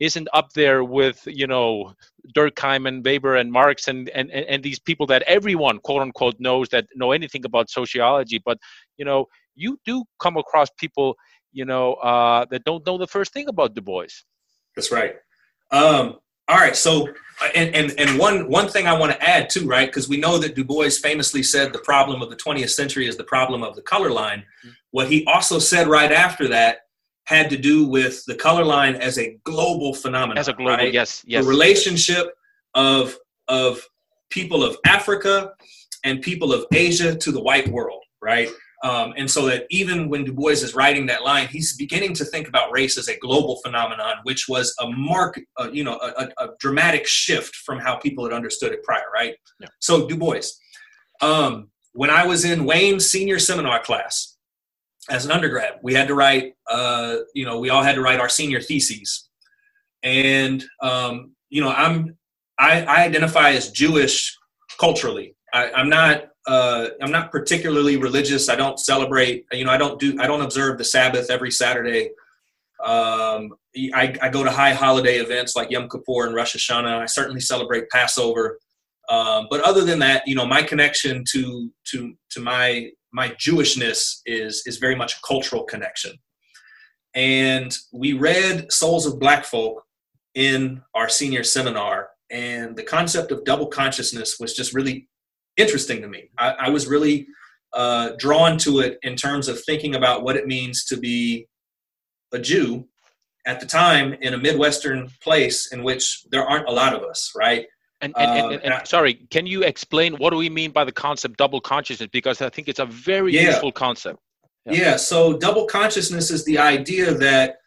isn't 0.00 0.28
up 0.32 0.52
there 0.54 0.84
with 0.84 1.22
you 1.26 1.46
know 1.46 1.92
Durkheim 2.36 2.88
and 2.88 3.04
Weber 3.04 3.36
and 3.36 3.50
Marx 3.52 3.88
and, 3.88 4.08
and 4.10 4.30
and 4.30 4.62
these 4.62 4.78
people 4.78 5.06
that 5.08 5.22
everyone 5.22 5.78
quote 5.78 6.02
unquote 6.02 6.36
knows 6.38 6.68
that 6.70 6.86
know 6.94 7.12
anything 7.12 7.44
about 7.44 7.70
sociology. 7.70 8.40
But 8.44 8.58
you 8.98 9.04
know, 9.04 9.26
you 9.54 9.78
do 9.84 10.04
come 10.18 10.36
across 10.36 10.68
people 10.78 11.16
you 11.54 11.64
know, 11.64 11.94
uh, 11.94 12.44
that 12.50 12.64
don't 12.64 12.84
know 12.84 12.98
the 12.98 13.06
first 13.06 13.32
thing 13.32 13.48
about 13.48 13.74
Du 13.74 13.80
Bois. 13.80 14.06
That's 14.76 14.92
right. 14.92 15.14
Um, 15.70 16.18
all 16.48 16.56
right. 16.56 16.76
So, 16.76 17.08
and, 17.54 17.74
and, 17.74 17.98
and 17.98 18.18
one, 18.18 18.48
one 18.48 18.68
thing 18.68 18.86
I 18.86 18.98
want 18.98 19.12
to 19.12 19.22
add 19.22 19.48
too, 19.48 19.66
right? 19.66 19.88
Because 19.88 20.08
we 20.08 20.18
know 20.18 20.38
that 20.38 20.54
Du 20.54 20.64
Bois 20.64 20.90
famously 20.90 21.42
said 21.42 21.72
the 21.72 21.78
problem 21.80 22.22
of 22.22 22.30
the 22.30 22.36
20th 22.36 22.70
century 22.70 23.06
is 23.06 23.16
the 23.16 23.24
problem 23.24 23.62
of 23.62 23.74
the 23.74 23.82
color 23.82 24.10
line. 24.10 24.40
Mm-hmm. 24.40 24.68
What 24.90 25.08
he 25.08 25.24
also 25.26 25.58
said 25.58 25.88
right 25.88 26.12
after 26.12 26.48
that 26.48 26.80
had 27.24 27.48
to 27.50 27.56
do 27.56 27.86
with 27.86 28.24
the 28.26 28.34
color 28.34 28.64
line 28.64 28.96
as 28.96 29.18
a 29.18 29.38
global 29.44 29.94
phenomenon. 29.94 30.38
As 30.38 30.48
a 30.48 30.52
global, 30.52 30.76
right? 30.76 30.92
yes, 30.92 31.24
yes. 31.26 31.42
The 31.42 31.48
relationship 31.48 32.34
of, 32.74 33.16
of 33.48 33.82
people 34.30 34.62
of 34.62 34.76
Africa 34.86 35.52
and 36.04 36.20
people 36.20 36.52
of 36.52 36.66
Asia 36.72 37.16
to 37.16 37.32
the 37.32 37.40
white 37.40 37.68
world, 37.68 38.02
right? 38.20 38.50
Um, 38.84 39.14
and 39.16 39.30
so 39.30 39.46
that 39.46 39.66
even 39.70 40.10
when 40.10 40.24
Du 40.24 40.32
Bois 40.32 40.50
is 40.50 40.74
writing 40.74 41.06
that 41.06 41.24
line, 41.24 41.48
he's 41.48 41.74
beginning 41.74 42.12
to 42.14 42.24
think 42.24 42.48
about 42.48 42.70
race 42.70 42.98
as 42.98 43.08
a 43.08 43.18
global 43.18 43.58
phenomenon, 43.64 44.16
which 44.24 44.46
was 44.46 44.74
a 44.78 44.90
mark, 44.90 45.40
uh, 45.58 45.70
you 45.72 45.82
know, 45.82 45.94
a, 45.94 46.28
a, 46.36 46.50
dramatic 46.60 47.06
shift 47.06 47.56
from 47.56 47.78
how 47.78 47.96
people 47.96 48.24
had 48.24 48.34
understood 48.34 48.72
it 48.72 48.82
prior, 48.82 49.06
right? 49.12 49.36
Yeah. 49.58 49.68
So 49.78 50.06
Du 50.06 50.18
Bois. 50.18 50.42
Um, 51.22 51.70
when 51.94 52.10
I 52.10 52.26
was 52.26 52.44
in 52.44 52.66
Wayne's 52.66 53.10
senior 53.10 53.38
seminar 53.38 53.82
class 53.82 54.36
as 55.08 55.24
an 55.24 55.30
undergrad, 55.30 55.78
we 55.82 55.94
had 55.94 56.08
to 56.08 56.14
write, 56.14 56.52
uh, 56.68 57.16
you 57.34 57.46
know, 57.46 57.58
we 57.58 57.70
all 57.70 57.82
had 57.82 57.94
to 57.94 58.02
write 58.02 58.20
our 58.20 58.28
senior 58.28 58.60
theses, 58.60 59.30
and 60.02 60.62
um, 60.82 61.32
you 61.48 61.62
know, 61.62 61.70
I'm 61.70 62.18
I, 62.58 62.82
I 62.82 63.04
identify 63.04 63.52
as 63.52 63.70
Jewish 63.70 64.36
culturally. 64.78 65.36
I, 65.54 65.70
I'm 65.72 65.88
not 65.88 66.33
uh, 66.46 66.88
I'm 67.00 67.10
not 67.10 67.32
particularly 67.32 67.96
religious. 67.96 68.48
I 68.48 68.56
don't 68.56 68.78
celebrate. 68.78 69.46
You 69.52 69.64
know, 69.64 69.70
I 69.70 69.76
don't 69.76 69.98
do. 69.98 70.16
I 70.20 70.26
don't 70.26 70.42
observe 70.42 70.78
the 70.78 70.84
Sabbath 70.84 71.30
every 71.30 71.50
Saturday. 71.50 72.10
Um, 72.84 73.54
I, 73.94 74.14
I, 74.20 74.28
go 74.28 74.44
to 74.44 74.50
high 74.50 74.74
holiday 74.74 75.16
events 75.16 75.56
like 75.56 75.70
Yom 75.70 75.88
Kippur 75.88 76.26
and 76.26 76.34
Rosh 76.34 76.54
Hashanah. 76.54 77.00
I 77.00 77.06
certainly 77.06 77.40
celebrate 77.40 77.88
Passover. 77.88 78.58
Um, 79.08 79.46
but 79.50 79.60
other 79.62 79.84
than 79.84 79.98
that, 80.00 80.26
you 80.26 80.34
know, 80.34 80.44
my 80.44 80.62
connection 80.62 81.24
to 81.32 81.72
to 81.92 82.14
to 82.30 82.40
my 82.40 82.90
my 83.12 83.30
Jewishness 83.30 84.20
is 84.26 84.62
is 84.66 84.76
very 84.78 84.96
much 84.96 85.14
a 85.14 85.26
cultural 85.26 85.64
connection. 85.64 86.12
And 87.14 87.74
we 87.92 88.12
read 88.12 88.70
Souls 88.70 89.06
of 89.06 89.18
Black 89.18 89.44
Folk 89.44 89.82
in 90.34 90.82
our 90.94 91.08
senior 91.08 91.44
seminar, 91.44 92.10
and 92.30 92.76
the 92.76 92.82
concept 92.82 93.30
of 93.30 93.44
double 93.44 93.68
consciousness 93.68 94.38
was 94.40 94.52
just 94.54 94.74
really 94.74 95.08
interesting 95.56 96.02
to 96.02 96.08
me. 96.08 96.30
I, 96.38 96.50
I 96.52 96.70
was 96.70 96.86
really 96.86 97.26
uh, 97.72 98.10
drawn 98.18 98.56
to 98.58 98.80
it 98.80 98.98
in 99.02 99.16
terms 99.16 99.48
of 99.48 99.62
thinking 99.64 99.94
about 99.94 100.22
what 100.22 100.36
it 100.36 100.46
means 100.46 100.84
to 100.86 100.96
be 100.96 101.46
a 102.32 102.38
Jew 102.38 102.86
at 103.46 103.60
the 103.60 103.66
time 103.66 104.14
in 104.20 104.34
a 104.34 104.38
Midwestern 104.38 105.10
place 105.22 105.72
in 105.72 105.82
which 105.82 106.24
there 106.30 106.44
aren't 106.44 106.68
a 106.68 106.72
lot 106.72 106.94
of 106.94 107.02
us, 107.02 107.32
right? 107.36 107.66
And, 108.00 108.12
and, 108.16 108.30
uh, 108.30 108.48
and, 108.48 108.62
and, 108.72 108.88
sorry, 108.88 109.14
can 109.30 109.46
you 109.46 109.62
explain 109.62 110.14
what 110.14 110.30
do 110.30 110.36
we 110.36 110.50
mean 110.50 110.70
by 110.70 110.84
the 110.84 110.92
concept 110.92 111.36
double 111.36 111.60
consciousness? 111.60 112.08
Because 112.12 112.40
I 112.42 112.48
think 112.48 112.68
it's 112.68 112.78
a 112.78 112.86
very 112.86 113.32
yeah. 113.32 113.42
useful 113.42 113.72
concept. 113.72 114.18
Yeah. 114.66 114.72
yeah. 114.72 114.96
So 114.96 115.38
double 115.38 115.66
consciousness 115.66 116.30
is 116.30 116.44
the 116.44 116.58
idea 116.58 117.14
that 117.14 117.58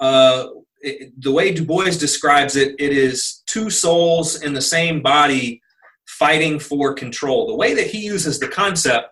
uh, 0.00 0.46
it, 0.80 1.12
the 1.22 1.32
way 1.32 1.52
Du 1.52 1.64
Bois 1.64 1.90
describes 1.90 2.56
it, 2.56 2.74
it 2.78 2.92
is 2.92 3.42
two 3.46 3.70
souls 3.70 4.42
in 4.42 4.52
the 4.52 4.60
same 4.60 5.00
body 5.00 5.62
fighting 6.06 6.58
for 6.58 6.94
control. 6.94 7.46
The 7.46 7.54
way 7.54 7.74
that 7.74 7.86
he 7.86 7.98
uses 7.98 8.38
the 8.38 8.48
concept 8.48 9.08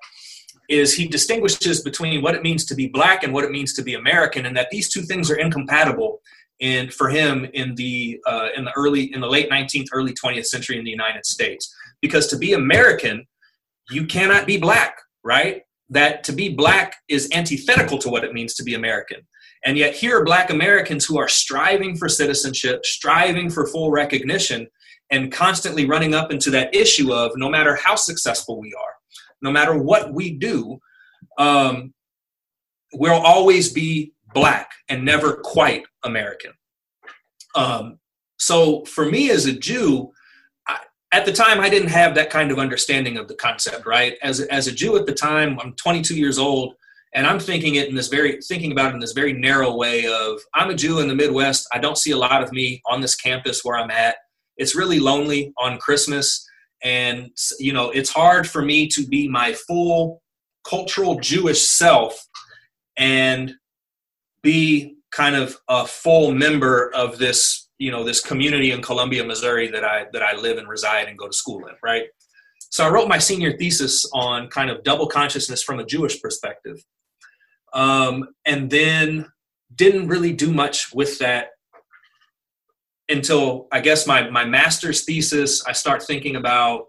is 0.68 0.94
he 0.94 1.06
distinguishes 1.06 1.82
between 1.82 2.22
what 2.22 2.34
it 2.34 2.42
means 2.42 2.64
to 2.66 2.74
be 2.74 2.86
black 2.86 3.24
and 3.24 3.32
what 3.32 3.44
it 3.44 3.50
means 3.50 3.74
to 3.74 3.82
be 3.82 3.94
American, 3.94 4.46
and 4.46 4.56
that 4.56 4.68
these 4.70 4.88
two 4.88 5.02
things 5.02 5.30
are 5.30 5.36
incompatible. 5.36 6.20
And 6.60 6.92
for 6.92 7.08
him, 7.08 7.44
in 7.52 7.74
the 7.74 8.20
uh, 8.26 8.48
in 8.56 8.64
the 8.64 8.72
early 8.76 9.12
in 9.12 9.20
the 9.20 9.28
late 9.28 9.50
19th, 9.50 9.88
early 9.92 10.14
20th 10.14 10.46
century 10.46 10.78
in 10.78 10.84
the 10.84 10.90
United 10.90 11.26
States, 11.26 11.74
because 12.00 12.28
to 12.28 12.38
be 12.38 12.52
American, 12.52 13.26
you 13.90 14.06
cannot 14.06 14.46
be 14.46 14.56
black, 14.58 14.96
right? 15.24 15.62
That 15.90 16.24
to 16.24 16.32
be 16.32 16.48
black 16.50 16.96
is 17.08 17.28
antithetical 17.32 17.98
to 17.98 18.08
what 18.08 18.24
it 18.24 18.32
means 18.32 18.54
to 18.54 18.62
be 18.62 18.74
American. 18.74 19.26
And 19.64 19.76
yet, 19.76 19.94
here 19.94 20.18
are 20.18 20.24
black 20.24 20.50
Americans 20.50 21.04
who 21.04 21.18
are 21.18 21.28
striving 21.28 21.96
for 21.96 22.08
citizenship, 22.08 22.84
striving 22.84 23.50
for 23.50 23.66
full 23.66 23.90
recognition, 23.90 24.68
and 25.12 25.30
constantly 25.30 25.86
running 25.86 26.14
up 26.14 26.32
into 26.32 26.50
that 26.50 26.74
issue 26.74 27.12
of 27.12 27.32
no 27.36 27.48
matter 27.48 27.76
how 27.76 27.94
successful 27.94 28.58
we 28.58 28.74
are, 28.74 28.94
no 29.42 29.52
matter 29.52 29.76
what 29.76 30.12
we 30.12 30.32
do, 30.32 30.78
um, 31.38 31.94
we'll 32.94 33.12
always 33.12 33.72
be 33.72 34.12
black 34.34 34.70
and 34.88 35.04
never 35.04 35.34
quite 35.34 35.84
American. 36.02 36.52
Um, 37.54 37.98
so 38.38 38.84
for 38.86 39.04
me 39.04 39.30
as 39.30 39.46
a 39.46 39.52
Jew, 39.52 40.12
at 41.12 41.26
the 41.26 41.32
time 41.32 41.60
I 41.60 41.68
didn't 41.68 41.90
have 41.90 42.14
that 42.14 42.30
kind 42.30 42.50
of 42.50 42.58
understanding 42.58 43.18
of 43.18 43.28
the 43.28 43.34
concept, 43.34 43.86
right? 43.86 44.16
As, 44.22 44.40
as 44.40 44.66
a 44.66 44.72
Jew 44.72 44.96
at 44.96 45.04
the 45.04 45.12
time, 45.12 45.58
I'm 45.60 45.74
22 45.74 46.16
years 46.16 46.38
old, 46.38 46.74
and 47.14 47.26
I'm 47.26 47.38
thinking 47.38 47.74
it 47.74 47.90
in 47.90 47.94
this 47.94 48.08
very 48.08 48.40
thinking 48.40 48.72
about 48.72 48.92
it 48.92 48.94
in 48.94 49.00
this 49.00 49.12
very 49.12 49.34
narrow 49.34 49.76
way 49.76 50.06
of 50.06 50.40
I'm 50.54 50.70
a 50.70 50.74
Jew 50.74 51.00
in 51.00 51.08
the 51.08 51.14
Midwest. 51.14 51.68
I 51.72 51.78
don't 51.78 51.98
see 51.98 52.12
a 52.12 52.16
lot 52.16 52.42
of 52.42 52.52
me 52.52 52.80
on 52.86 53.02
this 53.02 53.14
campus 53.14 53.62
where 53.62 53.76
I'm 53.76 53.90
at. 53.90 54.16
It's 54.62 54.74
really 54.74 55.00
lonely 55.00 55.52
on 55.58 55.78
Christmas. 55.78 56.46
And 56.82 57.30
you 57.58 57.72
know 57.72 57.90
it's 57.90 58.10
hard 58.10 58.48
for 58.48 58.62
me 58.62 58.88
to 58.88 59.06
be 59.06 59.28
my 59.28 59.52
full 59.52 60.22
cultural 60.64 61.18
jewish 61.20 61.62
self 61.62 62.26
and 62.96 63.54
be 64.42 64.96
kind 65.10 65.36
of 65.36 65.56
a 65.68 65.86
full 65.86 66.32
member 66.32 66.92
of 66.94 67.18
this 67.18 67.68
you 67.78 67.90
know 67.90 68.04
this 68.04 68.20
community 68.20 68.70
in 68.70 68.82
columbia 68.82 69.24
missouri 69.24 69.68
that 69.68 69.84
i 69.84 70.06
that 70.12 70.22
i 70.22 70.34
live 70.36 70.58
and 70.58 70.68
reside 70.68 71.08
and 71.08 71.18
go 71.18 71.26
to 71.26 71.32
school 71.32 71.66
in 71.66 71.74
right? 71.82 72.04
So 72.70 72.86
i 72.86 72.90
wrote 72.90 73.08
my 73.08 73.18
senior 73.18 73.56
thesis 73.56 74.08
on 74.12 74.48
kind 74.48 74.70
of 74.70 74.82
double 74.82 75.06
consciousness 75.06 75.62
from 75.62 75.78
a 75.78 75.84
jewish 75.84 76.20
perspective. 76.20 76.82
Um, 77.74 78.28
and 78.44 78.70
then 78.70 79.26
didn't 79.74 80.08
really 80.08 80.32
do 80.32 80.52
much 80.52 80.92
with 80.94 81.18
that 81.20 81.50
until 83.12 83.68
I 83.70 83.80
guess 83.80 84.06
my 84.06 84.28
my 84.30 84.44
master's 84.44 85.04
thesis, 85.04 85.64
I 85.66 85.72
start 85.72 86.02
thinking 86.02 86.36
about 86.36 86.86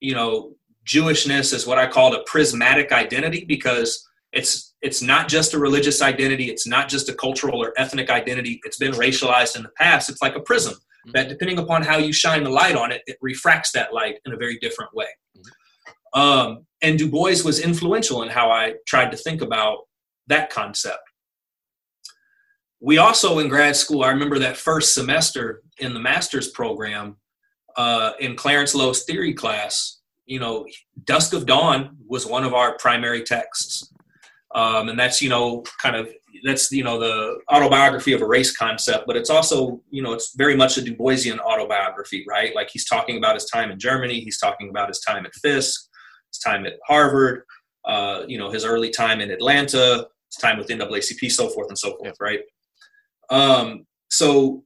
you 0.00 0.14
know 0.14 0.54
Jewishness 0.86 1.52
as 1.52 1.66
what 1.66 1.78
I 1.78 1.86
called 1.86 2.14
a 2.14 2.22
prismatic 2.26 2.92
identity 2.92 3.44
because 3.44 4.06
it's 4.32 4.74
it's 4.82 5.02
not 5.02 5.28
just 5.28 5.54
a 5.54 5.58
religious 5.58 6.02
identity, 6.02 6.50
it's 6.50 6.66
not 6.66 6.88
just 6.88 7.08
a 7.08 7.14
cultural 7.14 7.62
or 7.62 7.72
ethnic 7.76 8.10
identity. 8.10 8.60
It's 8.64 8.78
been 8.78 8.92
racialized 8.92 9.56
in 9.56 9.62
the 9.62 9.70
past. 9.76 10.08
It's 10.08 10.22
like 10.22 10.36
a 10.36 10.40
prism 10.40 10.74
mm-hmm. 10.74 11.10
that, 11.12 11.28
depending 11.28 11.58
upon 11.58 11.82
how 11.82 11.98
you 11.98 12.12
shine 12.12 12.44
the 12.44 12.50
light 12.50 12.76
on 12.76 12.92
it, 12.92 13.02
it 13.06 13.16
refracts 13.20 13.72
that 13.72 13.92
light 13.92 14.16
in 14.24 14.32
a 14.32 14.36
very 14.36 14.58
different 14.58 14.94
way. 14.94 15.08
Mm-hmm. 15.36 16.20
Um, 16.20 16.66
and 16.82 16.98
Du 16.98 17.08
Bois 17.08 17.42
was 17.44 17.60
influential 17.60 18.22
in 18.22 18.30
how 18.30 18.50
I 18.50 18.74
tried 18.86 19.10
to 19.10 19.16
think 19.16 19.42
about 19.42 19.80
that 20.26 20.50
concept 20.50 21.09
we 22.80 22.98
also 22.98 23.38
in 23.38 23.48
grad 23.48 23.76
school, 23.76 24.02
I 24.02 24.08
remember 24.08 24.38
that 24.38 24.56
first 24.56 24.94
semester 24.94 25.62
in 25.78 25.92
the 25.92 26.00
master's 26.00 26.48
program 26.48 27.16
uh, 27.76 28.12
in 28.20 28.36
Clarence 28.36 28.74
Lo's 28.74 29.04
theory 29.04 29.34
class, 29.34 30.00
you 30.26 30.40
know, 30.40 30.66
Dusk 31.04 31.32
of 31.34 31.46
Dawn 31.46 31.96
was 32.06 32.26
one 32.26 32.44
of 32.44 32.54
our 32.54 32.76
primary 32.78 33.22
texts. 33.22 33.92
Um, 34.54 34.88
and 34.88 34.98
that's, 34.98 35.20
you 35.22 35.28
know, 35.28 35.62
kind 35.80 35.94
of, 35.94 36.08
that's, 36.44 36.72
you 36.72 36.82
know, 36.82 36.98
the 36.98 37.38
autobiography 37.52 38.12
of 38.12 38.22
a 38.22 38.26
race 38.26 38.56
concept, 38.56 39.04
but 39.06 39.16
it's 39.16 39.30
also, 39.30 39.80
you 39.90 40.02
know, 40.02 40.12
it's 40.12 40.34
very 40.36 40.56
much 40.56 40.76
a 40.76 40.82
Du 40.82 40.94
Boisian 40.94 41.38
autobiography, 41.38 42.24
right? 42.28 42.54
Like 42.54 42.70
he's 42.72 42.86
talking 42.86 43.18
about 43.18 43.34
his 43.34 43.44
time 43.44 43.70
in 43.70 43.78
Germany, 43.78 44.20
he's 44.20 44.38
talking 44.38 44.70
about 44.70 44.88
his 44.88 45.00
time 45.00 45.26
at 45.26 45.34
Fisk, 45.34 45.88
his 46.32 46.38
time 46.38 46.66
at 46.66 46.74
Harvard, 46.86 47.42
uh, 47.84 48.22
you 48.26 48.38
know, 48.38 48.50
his 48.50 48.64
early 48.64 48.90
time 48.90 49.20
in 49.20 49.30
Atlanta, 49.30 50.08
his 50.28 50.36
time 50.40 50.58
with 50.58 50.68
NAACP, 50.68 51.30
so 51.30 51.48
forth 51.48 51.68
and 51.68 51.78
so 51.78 51.96
forth, 51.96 52.16
right? 52.20 52.40
Um, 53.30 53.86
so 54.10 54.64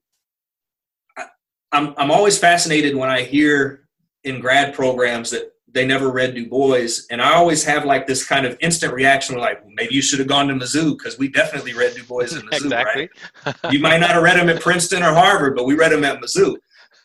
I, 1.17 1.27
I'm 1.73 1.95
I'm 1.97 2.11
always 2.11 2.39
fascinated 2.39 2.97
when 2.97 3.11
I 3.11 3.23
hear 3.23 3.89
in 4.25 4.41
grad 4.41 4.75
programs 4.75 5.31
that 5.31 5.53
they 5.75 5.87
never 5.87 6.11
read 6.11 6.35
Du 6.35 6.49
Bois, 6.49 6.89
and 7.11 7.21
I 7.21 7.35
always 7.35 7.65
have 7.65 7.85
like 7.85 8.07
this 8.07 8.25
kind 8.25 8.47
of 8.47 8.57
instant 8.61 8.95
reaction, 8.95 9.37
like 9.37 9.63
maybe 9.69 9.95
you 9.95 10.03
should 10.03 10.21
have 10.21 10.29
gone 10.29 10.49
to 10.49 10.55
Mizzou 10.55 10.97
because 10.97 11.19
we 11.19 11.29
definitely 11.29 11.75
read 11.75 11.95
Du 11.95 12.05
Bois 12.05 12.33
in 12.33 12.43
Mizzou, 12.43 12.65
exactly. 12.65 13.11
right? 13.45 13.57
you 13.71 13.81
might 13.81 13.99
not 13.99 14.11
have 14.11 14.23
read 14.23 14.39
them 14.39 14.49
at 14.49 14.63
Princeton 14.63 15.03
or 15.03 15.13
Harvard, 15.13 15.57
but 15.57 15.67
we 15.67 15.75
read 15.75 15.93
them 15.93 16.05
at 16.05 16.21
Mizzou. 16.21 16.57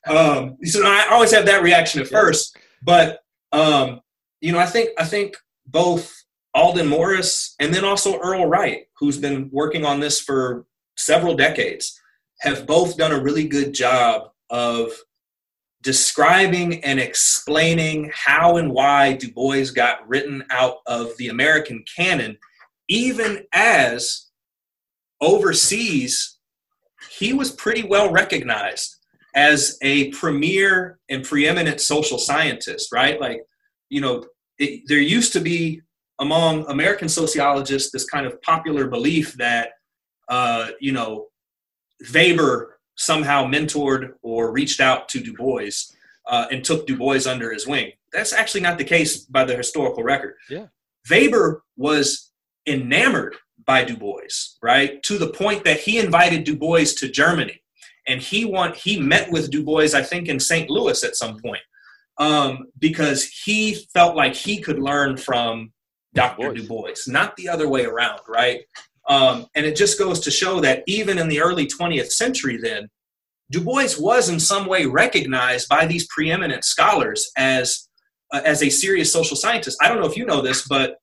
Um, 0.08 0.58
so 0.64 0.82
I 0.86 1.08
always 1.12 1.32
have 1.32 1.46
that 1.48 1.64
reaction 1.64 2.00
at 2.00 2.08
first, 2.08 2.56
but 2.84 3.20
um, 3.52 4.02
you 4.40 4.52
know, 4.52 4.60
I 4.60 4.66
think 4.66 4.92
I 4.98 5.04
think 5.04 5.36
both 5.66 6.14
Aldon 6.54 6.88
Morris 6.88 7.56
and 7.60 7.74
then 7.74 7.84
also 7.84 8.20
Earl 8.20 8.48
Wright, 8.48 8.86
who's 9.00 9.18
been 9.18 9.50
working 9.52 9.84
on 9.84 10.00
this 10.00 10.20
for 10.20 10.66
several 11.00 11.36
decades, 11.36 12.00
have 12.42 12.66
both 12.66 12.98
done 12.98 13.12
a 13.12 13.22
really 13.22 13.48
good 13.48 13.74
job 13.74 14.30
of 14.50 14.92
describing 15.82 16.84
and 16.84 17.00
explaining 17.00 18.12
how 18.14 18.58
and 18.58 18.72
why 18.72 19.14
Du 19.14 19.32
Bois 19.32 19.66
got 19.74 20.08
written 20.08 20.44
out 20.52 20.78
of 20.86 21.16
the 21.18 21.30
American 21.30 21.84
canon, 21.96 22.38
even 22.88 23.46
as 23.54 24.28
overseas, 25.22 26.38
he 27.12 27.34
was 27.34 27.52
pretty 27.52 27.84
well 27.84 28.12
recognized 28.12 28.98
as 29.36 29.78
a 29.82 30.10
premier 30.12 31.00
and 31.10 31.24
preeminent 31.24 31.80
social 31.80 32.18
scientist, 32.18 32.92
right? 32.92 33.20
Like, 33.22 33.42
you 33.90 34.02
know, 34.02 34.26
it, 34.58 34.82
there 34.88 35.00
used 35.00 35.34
to 35.34 35.40
be 35.40 35.82
among 36.20 36.66
American 36.70 37.08
sociologists 37.08 37.92
this 37.92 38.06
kind 38.06 38.26
of 38.26 38.42
popular 38.42 38.88
belief 38.88 39.34
that 39.38 39.70
uh, 40.30 40.70
you 40.80 40.92
know, 40.92 41.28
Weber 42.14 42.80
somehow 42.96 43.46
mentored 43.46 44.14
or 44.22 44.52
reached 44.52 44.80
out 44.80 45.10
to 45.10 45.20
Du 45.20 45.34
Bois 45.34 45.72
uh, 46.28 46.46
and 46.52 46.64
took 46.64 46.88
Du 46.88 46.96
Bois 46.96 47.28
under 47.28 47.52
his 47.52 47.68
wing. 47.68 47.92
That's 48.14 48.34
actually 48.34 48.62
not 48.62 48.78
the 48.78 48.84
case 48.84 49.26
by 49.26 49.44
the 49.44 49.56
historical 49.56 50.04
record. 50.04 50.36
Yeah. 50.50 50.68
Weber 51.10 51.64
was 51.76 52.32
enamored 52.68 53.36
by 53.66 53.84
Du 53.84 53.98
Bois, 53.98 54.56
right? 54.62 55.02
To 55.04 55.18
the 55.18 55.30
point 55.30 55.64
that 55.64 55.80
he 55.80 56.00
invited 56.00 56.44
Du 56.44 56.56
Bois 56.56 56.94
to 56.98 57.10
Germany. 57.10 57.62
And 58.08 58.22
he 58.22 58.46
want 58.46 58.76
he 58.76 59.00
met 59.00 59.32
with 59.32 59.52
Du 59.52 59.64
Bois, 59.64 59.94
I 59.94 60.02
think, 60.02 60.30
in 60.30 60.40
St. 60.40 60.70
Louis 60.70 61.04
at 61.04 61.16
some 61.16 61.38
point, 61.40 61.62
um, 62.18 62.66
because 62.80 63.24
he 63.24 63.76
felt 63.94 64.16
like 64.16 64.34
he 64.34 64.60
could 64.60 64.80
learn 64.80 65.16
from 65.16 65.72
Dr. 66.16 66.54
Du 66.54 66.68
Bois, 66.68 66.96
not 67.08 67.36
the 67.36 67.48
other 67.48 67.70
way 67.70 67.86
around, 67.86 68.22
right? 68.28 68.62
Um, 69.10 69.48
and 69.56 69.66
it 69.66 69.76
just 69.76 69.98
goes 69.98 70.20
to 70.22 70.32
show 70.32 70.62
that 70.62 70.84
even 70.88 71.18
in 71.18 71.28
the 71.28 71.42
early 71.42 71.66
20th 71.66 72.12
century, 72.12 72.58
then, 72.58 72.88
Du 73.52 73.60
Bois 73.60 73.90
was 74.00 74.30
in 74.30 74.40
some 74.40 74.68
way 74.68 74.86
recognized 74.86 75.68
by 75.68 75.88
these 75.88 76.08
preeminent 76.08 76.64
scholars 76.64 77.32
as, 77.36 77.90
uh, 78.32 78.42
as 78.46 78.62
a 78.62 78.70
serious 78.70 79.12
social 79.12 79.36
scientist. 79.36 79.78
I 79.82 79.90
don't 79.90 80.00
know 80.00 80.06
if 80.06 80.16
you 80.16 80.26
know 80.26 80.42
this, 80.42 80.68
but 80.68 80.98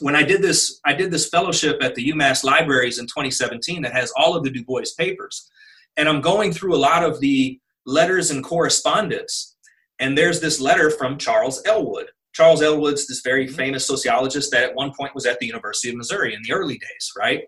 when 0.00 0.14
I 0.14 0.22
did 0.22 0.42
this, 0.42 0.78
I 0.84 0.92
did 0.92 1.10
this 1.10 1.30
fellowship 1.30 1.82
at 1.82 1.94
the 1.94 2.10
UMass 2.10 2.44
Libraries 2.44 2.98
in 2.98 3.06
2017 3.06 3.80
that 3.82 3.94
has 3.94 4.12
all 4.14 4.36
of 4.36 4.44
the 4.44 4.50
Du 4.50 4.62
Bois 4.62 4.84
papers. 4.98 5.48
And 5.96 6.08
I'm 6.08 6.20
going 6.20 6.52
through 6.52 6.74
a 6.74 6.78
lot 6.78 7.02
of 7.02 7.20
the 7.20 7.58
letters 7.86 8.30
and 8.30 8.44
correspondence. 8.44 9.56
And 9.98 10.16
there's 10.16 10.40
this 10.40 10.60
letter 10.60 10.90
from 10.90 11.18
Charles 11.18 11.62
Ellwood. 11.64 12.10
Charles 12.32 12.62
Ellwood's 12.62 13.06
this 13.06 13.20
very 13.22 13.46
mm-hmm. 13.46 13.56
famous 13.56 13.86
sociologist 13.86 14.50
that 14.52 14.62
at 14.62 14.74
one 14.74 14.92
point 14.98 15.14
was 15.14 15.26
at 15.26 15.38
the 15.38 15.46
University 15.46 15.90
of 15.90 15.96
Missouri 15.96 16.34
in 16.34 16.40
the 16.42 16.52
early 16.52 16.78
days, 16.78 17.12
right? 17.16 17.42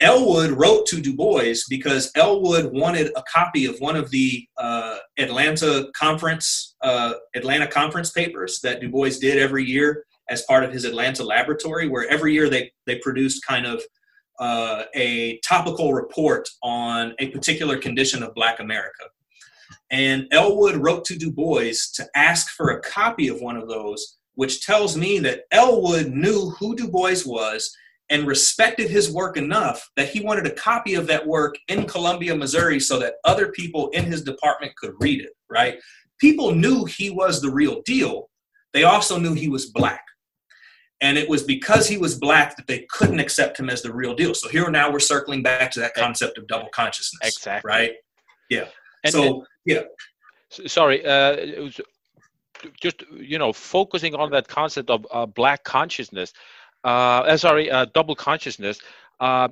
Ellwood 0.00 0.52
wrote 0.52 0.86
to 0.86 1.00
Du 1.00 1.14
Bois 1.14 1.54
because 1.68 2.12
Ellwood 2.14 2.72
wanted 2.72 3.10
a 3.16 3.22
copy 3.32 3.66
of 3.66 3.76
one 3.80 3.96
of 3.96 4.10
the 4.10 4.46
uh, 4.56 4.98
Atlanta 5.18 5.88
conference 5.96 6.76
uh, 6.82 7.14
Atlanta 7.34 7.66
conference 7.66 8.10
papers 8.10 8.60
that 8.62 8.80
Du 8.80 8.88
Bois 8.88 9.18
did 9.20 9.38
every 9.38 9.64
year 9.64 10.04
as 10.30 10.42
part 10.42 10.62
of 10.62 10.72
his 10.72 10.84
Atlanta 10.84 11.24
laboratory, 11.24 11.88
where 11.88 12.08
every 12.08 12.32
year 12.32 12.48
they 12.48 12.70
they 12.86 12.98
produced 12.98 13.44
kind 13.44 13.66
of 13.66 13.82
uh, 14.38 14.84
a 14.94 15.40
topical 15.40 15.92
report 15.92 16.48
on 16.62 17.12
a 17.18 17.28
particular 17.30 17.76
condition 17.76 18.22
of 18.22 18.32
Black 18.34 18.60
America. 18.60 19.04
And 19.90 20.26
Ellwood 20.32 20.76
wrote 20.76 21.04
to 21.06 21.16
Du 21.16 21.30
Bois 21.30 21.72
to 21.94 22.06
ask 22.14 22.50
for 22.50 22.70
a 22.70 22.80
copy 22.80 23.28
of 23.28 23.40
one 23.40 23.56
of 23.56 23.68
those, 23.68 24.18
which 24.34 24.64
tells 24.64 24.96
me 24.96 25.18
that 25.20 25.44
Ellwood 25.50 26.08
knew 26.08 26.50
who 26.58 26.76
Du 26.76 26.88
Bois 26.88 27.16
was 27.24 27.74
and 28.10 28.26
respected 28.26 28.90
his 28.90 29.12
work 29.12 29.36
enough 29.36 29.90
that 29.96 30.08
he 30.08 30.20
wanted 30.20 30.46
a 30.46 30.54
copy 30.54 30.94
of 30.94 31.06
that 31.06 31.26
work 31.26 31.56
in 31.68 31.86
Columbia, 31.86 32.34
Missouri, 32.34 32.80
so 32.80 32.98
that 32.98 33.14
other 33.24 33.48
people 33.52 33.88
in 33.88 34.04
his 34.04 34.22
department 34.22 34.74
could 34.76 34.94
read 35.00 35.20
it, 35.20 35.32
right? 35.50 35.78
People 36.18 36.54
knew 36.54 36.84
he 36.84 37.10
was 37.10 37.40
the 37.40 37.50
real 37.50 37.82
deal. 37.82 38.30
They 38.72 38.84
also 38.84 39.18
knew 39.18 39.34
he 39.34 39.48
was 39.48 39.66
black. 39.66 40.04
And 41.00 41.16
it 41.16 41.28
was 41.28 41.44
because 41.44 41.86
he 41.86 41.96
was 41.96 42.18
black 42.18 42.56
that 42.56 42.66
they 42.66 42.86
couldn't 42.90 43.20
accept 43.20 43.58
him 43.58 43.70
as 43.70 43.82
the 43.82 43.92
real 43.92 44.14
deal. 44.14 44.34
So 44.34 44.48
here 44.48 44.68
now 44.70 44.90
we're 44.90 44.98
circling 44.98 45.42
back 45.42 45.70
to 45.72 45.80
that 45.80 45.94
concept 45.94 46.38
of 46.38 46.48
double 46.48 46.68
consciousness. 46.70 47.36
Exactly. 47.36 47.68
Right? 47.68 47.92
Yeah. 48.50 48.66
And- 49.04 49.12
so, 49.12 49.44
yeah. 49.68 49.82
Sorry 50.50 51.04
uh, 51.04 51.70
just 52.80 53.04
you 53.12 53.38
know 53.38 53.52
focusing 53.52 54.14
on 54.14 54.30
that 54.30 54.48
concept 54.48 54.90
of 54.90 55.06
uh, 55.12 55.26
black 55.26 55.64
consciousness 55.64 56.32
uh, 56.84 56.88
uh, 57.28 57.36
sorry 57.36 57.70
uh, 57.70 57.86
double 57.94 58.14
consciousness 58.14 58.80
uh, 59.20 59.48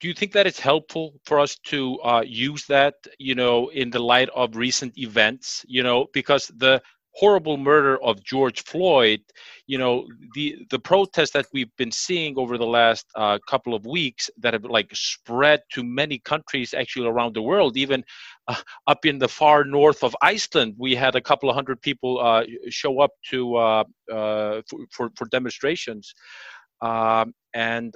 do 0.00 0.08
you 0.08 0.14
think 0.14 0.32
that 0.32 0.46
it's 0.46 0.60
helpful 0.60 1.14
for 1.24 1.40
us 1.40 1.56
to 1.64 2.00
uh, 2.00 2.22
use 2.26 2.66
that 2.66 2.94
you 3.18 3.34
know 3.34 3.68
in 3.70 3.90
the 3.90 3.98
light 3.98 4.30
of 4.34 4.56
recent 4.56 4.96
events 4.98 5.64
you 5.68 5.82
know 5.82 6.06
because 6.12 6.48
the 6.56 6.80
horrible 7.12 7.56
murder 7.56 8.00
of 8.02 8.22
George 8.24 8.62
Floyd, 8.62 9.20
you 9.66 9.78
know, 9.78 10.06
the 10.34 10.66
the 10.70 10.78
protests 10.78 11.32
that 11.32 11.46
we've 11.52 11.74
been 11.76 11.90
seeing 11.90 12.38
over 12.38 12.56
the 12.56 12.66
last 12.66 13.06
uh, 13.16 13.38
couple 13.48 13.74
of 13.74 13.84
weeks 13.86 14.30
that 14.38 14.54
have 14.54 14.64
like 14.64 14.90
spread 14.94 15.60
to 15.72 15.82
many 15.82 16.18
countries 16.18 16.74
actually 16.74 17.08
around 17.08 17.34
the 17.34 17.42
world, 17.42 17.76
even 17.76 18.04
uh, 18.48 18.56
up 18.86 19.04
in 19.04 19.18
the 19.18 19.28
far 19.28 19.64
north 19.64 20.02
of 20.04 20.14
Iceland, 20.22 20.74
we 20.78 20.94
had 20.94 21.14
a 21.16 21.20
couple 21.20 21.48
of 21.48 21.54
hundred 21.54 21.82
people 21.82 22.20
uh, 22.20 22.44
show 22.68 23.00
up 23.00 23.12
to 23.30 23.56
uh, 23.56 23.84
uh, 24.12 24.62
for, 24.68 24.78
for, 24.90 25.10
for 25.16 25.26
demonstrations, 25.28 26.14
um, 26.82 27.34
and. 27.54 27.94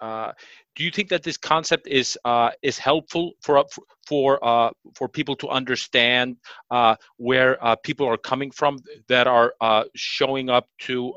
Uh, 0.00 0.32
do 0.76 0.84
you 0.84 0.90
think 0.90 1.08
that 1.08 1.22
this 1.22 1.36
concept 1.36 1.86
is 1.88 2.18
uh, 2.24 2.50
is 2.62 2.78
helpful 2.78 3.32
for 3.42 3.64
for 4.06 4.42
uh, 4.44 4.70
for 4.94 5.08
people 5.08 5.36
to 5.36 5.48
understand 5.48 6.36
uh, 6.70 6.94
where 7.16 7.62
uh, 7.64 7.76
people 7.76 8.06
are 8.06 8.16
coming 8.16 8.50
from 8.50 8.78
that 9.08 9.26
are 9.26 9.54
uh, 9.60 9.84
showing 9.94 10.50
up 10.50 10.66
to 10.78 11.14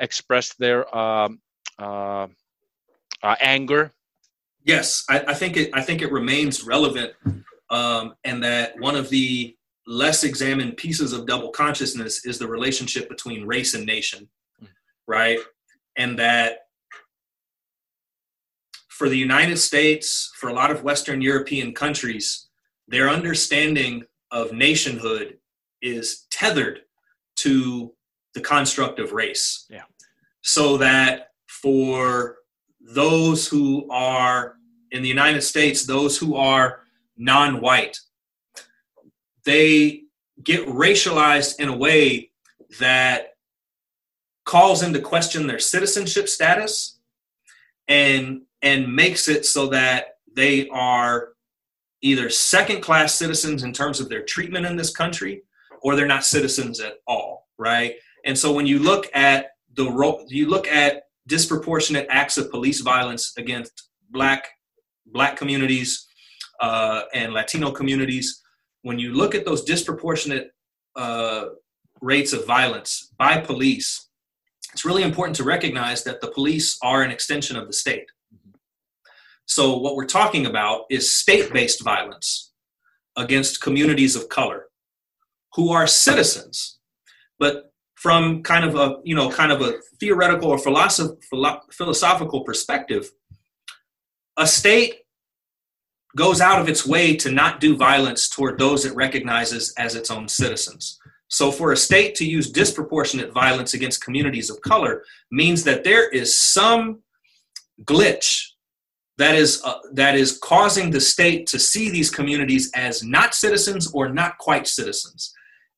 express 0.00 0.54
their 0.54 0.94
um, 0.96 1.40
anger? 3.40 3.92
Yes, 4.62 5.04
I, 5.08 5.24
I, 5.28 5.34
think 5.34 5.56
it. 5.56 5.70
I 5.72 5.80
think 5.80 6.02
it 6.02 6.12
remains 6.12 6.64
relevant, 6.64 7.14
um, 7.70 8.14
and 8.24 8.44
that 8.44 8.78
one 8.78 8.94
of 8.94 9.08
the 9.08 9.56
less 9.86 10.22
examined 10.22 10.76
pieces 10.76 11.14
of 11.14 11.26
double 11.26 11.50
consciousness 11.50 12.26
is 12.26 12.38
the 12.38 12.46
relationship 12.46 13.08
between 13.08 13.46
race 13.46 13.72
and 13.72 13.86
nation, 13.86 14.28
mm. 14.62 14.68
right? 15.06 15.38
And 15.96 16.18
that 16.18 16.58
for 19.00 19.08
the 19.08 19.16
United 19.16 19.56
States, 19.56 20.30
for 20.34 20.50
a 20.50 20.52
lot 20.52 20.70
of 20.70 20.82
Western 20.82 21.22
European 21.22 21.72
countries, 21.72 22.48
their 22.86 23.08
understanding 23.08 24.04
of 24.30 24.52
nationhood 24.52 25.38
is 25.80 26.26
tethered 26.30 26.80
to 27.36 27.94
the 28.34 28.42
construct 28.42 28.98
of 28.98 29.12
race. 29.12 29.64
Yeah. 29.70 29.84
So 30.42 30.76
that 30.76 31.30
for 31.46 32.36
those 32.78 33.48
who 33.48 33.88
are 33.90 34.56
in 34.90 35.00
the 35.00 35.08
United 35.08 35.40
States, 35.40 35.86
those 35.86 36.18
who 36.18 36.36
are 36.36 36.80
non 37.16 37.62
white, 37.62 37.98
they 39.46 40.02
get 40.44 40.66
racialized 40.66 41.58
in 41.58 41.70
a 41.70 41.76
way 41.86 42.32
that 42.78 43.28
calls 44.44 44.82
into 44.82 45.00
question 45.00 45.46
their 45.46 45.58
citizenship 45.58 46.28
status 46.28 46.98
and 47.88 48.42
and 48.62 48.94
makes 48.94 49.28
it 49.28 49.46
so 49.46 49.66
that 49.68 50.16
they 50.34 50.68
are 50.68 51.30
either 52.02 52.30
second 52.30 52.80
class 52.80 53.14
citizens 53.14 53.62
in 53.62 53.72
terms 53.72 54.00
of 54.00 54.08
their 54.08 54.22
treatment 54.22 54.66
in 54.66 54.76
this 54.76 54.94
country 54.94 55.42
or 55.82 55.96
they're 55.96 56.06
not 56.06 56.24
citizens 56.24 56.80
at 56.80 56.94
all 57.06 57.40
right? 57.60 57.94
And 58.24 58.36
so 58.36 58.52
when 58.52 58.66
you 58.66 58.78
look 58.78 59.06
at 59.14 59.50
the 59.74 59.88
role 59.88 60.24
you 60.28 60.48
look 60.48 60.66
at 60.66 61.04
disproportionate 61.28 62.06
acts 62.10 62.36
of 62.38 62.50
police 62.50 62.80
violence 62.80 63.32
against 63.36 63.90
black 64.10 64.48
black 65.06 65.36
communities 65.36 66.08
uh, 66.60 67.02
and 67.14 67.32
latino 67.32 67.70
communities 67.70 68.42
when 68.82 68.98
you 68.98 69.12
look 69.14 69.34
at 69.34 69.44
those 69.44 69.62
disproportionate 69.62 70.50
uh, 70.96 71.44
rates 72.00 72.32
of 72.32 72.44
violence 72.46 73.12
by 73.16 73.38
police 73.38 74.08
it's 74.72 74.84
really 74.84 75.04
important 75.04 75.36
to 75.36 75.44
recognize 75.44 76.02
that 76.02 76.20
the 76.20 76.28
police 76.28 76.76
are 76.82 77.02
an 77.02 77.10
extension 77.10 77.56
of 77.56 77.66
the 77.68 77.72
state 77.72 78.08
so, 79.50 79.76
what 79.78 79.96
we're 79.96 80.06
talking 80.06 80.46
about 80.46 80.84
is 80.90 81.12
state 81.12 81.52
based 81.52 81.82
violence 81.82 82.52
against 83.16 83.60
communities 83.60 84.14
of 84.14 84.28
color 84.28 84.66
who 85.54 85.72
are 85.72 85.88
citizens, 85.88 86.78
but 87.40 87.72
from 87.96 88.44
kind 88.44 88.64
of 88.64 88.76
a 88.76 88.98
you 89.02 89.16
know 89.16 89.28
kind 89.28 89.50
of 89.50 89.60
a 89.60 89.74
theoretical 89.98 90.50
or 90.50 90.56
philosophical 90.56 92.44
perspective 92.44 93.10
a 94.36 94.46
state 94.46 95.00
goes 96.16 96.40
out 96.40 96.60
of 96.60 96.68
its 96.68 96.86
way 96.86 97.16
to 97.16 97.32
not 97.32 97.58
do 97.58 97.76
violence 97.76 98.28
toward 98.28 98.56
those 98.56 98.84
it 98.84 98.94
recognizes 98.94 99.74
as 99.76 99.96
its 99.96 100.12
own 100.12 100.28
citizens. 100.28 101.00
So 101.26 101.50
for 101.50 101.72
a 101.72 101.76
state 101.76 102.14
to 102.16 102.24
use 102.24 102.52
disproportionate 102.52 103.32
violence 103.32 103.74
against 103.74 104.04
communities 104.04 104.48
of 104.48 104.60
color 104.60 105.02
means 105.32 105.64
that 105.64 105.82
there 105.82 106.08
is 106.08 106.38
some 106.38 107.00
glitch 107.82 108.49
that 109.20 109.34
is 109.34 109.60
uh, 109.64 109.74
that 109.92 110.14
is 110.14 110.38
causing 110.38 110.90
the 110.90 111.00
state 111.00 111.46
to 111.48 111.58
see 111.58 111.90
these 111.90 112.10
communities 112.10 112.70
as 112.74 113.02
not 113.02 113.34
citizens 113.34 113.90
or 113.92 114.08
not 114.08 114.38
quite 114.38 114.66
citizens. 114.66 115.32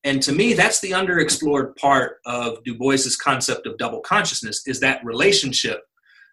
And 0.05 0.23
to 0.23 0.33
me 0.33 0.55
that's 0.55 0.81
the 0.81 0.93
underexplored 0.93 1.77
part 1.77 2.19
of 2.25 2.63
du 2.65 2.77
bois's 2.77 3.17
concept 3.17 3.67
of 3.67 3.79
double 3.79 4.01
consciousness 4.01 4.67
is 4.67 4.81
that 4.81 5.05
relationship 5.05 5.83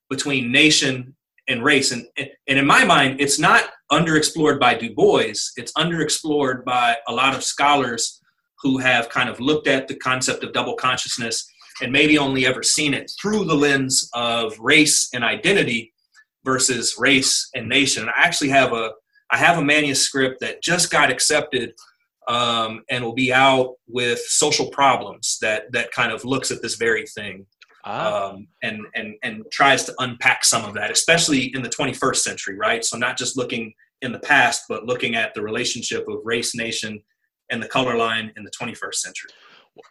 between 0.09 0.51
nation 0.51 1.15
and 1.47 1.63
race. 1.63 1.91
And 1.91 2.07
and 2.15 2.59
in 2.59 2.65
my 2.65 2.85
mind 2.85 3.19
it's 3.19 3.39
not 3.39 3.63
underexplored 3.91 4.59
by 4.59 4.75
du 4.75 4.93
bois 4.93 5.33
it's 5.57 5.73
underexplored 5.73 6.63
by 6.63 6.95
a 7.07 7.13
lot 7.13 7.35
of 7.35 7.43
scholars 7.43 8.21
who 8.61 8.77
have 8.77 9.09
kind 9.09 9.29
of 9.29 9.39
looked 9.39 9.67
at 9.67 9.87
the 9.87 9.95
concept 9.95 10.43
of 10.43 10.53
double 10.53 10.75
consciousness 10.75 11.49
and 11.81 11.91
maybe 11.91 12.17
only 12.17 12.45
ever 12.45 12.61
seen 12.61 12.93
it 12.93 13.11
through 13.19 13.45
the 13.45 13.55
lens 13.55 14.09
of 14.13 14.57
race 14.59 15.09
and 15.13 15.23
identity 15.23 15.93
versus 16.43 16.95
race 16.97 17.49
and 17.53 17.67
nation. 17.67 18.09
I 18.09 18.23
actually 18.23 18.49
have 18.49 18.73
a 18.73 18.91
I 19.31 19.37
have 19.37 19.57
a 19.57 19.63
manuscript 19.63 20.39
that 20.41 20.63
just 20.63 20.89
got 20.89 21.11
accepted 21.11 21.73
um, 22.27 22.83
and 22.89 23.03
will 23.03 23.13
be 23.13 23.31
out 23.31 23.75
with 23.87 24.19
social 24.19 24.69
problems 24.69 25.37
that 25.41 25.71
that 25.71 25.91
kind 25.91 26.11
of 26.11 26.25
looks 26.25 26.51
at 26.51 26.61
this 26.61 26.75
very 26.75 27.05
thing 27.05 27.45
ah. 27.85 28.29
um, 28.29 28.47
and 28.63 28.85
and 28.95 29.15
and 29.23 29.43
tries 29.51 29.83
to 29.85 29.93
unpack 29.99 30.45
some 30.45 30.65
of 30.65 30.73
that, 30.75 30.91
especially 30.91 31.53
in 31.55 31.61
the 31.61 31.69
21st 31.69 32.17
century, 32.17 32.57
right? 32.57 32.83
So 32.83 32.97
not 32.97 33.17
just 33.17 33.37
looking 33.37 33.73
in 34.01 34.11
the 34.11 34.19
past, 34.19 34.63
but 34.69 34.85
looking 34.85 35.15
at 35.15 35.33
the 35.33 35.41
relationship 35.41 36.07
of 36.07 36.19
race, 36.23 36.55
nation, 36.55 37.01
and 37.51 37.61
the 37.61 37.67
color 37.67 37.97
line 37.97 38.31
in 38.37 38.43
the 38.43 38.51
21st 38.51 38.95
century. 38.95 39.31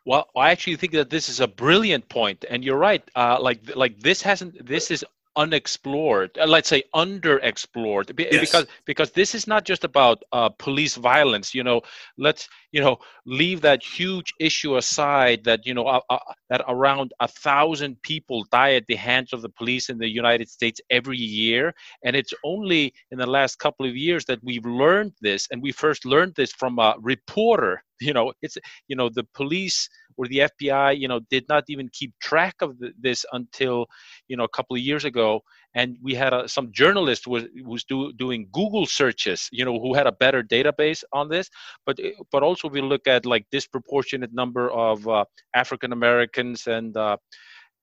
Well, 0.04 0.28
I 0.36 0.50
actually 0.50 0.76
think 0.76 0.92
that 0.92 1.10
this 1.10 1.28
is 1.28 1.40
a 1.40 1.46
brilliant 1.46 2.08
point, 2.08 2.44
and 2.50 2.64
you're 2.64 2.78
right. 2.78 3.02
Uh, 3.14 3.38
like, 3.40 3.74
like 3.74 3.98
this 4.00 4.20
hasn't. 4.22 4.66
This 4.66 4.90
is 4.90 5.04
unexplored 5.38 6.36
uh, 6.38 6.46
let's 6.46 6.68
say 6.68 6.82
underexplored 6.96 8.12
yes. 8.18 8.40
because 8.40 8.66
because 8.84 9.12
this 9.12 9.36
is 9.36 9.46
not 9.46 9.64
just 9.64 9.84
about 9.84 10.20
uh, 10.32 10.48
police 10.58 10.96
violence 10.96 11.54
you 11.54 11.62
know 11.62 11.80
let's 12.18 12.48
you 12.72 12.80
know 12.80 12.98
leave 13.24 13.60
that 13.60 13.80
huge 13.80 14.34
issue 14.40 14.76
aside 14.76 15.44
that 15.44 15.64
you 15.64 15.72
know 15.72 15.86
uh, 15.86 16.00
uh, 16.10 16.18
that 16.50 16.62
around 16.66 17.12
a 17.20 17.28
thousand 17.28 17.96
people 18.02 18.44
die 18.50 18.74
at 18.74 18.84
the 18.88 18.96
hands 18.96 19.32
of 19.32 19.40
the 19.40 19.48
police 19.48 19.88
in 19.88 19.96
the 19.96 20.08
united 20.08 20.48
states 20.48 20.80
every 20.90 21.16
year 21.16 21.72
and 22.04 22.16
it's 22.16 22.34
only 22.44 22.92
in 23.12 23.18
the 23.18 23.26
last 23.38 23.60
couple 23.60 23.86
of 23.86 23.96
years 23.96 24.24
that 24.24 24.40
we've 24.42 24.66
learned 24.66 25.12
this 25.20 25.46
and 25.52 25.62
we 25.62 25.70
first 25.70 26.04
learned 26.04 26.34
this 26.34 26.52
from 26.52 26.80
a 26.80 26.96
reporter 27.00 27.80
you 28.00 28.12
know 28.12 28.32
it's 28.42 28.58
you 28.88 28.96
know 28.96 29.08
the 29.08 29.26
police 29.34 29.88
or 30.18 30.26
the 30.26 30.50
FBI, 30.50 30.98
you 30.98 31.08
know, 31.08 31.20
did 31.30 31.48
not 31.48 31.64
even 31.68 31.88
keep 31.92 32.12
track 32.20 32.56
of 32.60 32.78
the, 32.78 32.92
this 33.00 33.24
until, 33.32 33.86
you 34.26 34.36
know, 34.36 34.44
a 34.44 34.48
couple 34.48 34.76
of 34.76 34.82
years 34.82 35.04
ago. 35.04 35.40
And 35.74 35.96
we 36.02 36.14
had 36.14 36.32
a, 36.32 36.48
some 36.48 36.72
journalist 36.72 37.26
was 37.26 37.44
was 37.64 37.84
do, 37.84 38.12
doing 38.14 38.48
Google 38.52 38.84
searches, 38.84 39.48
you 39.52 39.64
know, 39.64 39.78
who 39.78 39.94
had 39.94 40.08
a 40.08 40.12
better 40.12 40.42
database 40.42 41.04
on 41.12 41.28
this. 41.28 41.48
But 41.86 41.98
but 42.32 42.42
also 42.42 42.68
we 42.68 42.80
look 42.80 43.06
at 43.06 43.24
like 43.24 43.46
disproportionate 43.52 44.34
number 44.34 44.70
of 44.70 45.06
uh, 45.08 45.24
African 45.54 45.92
Americans 45.92 46.66
and 46.66 46.96
uh, 46.96 47.16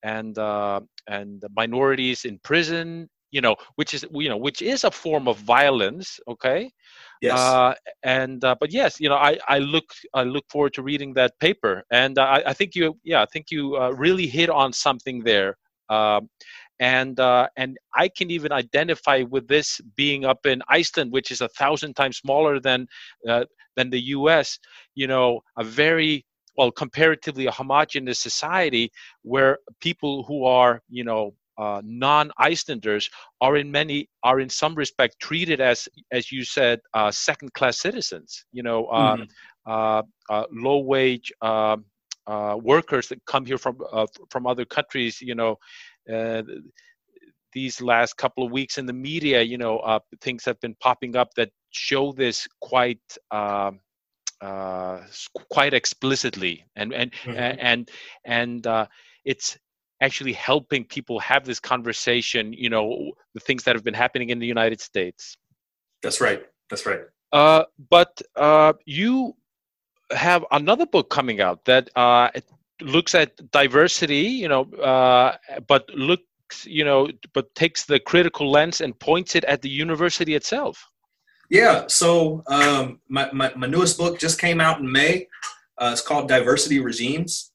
and 0.04 0.38
uh, 0.38 0.82
and 1.08 1.44
minorities 1.56 2.26
in 2.26 2.40
prison 2.40 3.10
you 3.36 3.42
know 3.46 3.56
which 3.80 3.92
is 3.96 4.02
you 4.24 4.30
know 4.32 4.42
which 4.48 4.62
is 4.62 4.80
a 4.84 4.92
form 5.04 5.28
of 5.28 5.38
violence 5.58 6.08
okay? 6.34 6.72
Yes. 7.22 7.40
Uh, 7.40 7.74
and 8.04 8.40
uh, 8.44 8.56
but 8.62 8.70
yes 8.72 8.92
you 9.04 9.10
know 9.12 9.20
i 9.30 9.32
i 9.56 9.58
look 9.74 9.88
i 10.14 10.24
look 10.36 10.46
forward 10.54 10.74
to 10.78 10.82
reading 10.92 11.12
that 11.14 11.32
paper. 11.40 11.74
And 12.02 12.14
uh, 12.18 12.26
I, 12.36 12.50
I 12.52 12.54
think 12.54 12.70
you 12.76 12.86
yeah 13.12 13.22
i 13.26 13.28
think 13.34 13.46
you 13.56 13.62
uh, 13.82 13.92
really 14.06 14.28
hit 14.38 14.50
on 14.50 14.70
something 14.88 15.18
there. 15.32 15.52
Um, 15.90 16.22
and 16.80 17.20
uh, 17.20 17.48
and 17.56 17.78
I 17.96 18.10
can 18.18 18.30
even 18.38 18.52
identify 18.52 19.18
with 19.34 19.46
this 19.48 19.80
being 19.96 20.26
up 20.26 20.46
in 20.46 20.62
Iceland, 20.68 21.12
which 21.12 21.32
is 21.32 21.42
a 21.42 21.48
thousand 21.62 21.94
times 21.96 22.18
smaller 22.18 22.60
than 22.60 22.88
uh, 23.30 23.46
than 23.78 23.90
the 23.90 24.02
U.S. 24.18 24.60
You 24.96 25.08
know, 25.08 25.42
a 25.58 25.64
very 25.64 26.26
well 26.58 26.72
comparatively 26.72 27.46
a 27.46 27.52
homogenous 27.52 28.20
society 28.20 28.92
where 29.24 29.60
people 29.80 30.24
who 30.28 30.46
are 30.46 30.82
you 30.90 31.06
know 31.10 31.34
uh, 31.58 31.82
non-Icelanders 31.84 33.10
are 33.42 33.58
in 33.58 33.72
many 33.72 34.10
are 34.24 34.40
in 34.40 34.50
some 34.50 34.76
respect 34.76 35.20
treated 35.20 35.62
as 35.62 35.88
as 36.12 36.32
you 36.32 36.44
said 36.44 36.80
uh, 36.94 37.12
second-class 37.12 37.80
citizens. 37.80 38.46
You 38.52 38.64
know, 38.64 38.86
uh, 38.88 39.18
mm-hmm. 39.68 40.44
low-wage 40.52 41.32
um, 41.42 41.86
workers 42.62 43.08
that 43.10 43.24
come 43.26 43.46
here 43.46 43.58
from 43.58 43.78
from 44.30 44.48
other 44.48 44.66
countries. 44.66 45.22
You 45.22 45.36
know. 45.36 45.58
these 47.54 47.80
last 47.82 48.18
couple 48.18 48.46
of 48.46 48.52
weeks 48.52 48.78
in 48.78 48.86
the 48.86 48.92
media, 48.92 49.42
you 49.42 49.58
know, 49.58 50.00
things 50.20 50.44
have 50.44 50.60
been 50.60 50.76
popping 50.82 51.16
up 51.16 51.34
that 51.36 51.50
show 51.72 52.12
this 52.12 52.50
quite 52.60 53.00
um, 53.32 53.80
uh, 54.42 55.00
quite 55.50 55.74
explicitly, 55.74 56.66
and 56.76 56.94
and 56.94 57.12
mm-hmm. 57.12 57.60
and 57.60 57.90
and 58.26 58.68
uh, 58.68 58.86
it's 59.24 59.58
actually 60.02 60.34
helping 60.34 60.84
people 60.84 61.20
have 61.20 61.46
this 61.46 61.60
conversation. 61.60 62.54
You 62.54 62.70
know, 62.70 63.12
the 63.34 63.40
things 63.40 63.64
that 63.64 63.76
have 63.76 63.84
been 63.84 63.94
happening 63.94 64.30
in 64.30 64.40
the 64.40 64.48
United 64.48 64.82
States. 64.82 65.38
That's 66.02 66.22
right. 66.22 66.44
That's 66.70 66.86
right. 66.86 67.02
Uh, 67.32 67.64
but 67.90 68.22
uh, 68.36 68.74
you 68.86 69.36
have 70.12 70.46
another 70.52 70.86
book 70.86 71.10
coming 71.10 71.42
out 71.42 71.66
that 71.66 71.90
uh, 71.96 72.30
looks 72.82 73.16
at 73.16 73.52
diversity. 73.52 74.22
You 74.22 74.48
know, 74.48 74.64
uh, 74.76 75.38
but 75.68 75.90
looks 75.90 76.24
you 76.64 76.84
know, 76.84 77.10
but 77.34 77.54
takes 77.56 77.86
the 77.86 78.00
critical 78.00 78.52
lens 78.52 78.82
and 78.82 78.98
points 79.00 79.36
it 79.36 79.44
at 79.46 79.62
the 79.62 79.70
university 79.70 80.36
itself. 80.36 80.86
Yeah. 81.50 81.86
So 81.88 82.44
um, 82.48 83.00
my, 83.10 83.30
my, 83.32 83.54
my, 83.56 83.68
newest 83.68 83.98
book 83.98 84.20
just 84.20 84.40
came 84.40 84.60
out 84.60 84.80
in 84.80 84.92
May. 84.92 85.28
Uh, 85.78 85.92
it's 85.92 86.02
called 86.02 86.28
Diversity 86.28 86.80
Regimes. 86.80 87.52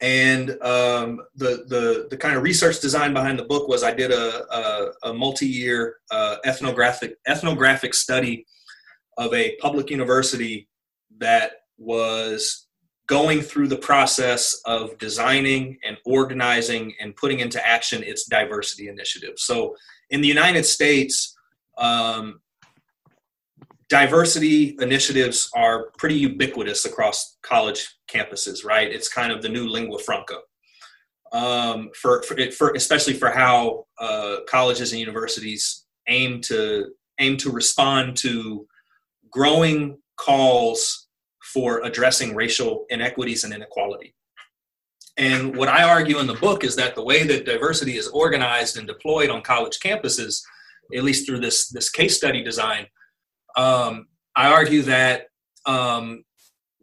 And 0.00 0.50
um, 0.62 1.22
the, 1.34 1.64
the, 1.66 2.06
the 2.10 2.16
kind 2.16 2.36
of 2.36 2.42
research 2.42 2.80
design 2.80 3.12
behind 3.12 3.38
the 3.38 3.44
book 3.44 3.68
was 3.68 3.82
I 3.82 3.92
did 3.92 4.12
a, 4.12 4.44
a, 4.54 4.92
a 5.10 5.12
multi-year 5.12 5.96
uh, 6.10 6.36
ethnographic, 6.44 7.16
ethnographic 7.26 7.94
study 7.94 8.46
of 9.16 9.34
a 9.34 9.56
public 9.56 9.90
university 9.90 10.68
that 11.18 11.50
was 11.78 12.68
going 13.08 13.40
through 13.40 13.66
the 13.66 13.76
process 13.76 14.60
of 14.66 14.96
designing 14.98 15.78
and 15.84 15.96
organizing 16.04 16.94
and 17.00 17.16
putting 17.16 17.40
into 17.40 17.66
action 17.66 18.02
its 18.04 18.26
diversity 18.26 18.88
initiative. 18.88 19.34
So 19.36 19.74
in 20.10 20.20
the 20.20 20.28
United 20.28 20.64
States, 20.64 21.36
um, 21.78 22.40
diversity 23.88 24.76
initiatives 24.80 25.50
are 25.54 25.90
pretty 25.96 26.16
ubiquitous 26.16 26.84
across 26.84 27.38
college 27.42 27.96
campuses, 28.12 28.64
right? 28.64 28.90
It's 28.90 29.08
kind 29.08 29.32
of 29.32 29.42
the 29.42 29.48
new 29.48 29.66
lingua 29.66 29.98
franca. 29.98 30.38
Um, 31.32 31.90
for, 31.94 32.22
for, 32.22 32.36
for, 32.52 32.70
especially 32.70 33.12
for 33.12 33.30
how 33.30 33.86
uh, 34.00 34.38
colleges 34.48 34.92
and 34.92 35.00
universities 35.00 35.84
aim 36.08 36.40
to 36.42 36.92
aim 37.18 37.36
to 37.36 37.50
respond 37.50 38.16
to 38.16 38.66
growing 39.30 39.98
calls 40.16 41.08
for 41.42 41.82
addressing 41.82 42.34
racial 42.34 42.86
inequities 42.90 43.44
and 43.44 43.52
inequality. 43.52 44.14
And 45.16 45.56
what 45.56 45.68
I 45.68 45.82
argue 45.82 46.18
in 46.20 46.26
the 46.26 46.34
book 46.34 46.62
is 46.62 46.76
that 46.76 46.94
the 46.94 47.02
way 47.02 47.24
that 47.24 47.44
diversity 47.44 47.96
is 47.96 48.08
organized 48.08 48.78
and 48.78 48.86
deployed 48.86 49.30
on 49.30 49.42
college 49.42 49.80
campuses, 49.80 50.42
at 50.96 51.02
least 51.02 51.26
through 51.26 51.40
this, 51.40 51.68
this 51.68 51.90
case 51.90 52.16
study 52.16 52.42
design, 52.42 52.86
um, 53.56 54.06
I 54.36 54.52
argue 54.52 54.82
that 54.82 55.26
um, 55.66 56.24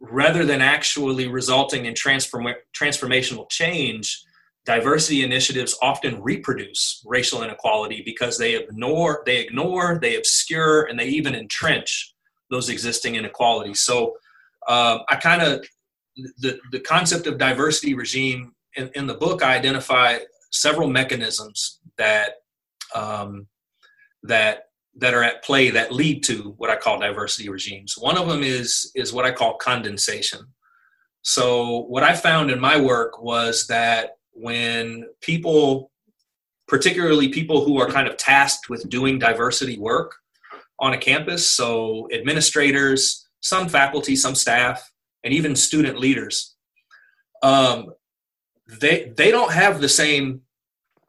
rather 0.00 0.44
than 0.44 0.60
actually 0.60 1.28
resulting 1.28 1.86
in 1.86 1.94
transform- 1.94 2.54
transformational 2.78 3.48
change, 3.50 4.22
diversity 4.64 5.22
initiatives 5.22 5.78
often 5.80 6.20
reproduce 6.20 7.02
racial 7.06 7.42
inequality 7.42 8.02
because 8.04 8.36
they 8.36 8.56
ignore, 8.56 9.22
they 9.24 9.38
ignore, 9.38 9.98
they 10.00 10.16
obscure, 10.16 10.84
and 10.84 10.98
they 10.98 11.06
even 11.06 11.34
entrench 11.34 12.14
those 12.50 12.68
existing 12.68 13.14
inequalities. 13.14 13.80
So 13.80 14.16
uh, 14.66 14.98
I 15.08 15.16
kind 15.16 15.42
of 15.42 15.66
the 16.38 16.58
the 16.72 16.80
concept 16.80 17.26
of 17.26 17.38
diversity 17.38 17.94
regime 17.94 18.52
in, 18.76 18.90
in, 18.94 19.06
the 19.06 19.14
book. 19.14 19.42
I 19.42 19.56
identify 19.56 20.18
several 20.50 20.88
mechanisms 20.88 21.80
that 21.98 22.36
um, 22.94 23.46
that 24.22 24.65
that 24.98 25.14
are 25.14 25.22
at 25.22 25.44
play 25.44 25.70
that 25.70 25.92
lead 25.92 26.22
to 26.24 26.54
what 26.56 26.70
I 26.70 26.76
call 26.76 26.98
diversity 26.98 27.48
regimes. 27.48 27.94
One 27.98 28.16
of 28.16 28.28
them 28.28 28.42
is 28.42 28.90
is 28.94 29.12
what 29.12 29.24
I 29.24 29.32
call 29.32 29.56
condensation. 29.56 30.40
So 31.22 31.80
what 31.88 32.02
I 32.02 32.14
found 32.14 32.50
in 32.50 32.60
my 32.60 32.80
work 32.80 33.20
was 33.20 33.66
that 33.66 34.12
when 34.32 35.06
people 35.20 35.90
particularly 36.68 37.28
people 37.28 37.64
who 37.64 37.78
are 37.78 37.88
kind 37.88 38.08
of 38.08 38.16
tasked 38.16 38.68
with 38.68 38.88
doing 38.88 39.18
diversity 39.18 39.78
work 39.78 40.16
on 40.78 40.92
a 40.92 40.98
campus, 40.98 41.48
so 41.48 42.08
administrators, 42.12 43.28
some 43.40 43.68
faculty, 43.68 44.16
some 44.16 44.34
staff, 44.34 44.90
and 45.24 45.32
even 45.32 45.54
student 45.54 45.98
leaders, 45.98 46.56
um, 47.42 47.92
they 48.80 49.12
they 49.16 49.30
don't 49.30 49.52
have 49.52 49.80
the 49.80 49.88
same 49.88 50.42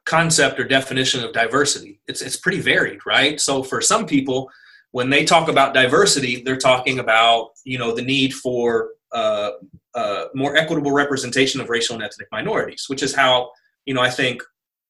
concept 0.07 0.59
or 0.59 0.63
definition 0.63 1.23
of 1.23 1.33
diversity. 1.33 1.99
It's 2.07 2.21
it's 2.21 2.37
pretty 2.37 2.61
varied, 2.61 3.05
right? 3.05 3.39
So 3.39 3.61
for 3.61 3.81
some 3.81 4.07
people, 4.07 4.49
when 4.91 5.09
they 5.09 5.25
talk 5.25 5.49
about 5.49 5.73
diversity, 5.73 6.41
they're 6.41 6.57
talking 6.57 6.99
about 6.99 7.51
you 7.63 7.77
know 7.77 7.93
the 7.93 8.01
need 8.01 8.33
for 8.33 8.91
uh, 9.11 9.51
uh, 9.93 10.25
more 10.33 10.55
equitable 10.55 10.91
representation 10.91 11.61
of 11.61 11.69
racial 11.69 11.95
and 11.95 12.03
ethnic 12.03 12.29
minorities, 12.31 12.85
which 12.87 13.03
is 13.03 13.13
how 13.13 13.51
you 13.85 13.93
know 13.93 14.01
I 14.01 14.09
think 14.09 14.41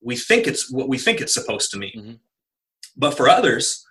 we 0.01 0.15
think 0.15 0.47
it's 0.47 0.71
what 0.71 0.87
we 0.87 0.97
think 0.97 1.19
it's 1.19 1.33
supposed 1.33 1.71
to 1.71 1.77
mean. 1.77 1.97
Mm-hmm. 1.97 2.13
But 2.95 3.17
for 3.17 3.27
others, 3.27 3.85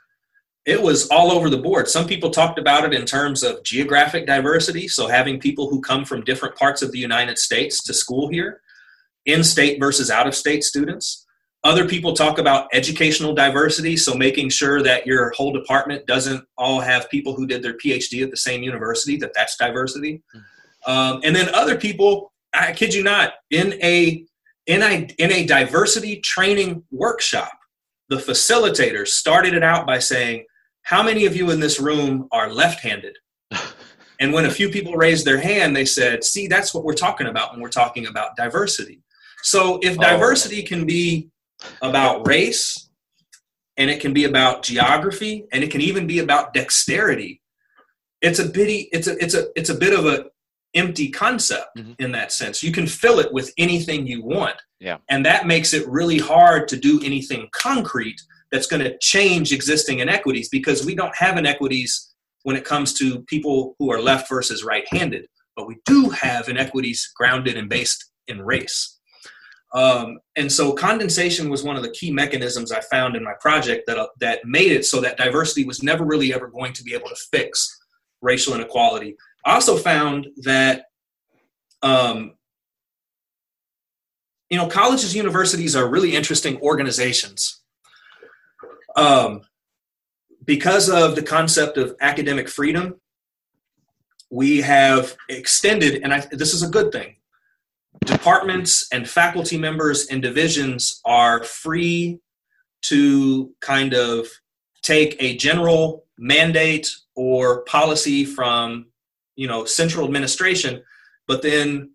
it 0.64 0.80
was 0.80 1.08
all 1.08 1.30
over 1.32 1.50
the 1.50 1.58
board. 1.58 1.88
Some 1.88 2.06
people 2.06 2.30
talked 2.30 2.58
about 2.58 2.84
it 2.84 2.94
in 2.94 3.04
terms 3.04 3.42
of 3.42 3.62
geographic 3.64 4.26
diversity, 4.26 4.88
so 4.88 5.08
having 5.08 5.40
people 5.40 5.68
who 5.68 5.80
come 5.80 6.04
from 6.04 6.24
different 6.24 6.56
parts 6.56 6.82
of 6.82 6.92
the 6.92 6.98
United 6.98 7.38
States 7.38 7.82
to 7.84 7.94
school 7.94 8.28
here 8.28 8.60
in 9.26 9.44
state 9.44 9.78
versus 9.78 10.10
out 10.10 10.26
of 10.26 10.34
state 10.34 10.64
students. 10.64 11.26
Other 11.64 11.88
people 11.88 12.12
talk 12.12 12.38
about 12.38 12.68
educational 12.72 13.34
diversity, 13.34 13.96
so 13.96 14.14
making 14.14 14.50
sure 14.50 14.82
that 14.82 15.04
your 15.04 15.30
whole 15.32 15.52
department 15.52 16.06
doesn't 16.06 16.44
all 16.56 16.80
have 16.80 17.10
people 17.10 17.34
who 17.34 17.44
did 17.44 17.60
their 17.62 17.74
PhD 17.74 18.22
at 18.22 18.30
the 18.30 18.36
same 18.36 18.62
university, 18.62 19.16
that 19.16 19.32
that's 19.34 19.56
diversity. 19.56 20.22
Um, 20.86 21.20
and 21.24 21.34
then 21.34 21.52
other 21.52 21.76
people, 21.76 22.32
I 22.54 22.72
kid 22.72 22.94
you 22.94 23.02
not, 23.02 23.34
in 23.50 23.72
a 23.82 24.24
in 24.66 24.82
a 24.82 25.08
in 25.18 25.32
a 25.32 25.44
diversity 25.44 26.20
training 26.20 26.84
workshop, 26.92 27.52
the 28.08 28.16
facilitator 28.16 29.06
started 29.06 29.54
it 29.54 29.64
out 29.64 29.86
by 29.86 29.98
saying, 29.98 30.44
"How 30.82 31.02
many 31.02 31.26
of 31.26 31.34
you 31.34 31.50
in 31.50 31.58
this 31.58 31.80
room 31.80 32.28
are 32.30 32.52
left-handed?" 32.52 33.16
and 34.20 34.32
when 34.32 34.44
a 34.44 34.50
few 34.50 34.68
people 34.68 34.94
raised 34.94 35.24
their 35.24 35.40
hand, 35.40 35.74
they 35.74 35.84
said, 35.84 36.22
"See, 36.22 36.46
that's 36.46 36.72
what 36.72 36.84
we're 36.84 36.94
talking 36.94 37.26
about 37.26 37.50
when 37.50 37.60
we're 37.60 37.68
talking 37.70 38.06
about 38.06 38.36
diversity." 38.36 39.02
So 39.46 39.78
if 39.80 39.96
oh. 39.96 40.02
diversity 40.02 40.64
oh. 40.64 40.66
can 40.66 40.86
be 40.86 41.30
about 41.80 42.26
race, 42.26 42.90
and 43.76 43.88
it 43.90 44.00
can 44.00 44.12
be 44.12 44.24
about 44.24 44.62
geography, 44.62 45.46
and 45.52 45.62
it 45.62 45.70
can 45.70 45.80
even 45.80 46.06
be 46.06 46.18
about 46.18 46.52
dexterity, 46.52 47.40
it's 48.20 48.40
a 48.40 48.48
bitty, 48.48 48.88
it's 48.92 49.06
a 49.06 49.22
it's 49.22 49.34
a 49.34 49.46
it's 49.54 49.70
a 49.70 49.74
bit 49.74 49.96
of 49.96 50.06
a 50.06 50.26
empty 50.74 51.08
concept 51.10 51.76
mm-hmm. 51.78 51.92
in 52.00 52.12
that 52.12 52.32
sense. 52.32 52.62
You 52.62 52.72
can 52.72 52.86
fill 52.86 53.20
it 53.20 53.32
with 53.32 53.52
anything 53.56 54.06
you 54.06 54.22
want. 54.22 54.56
Yeah. 54.80 54.98
And 55.08 55.24
that 55.24 55.46
makes 55.46 55.72
it 55.72 55.88
really 55.88 56.18
hard 56.18 56.68
to 56.68 56.76
do 56.76 57.00
anything 57.02 57.48
concrete 57.52 58.20
that's 58.50 58.66
going 58.66 58.82
to 58.82 58.98
change 58.98 59.52
existing 59.52 60.00
inequities 60.00 60.48
because 60.48 60.84
we 60.84 60.94
don't 60.94 61.16
have 61.16 61.38
inequities 61.38 62.14
when 62.42 62.56
it 62.56 62.64
comes 62.64 62.92
to 62.94 63.20
people 63.22 63.74
who 63.78 63.90
are 63.90 64.00
left 64.00 64.28
versus 64.28 64.64
right 64.64 64.84
handed, 64.90 65.26
but 65.56 65.66
we 65.66 65.76
do 65.86 66.10
have 66.10 66.48
inequities 66.48 67.10
grounded 67.16 67.56
and 67.56 67.70
based 67.70 68.10
in 68.28 68.42
race. 68.42 68.95
Um, 69.76 70.20
and 70.36 70.50
so 70.50 70.72
condensation 70.72 71.50
was 71.50 71.62
one 71.62 71.76
of 71.76 71.82
the 71.82 71.90
key 71.90 72.10
mechanisms 72.10 72.72
I 72.72 72.80
found 72.80 73.14
in 73.14 73.22
my 73.22 73.34
project 73.40 73.86
that, 73.86 73.98
uh, 73.98 74.06
that 74.20 74.46
made 74.46 74.72
it 74.72 74.86
so 74.86 75.02
that 75.02 75.18
diversity 75.18 75.64
was 75.64 75.82
never 75.82 76.02
really 76.02 76.32
ever 76.32 76.48
going 76.48 76.72
to 76.72 76.82
be 76.82 76.94
able 76.94 77.10
to 77.10 77.16
fix 77.30 77.78
racial 78.22 78.54
inequality. 78.54 79.16
I 79.44 79.52
also 79.52 79.76
found 79.76 80.28
that, 80.38 80.86
um, 81.82 82.36
you 84.48 84.56
know, 84.56 84.66
colleges, 84.66 85.14
universities 85.14 85.76
are 85.76 85.90
really 85.90 86.16
interesting 86.16 86.58
organizations. 86.62 87.60
Um, 88.96 89.42
because 90.46 90.88
of 90.88 91.16
the 91.16 91.22
concept 91.22 91.76
of 91.76 91.96
academic 92.00 92.48
freedom, 92.48 92.98
we 94.30 94.62
have 94.62 95.14
extended, 95.28 96.02
and 96.02 96.14
I, 96.14 96.20
this 96.30 96.54
is 96.54 96.62
a 96.62 96.68
good 96.68 96.92
thing, 96.92 97.15
departments 98.04 98.86
and 98.92 99.08
faculty 99.08 99.56
members 99.56 100.06
and 100.08 100.22
divisions 100.22 101.00
are 101.04 101.42
free 101.44 102.18
to 102.82 103.52
kind 103.60 103.94
of 103.94 104.28
take 104.82 105.16
a 105.18 105.36
general 105.36 106.04
mandate 106.18 106.90
or 107.14 107.62
policy 107.64 108.24
from 108.24 108.86
you 109.34 109.46
know 109.46 109.64
central 109.64 110.06
administration 110.06 110.82
but 111.26 111.42
then 111.42 111.90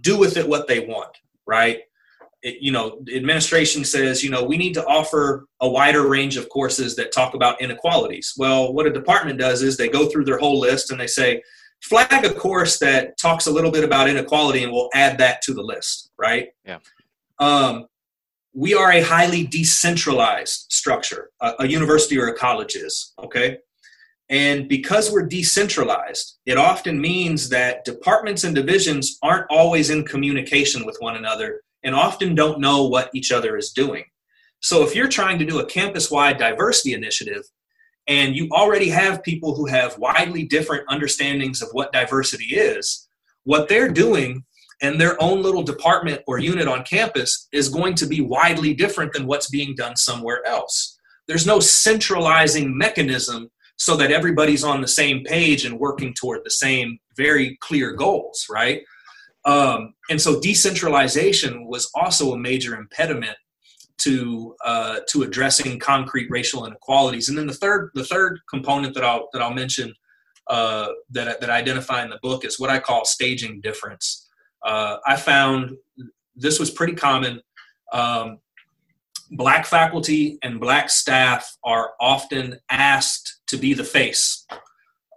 do 0.00 0.18
with 0.18 0.36
it 0.36 0.48
what 0.48 0.66
they 0.66 0.80
want 0.80 1.16
right? 1.50 1.80
It, 2.42 2.62
you 2.62 2.72
know 2.72 3.02
administration 3.14 3.84
says 3.84 4.24
you 4.24 4.30
know 4.30 4.42
we 4.42 4.56
need 4.56 4.72
to 4.74 4.86
offer 4.86 5.46
a 5.60 5.68
wider 5.68 6.08
range 6.08 6.38
of 6.38 6.48
courses 6.48 6.96
that 6.96 7.12
talk 7.12 7.34
about 7.34 7.60
inequalities. 7.60 8.32
Well 8.38 8.72
what 8.72 8.86
a 8.86 8.92
department 8.92 9.38
does 9.38 9.60
is 9.62 9.76
they 9.76 9.88
go 9.88 10.06
through 10.06 10.24
their 10.24 10.38
whole 10.38 10.58
list 10.58 10.90
and 10.90 10.98
they 10.98 11.06
say 11.06 11.42
flag 11.82 12.24
a 12.24 12.32
course 12.32 12.78
that 12.78 13.16
talks 13.18 13.46
a 13.46 13.50
little 13.50 13.70
bit 13.70 13.84
about 13.84 14.08
inequality 14.08 14.62
and 14.62 14.72
we'll 14.72 14.90
add 14.94 15.18
that 15.18 15.42
to 15.42 15.54
the 15.54 15.62
list 15.62 16.10
right? 16.18 16.48
Yeah. 16.64 16.78
Um, 17.38 17.86
we 18.52 18.74
are 18.74 18.92
a 18.92 19.00
highly 19.00 19.46
decentralized 19.46 20.66
structure 20.70 21.30
a, 21.40 21.54
a 21.60 21.66
university 21.66 22.18
or 22.18 22.28
a 22.28 22.34
college 22.34 22.76
is 22.76 23.12
okay? 23.22 23.58
And 24.28 24.68
because 24.68 25.10
we're 25.10 25.26
decentralized, 25.26 26.38
it 26.46 26.56
often 26.56 27.00
means 27.00 27.48
that 27.48 27.84
departments 27.84 28.44
and 28.44 28.54
divisions 28.54 29.18
aren't 29.22 29.46
always 29.50 29.90
in 29.90 30.04
communication 30.04 30.86
with 30.86 30.96
one 31.00 31.16
another 31.16 31.62
and 31.82 31.96
often 31.96 32.36
don't 32.36 32.60
know 32.60 32.86
what 32.86 33.10
each 33.12 33.32
other 33.32 33.56
is 33.56 33.72
doing. 33.72 34.04
So 34.60 34.84
if 34.84 34.94
you're 34.94 35.08
trying 35.08 35.38
to 35.40 35.44
do 35.44 35.58
a 35.58 35.66
campus 35.66 36.10
wide 36.12 36.38
diversity 36.38 36.92
initiative 36.92 37.42
and 38.10 38.34
you 38.34 38.48
already 38.50 38.88
have 38.88 39.22
people 39.22 39.54
who 39.54 39.66
have 39.66 39.96
widely 39.96 40.42
different 40.42 40.84
understandings 40.88 41.62
of 41.62 41.68
what 41.70 41.92
diversity 41.92 42.56
is, 42.56 43.08
what 43.44 43.68
they're 43.68 43.88
doing 43.88 44.44
in 44.80 44.98
their 44.98 45.16
own 45.22 45.42
little 45.42 45.62
department 45.62 46.20
or 46.26 46.40
unit 46.40 46.66
on 46.66 46.82
campus 46.82 47.46
is 47.52 47.68
going 47.68 47.94
to 47.94 48.06
be 48.06 48.20
widely 48.20 48.74
different 48.74 49.12
than 49.12 49.28
what's 49.28 49.48
being 49.48 49.76
done 49.76 49.94
somewhere 49.94 50.44
else. 50.44 50.98
There's 51.28 51.46
no 51.46 51.60
centralizing 51.60 52.76
mechanism 52.76 53.48
so 53.76 53.96
that 53.96 54.10
everybody's 54.10 54.64
on 54.64 54.80
the 54.80 54.88
same 54.88 55.22
page 55.22 55.64
and 55.64 55.78
working 55.78 56.12
toward 56.12 56.40
the 56.42 56.50
same 56.50 56.98
very 57.16 57.56
clear 57.60 57.92
goals, 57.92 58.46
right? 58.50 58.82
Um, 59.44 59.94
and 60.10 60.20
so 60.20 60.40
decentralization 60.40 61.68
was 61.68 61.88
also 61.94 62.32
a 62.32 62.38
major 62.38 62.74
impediment 62.74 63.36
to 64.00 64.54
uh, 64.64 65.00
to 65.08 65.22
addressing 65.22 65.78
concrete 65.78 66.30
racial 66.30 66.66
inequalities. 66.66 67.28
And 67.28 67.36
then 67.36 67.46
the 67.46 67.54
third 67.54 67.90
the 67.94 68.04
third 68.04 68.40
component 68.48 68.94
that 68.94 69.04
I'll 69.04 69.28
that 69.32 69.42
I'll 69.42 69.54
mention 69.54 69.94
uh, 70.46 70.88
that 71.10 71.40
that 71.40 71.50
I 71.50 71.58
identify 71.58 72.02
in 72.02 72.10
the 72.10 72.18
book 72.22 72.44
is 72.44 72.58
what 72.58 72.70
I 72.70 72.78
call 72.78 73.04
staging 73.04 73.60
difference. 73.60 74.28
Uh, 74.64 74.96
I 75.06 75.16
found 75.16 75.76
this 76.36 76.58
was 76.58 76.70
pretty 76.70 76.94
common. 76.94 77.40
Um, 77.92 78.38
black 79.32 79.66
faculty 79.66 80.38
and 80.42 80.60
black 80.60 80.90
staff 80.90 81.56
are 81.64 81.92
often 82.00 82.58
asked 82.70 83.40
to 83.46 83.56
be 83.56 83.74
the 83.74 83.84
face 83.84 84.46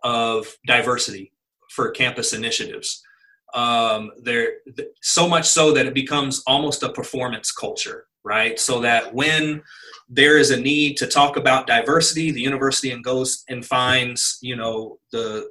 of 0.03 0.55
diversity 0.67 1.31
for 1.69 1.89
campus 1.91 2.33
initiatives. 2.33 3.03
Um, 3.53 4.11
there, 4.21 4.53
so 5.01 5.27
much 5.27 5.45
so 5.45 5.71
that 5.73 5.85
it 5.85 5.93
becomes 5.93 6.43
almost 6.47 6.83
a 6.83 6.91
performance 6.91 7.51
culture, 7.51 8.05
right? 8.23 8.59
So 8.59 8.79
that 8.81 9.13
when 9.13 9.61
there 10.09 10.37
is 10.37 10.51
a 10.51 10.59
need 10.59 10.97
to 10.97 11.07
talk 11.07 11.37
about 11.37 11.67
diversity, 11.67 12.31
the 12.31 12.41
university 12.41 12.91
and 12.91 13.03
goes 13.03 13.43
and 13.49 13.65
finds, 13.65 14.37
you 14.41 14.55
know, 14.55 14.99
the 15.11 15.49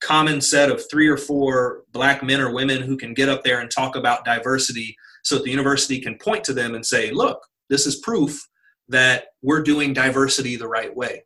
common 0.00 0.40
set 0.40 0.70
of 0.70 0.82
three 0.90 1.06
or 1.06 1.16
four 1.16 1.84
black 1.92 2.22
men 2.22 2.40
or 2.40 2.52
women 2.52 2.82
who 2.82 2.96
can 2.96 3.14
get 3.14 3.28
up 3.28 3.44
there 3.44 3.60
and 3.60 3.70
talk 3.70 3.96
about 3.96 4.24
diversity 4.24 4.96
so 5.22 5.36
that 5.36 5.44
the 5.44 5.50
university 5.50 6.00
can 6.00 6.16
point 6.18 6.42
to 6.44 6.54
them 6.54 6.74
and 6.74 6.84
say, 6.84 7.10
look, 7.10 7.46
this 7.68 7.86
is 7.86 7.96
proof 7.96 8.40
that 8.88 9.26
we're 9.42 9.62
doing 9.62 9.92
diversity 9.92 10.56
the 10.56 10.66
right 10.66 10.94
way. 10.96 11.22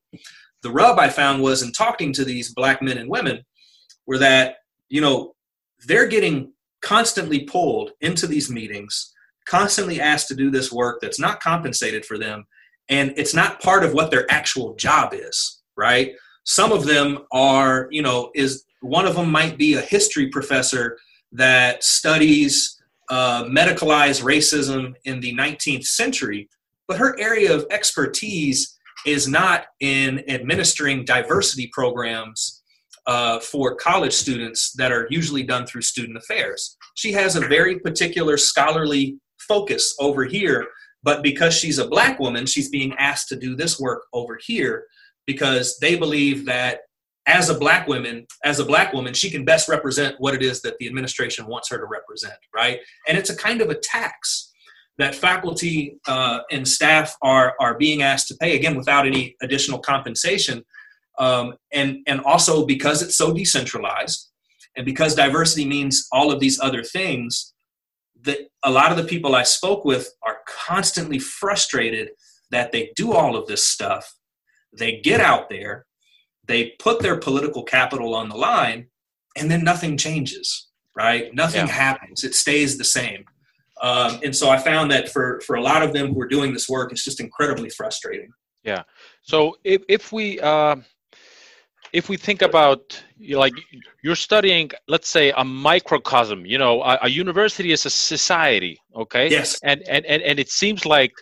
The 0.62 0.70
rub 0.70 0.98
I 0.98 1.08
found 1.08 1.42
was 1.42 1.62
in 1.62 1.72
talking 1.72 2.12
to 2.14 2.24
these 2.24 2.52
black 2.52 2.82
men 2.82 2.98
and 2.98 3.08
women 3.08 3.44
were 4.06 4.18
that, 4.18 4.56
you 4.88 5.00
know, 5.00 5.34
they're 5.86 6.06
getting 6.06 6.52
constantly 6.82 7.40
pulled 7.40 7.92
into 8.00 8.26
these 8.26 8.50
meetings, 8.50 9.13
constantly 9.46 10.00
asked 10.00 10.28
to 10.28 10.34
do 10.34 10.50
this 10.50 10.72
work 10.72 11.00
that's 11.00 11.20
not 11.20 11.40
compensated 11.40 12.04
for 12.04 12.18
them, 12.18 12.44
and 12.88 13.12
it's 13.16 13.34
not 13.34 13.60
part 13.60 13.84
of 13.84 13.94
what 13.94 14.10
their 14.10 14.30
actual 14.30 14.74
job 14.74 15.14
is, 15.14 15.62
right? 15.76 16.12
Some 16.44 16.72
of 16.72 16.84
them 16.84 17.20
are, 17.32 17.88
you 17.90 18.02
know, 18.02 18.30
is 18.34 18.64
one 18.80 19.06
of 19.06 19.16
them 19.16 19.30
might 19.30 19.56
be 19.56 19.74
a 19.74 19.80
history 19.80 20.28
professor 20.28 20.98
that 21.32 21.82
studies 21.82 22.80
uh, 23.10 23.44
medicalized 23.44 24.22
racism 24.22 24.94
in 25.04 25.20
the 25.20 25.34
19th 25.34 25.86
century, 25.86 26.48
but 26.86 26.98
her 26.98 27.18
area 27.18 27.54
of 27.54 27.66
expertise 27.70 28.78
is 29.06 29.26
not 29.28 29.66
in 29.80 30.22
administering 30.28 31.04
diversity 31.04 31.68
programs 31.72 32.62
uh, 33.06 33.38
for 33.40 33.74
college 33.74 34.12
students 34.12 34.72
that 34.72 34.90
are 34.92 35.06
usually 35.10 35.42
done 35.42 35.66
through 35.66 35.82
student 35.82 36.16
affairs. 36.16 36.76
She 36.94 37.12
has 37.12 37.36
a 37.36 37.40
very 37.40 37.78
particular 37.78 38.36
scholarly 38.36 39.18
focus 39.48 39.94
over 39.98 40.24
here, 40.24 40.66
but 41.02 41.22
because 41.22 41.54
she's 41.54 41.78
a 41.78 41.88
black 41.88 42.18
woman, 42.18 42.46
she's 42.46 42.68
being 42.68 42.94
asked 42.98 43.28
to 43.28 43.36
do 43.36 43.54
this 43.54 43.78
work 43.78 44.04
over 44.12 44.38
here 44.42 44.86
because 45.26 45.78
they 45.78 45.96
believe 45.96 46.46
that 46.46 46.80
as 47.26 47.48
a 47.48 47.58
black 47.58 47.88
woman 47.88 48.26
as 48.44 48.58
a 48.60 48.64
black 48.64 48.92
woman 48.92 49.14
she 49.14 49.30
can 49.30 49.44
best 49.44 49.68
represent 49.68 50.14
what 50.18 50.34
it 50.34 50.42
is 50.42 50.60
that 50.60 50.76
the 50.78 50.86
administration 50.86 51.46
wants 51.46 51.70
her 51.70 51.78
to 51.78 51.86
represent 51.86 52.34
right? 52.54 52.80
And 53.08 53.16
it's 53.16 53.30
a 53.30 53.36
kind 53.36 53.62
of 53.62 53.70
a 53.70 53.74
tax 53.74 54.52
that 54.98 55.14
faculty 55.14 55.98
uh, 56.06 56.40
and 56.50 56.66
staff 56.66 57.16
are 57.22 57.54
are 57.60 57.76
being 57.78 58.02
asked 58.02 58.28
to 58.28 58.36
pay 58.36 58.56
again 58.56 58.76
without 58.76 59.06
any 59.06 59.36
additional 59.42 59.78
compensation 59.78 60.62
um, 61.18 61.54
and 61.72 61.98
and 62.06 62.20
also 62.20 62.66
because 62.66 63.02
it's 63.02 63.16
so 63.16 63.32
decentralized 63.32 64.30
and 64.76 64.84
because 64.84 65.14
diversity 65.14 65.64
means 65.64 66.06
all 66.12 66.30
of 66.30 66.40
these 66.40 66.60
other 66.60 66.82
things 66.82 67.53
that 68.24 68.38
a 68.62 68.70
lot 68.70 68.90
of 68.90 68.96
the 68.96 69.04
people 69.04 69.34
i 69.34 69.42
spoke 69.42 69.84
with 69.84 70.08
are 70.22 70.38
constantly 70.46 71.18
frustrated 71.18 72.10
that 72.50 72.72
they 72.72 72.92
do 72.94 73.12
all 73.12 73.36
of 73.36 73.46
this 73.46 73.66
stuff. 73.66 74.14
They 74.72 75.00
get 75.00 75.20
out 75.20 75.48
there 75.48 75.86
they 76.46 76.74
put 76.78 77.00
their 77.00 77.18
political 77.18 77.62
capital 77.62 78.14
on 78.14 78.28
the 78.28 78.36
line 78.36 78.88
and 79.36 79.50
then 79.50 79.64
nothing 79.64 79.96
changes 79.96 80.68
right? 80.96 81.34
Nothing 81.34 81.66
yeah. 81.66 81.72
happens. 81.72 82.24
It 82.24 82.34
stays 82.34 82.78
the 82.78 82.84
same. 82.84 83.24
Um, 83.82 84.20
and 84.22 84.34
so 84.34 84.50
i 84.50 84.56
found 84.56 84.90
that 84.92 85.08
for 85.08 85.40
for 85.40 85.56
a 85.56 85.60
lot 85.60 85.82
of 85.82 85.92
them 85.92 86.14
who 86.14 86.20
are 86.20 86.28
doing 86.28 86.52
this 86.52 86.68
work 86.68 86.92
it's 86.92 87.04
just 87.04 87.20
incredibly 87.20 87.68
frustrating. 87.68 88.30
Yeah. 88.62 88.84
So 89.22 89.56
if, 89.64 89.82
if 89.88 90.12
we 90.12 90.38
uh, 90.40 90.76
if 91.94 92.08
we 92.08 92.16
think 92.16 92.42
about 92.42 93.02
like 93.30 93.54
you're 94.02 94.16
studying 94.16 94.68
let's 94.88 95.08
say 95.08 95.32
a 95.36 95.44
microcosm 95.44 96.44
you 96.44 96.58
know 96.58 96.82
a, 96.82 96.98
a, 97.02 97.08
university 97.08 97.70
is 97.70 97.86
a 97.86 97.90
society 97.90 98.78
okay? 98.96 99.30
Yes. 99.30 99.58
And 99.62 99.82
and 99.88 100.04
and, 100.04 100.20
and 100.22 100.38
it 100.38 100.50
seems 100.50 100.84
like 100.84 101.12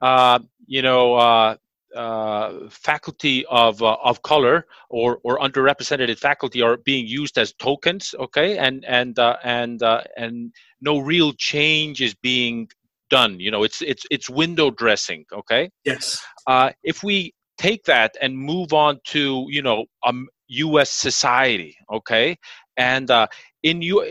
uh, 0.00 0.38
you 0.66 0.82
know 0.82 1.14
uh, 1.16 1.56
uh, 1.96 2.68
faculty 2.70 3.44
of 3.46 3.82
uh, 3.82 3.96
of 4.04 4.22
color 4.22 4.66
or 4.88 5.18
or 5.24 5.38
underrepresented 5.40 6.16
faculty 6.18 6.62
are 6.62 6.76
being 6.76 7.06
used 7.06 7.36
as 7.36 7.52
tokens 7.54 8.14
okay? 8.18 8.56
And 8.56 8.84
and 8.86 9.18
uh, 9.18 9.36
and 9.42 9.82
uh, 9.82 10.02
and 10.16 10.54
no 10.80 10.98
real 10.98 11.32
change 11.32 12.00
is 12.00 12.14
being 12.14 12.68
done 13.10 13.40
you 13.40 13.50
know 13.50 13.64
it's 13.64 13.82
it's 13.82 14.04
it's 14.12 14.30
window 14.30 14.70
dressing 14.70 15.24
okay? 15.32 15.70
Yes. 15.84 16.22
Uh, 16.46 16.70
if 16.84 17.02
we 17.02 17.34
take 17.60 17.84
that 17.84 18.16
and 18.22 18.38
move 18.38 18.72
on 18.74 19.00
to 19.04 19.46
you 19.50 19.62
know 19.62 19.86
um 20.06 20.28
us 20.50 20.90
society 20.90 21.76
okay 21.92 22.36
and 22.76 23.10
uh, 23.10 23.26
in 23.62 23.82
you 23.82 24.04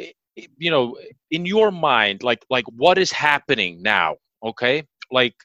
you 0.58 0.72
know 0.72 0.98
in 1.32 1.46
your 1.46 1.72
mind 1.72 2.24
like 2.24 2.46
like 2.50 2.66
what 2.76 2.98
is 2.98 3.12
happening 3.12 3.82
now 3.82 4.16
okay 4.44 4.84
like 5.12 5.36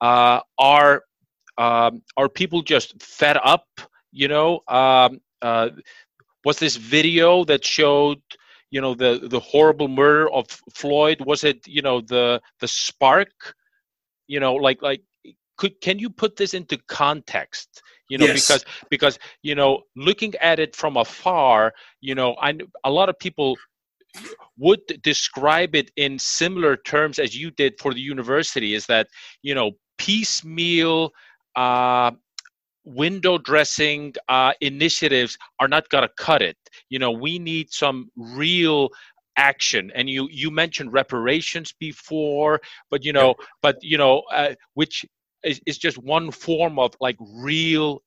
uh, 0.00 0.40
are 0.58 1.04
um, 1.58 2.02
are 2.16 2.28
people 2.28 2.62
just 2.62 3.00
fed 3.02 3.38
up? 3.42 3.66
You 4.12 4.28
know, 4.28 4.60
um, 4.68 5.20
uh, 5.42 5.70
was 6.44 6.58
this 6.58 6.76
video 6.76 7.44
that 7.44 7.64
showed 7.64 8.20
you 8.70 8.80
know 8.80 8.94
the 8.94 9.26
the 9.30 9.40
horrible 9.40 9.88
murder 9.88 10.30
of 10.30 10.46
Floyd? 10.74 11.18
Was 11.26 11.44
it 11.44 11.66
you 11.66 11.82
know 11.82 12.00
the 12.00 12.40
the 12.60 12.68
spark? 12.68 13.54
You 14.28 14.40
know, 14.40 14.54
like 14.54 14.82
like 14.82 15.02
could 15.60 15.78
can 15.82 15.98
you 15.98 16.08
put 16.08 16.36
this 16.36 16.54
into 16.54 16.78
context? 16.88 17.82
You 18.08 18.18
know, 18.18 18.24
yes. 18.24 18.40
because 18.40 18.64
because 18.88 19.18
you 19.42 19.54
know 19.54 19.82
looking 19.94 20.34
at 20.36 20.58
it 20.58 20.74
from 20.74 20.96
afar, 20.96 21.72
you 22.00 22.14
know, 22.14 22.34
I 22.40 22.58
a 22.82 22.90
lot 22.90 23.10
of 23.10 23.18
people 23.18 23.56
would 24.58 24.80
describe 25.02 25.76
it 25.76 25.90
in 25.96 26.18
similar 26.18 26.76
terms 26.76 27.18
as 27.18 27.36
you 27.36 27.50
did 27.52 27.74
for 27.78 27.94
the 27.94 28.00
university 28.00 28.74
is 28.74 28.86
that 28.86 29.06
you 29.42 29.54
know 29.54 29.72
piecemeal 29.98 31.12
uh, 31.56 32.10
window 32.84 33.36
dressing 33.36 34.14
uh, 34.30 34.52
initiatives 34.62 35.36
are 35.60 35.68
not 35.68 35.88
going 35.90 36.02
to 36.02 36.14
cut 36.16 36.40
it. 36.40 36.56
You 36.88 36.98
know, 36.98 37.10
we 37.10 37.38
need 37.38 37.70
some 37.70 38.10
real 38.16 38.88
action 39.36 39.92
and 39.94 40.10
you 40.10 40.28
you 40.30 40.50
mentioned 40.50 40.92
reparations 40.92 41.72
before 41.78 42.60
but 42.90 43.04
you 43.04 43.12
know 43.12 43.34
but 43.62 43.76
you 43.80 43.96
know 43.96 44.22
uh, 44.34 44.52
which 44.74 45.06
is, 45.44 45.60
is 45.66 45.78
just 45.78 45.98
one 45.98 46.30
form 46.30 46.78
of 46.78 46.94
like 47.00 47.16
real 47.20 48.02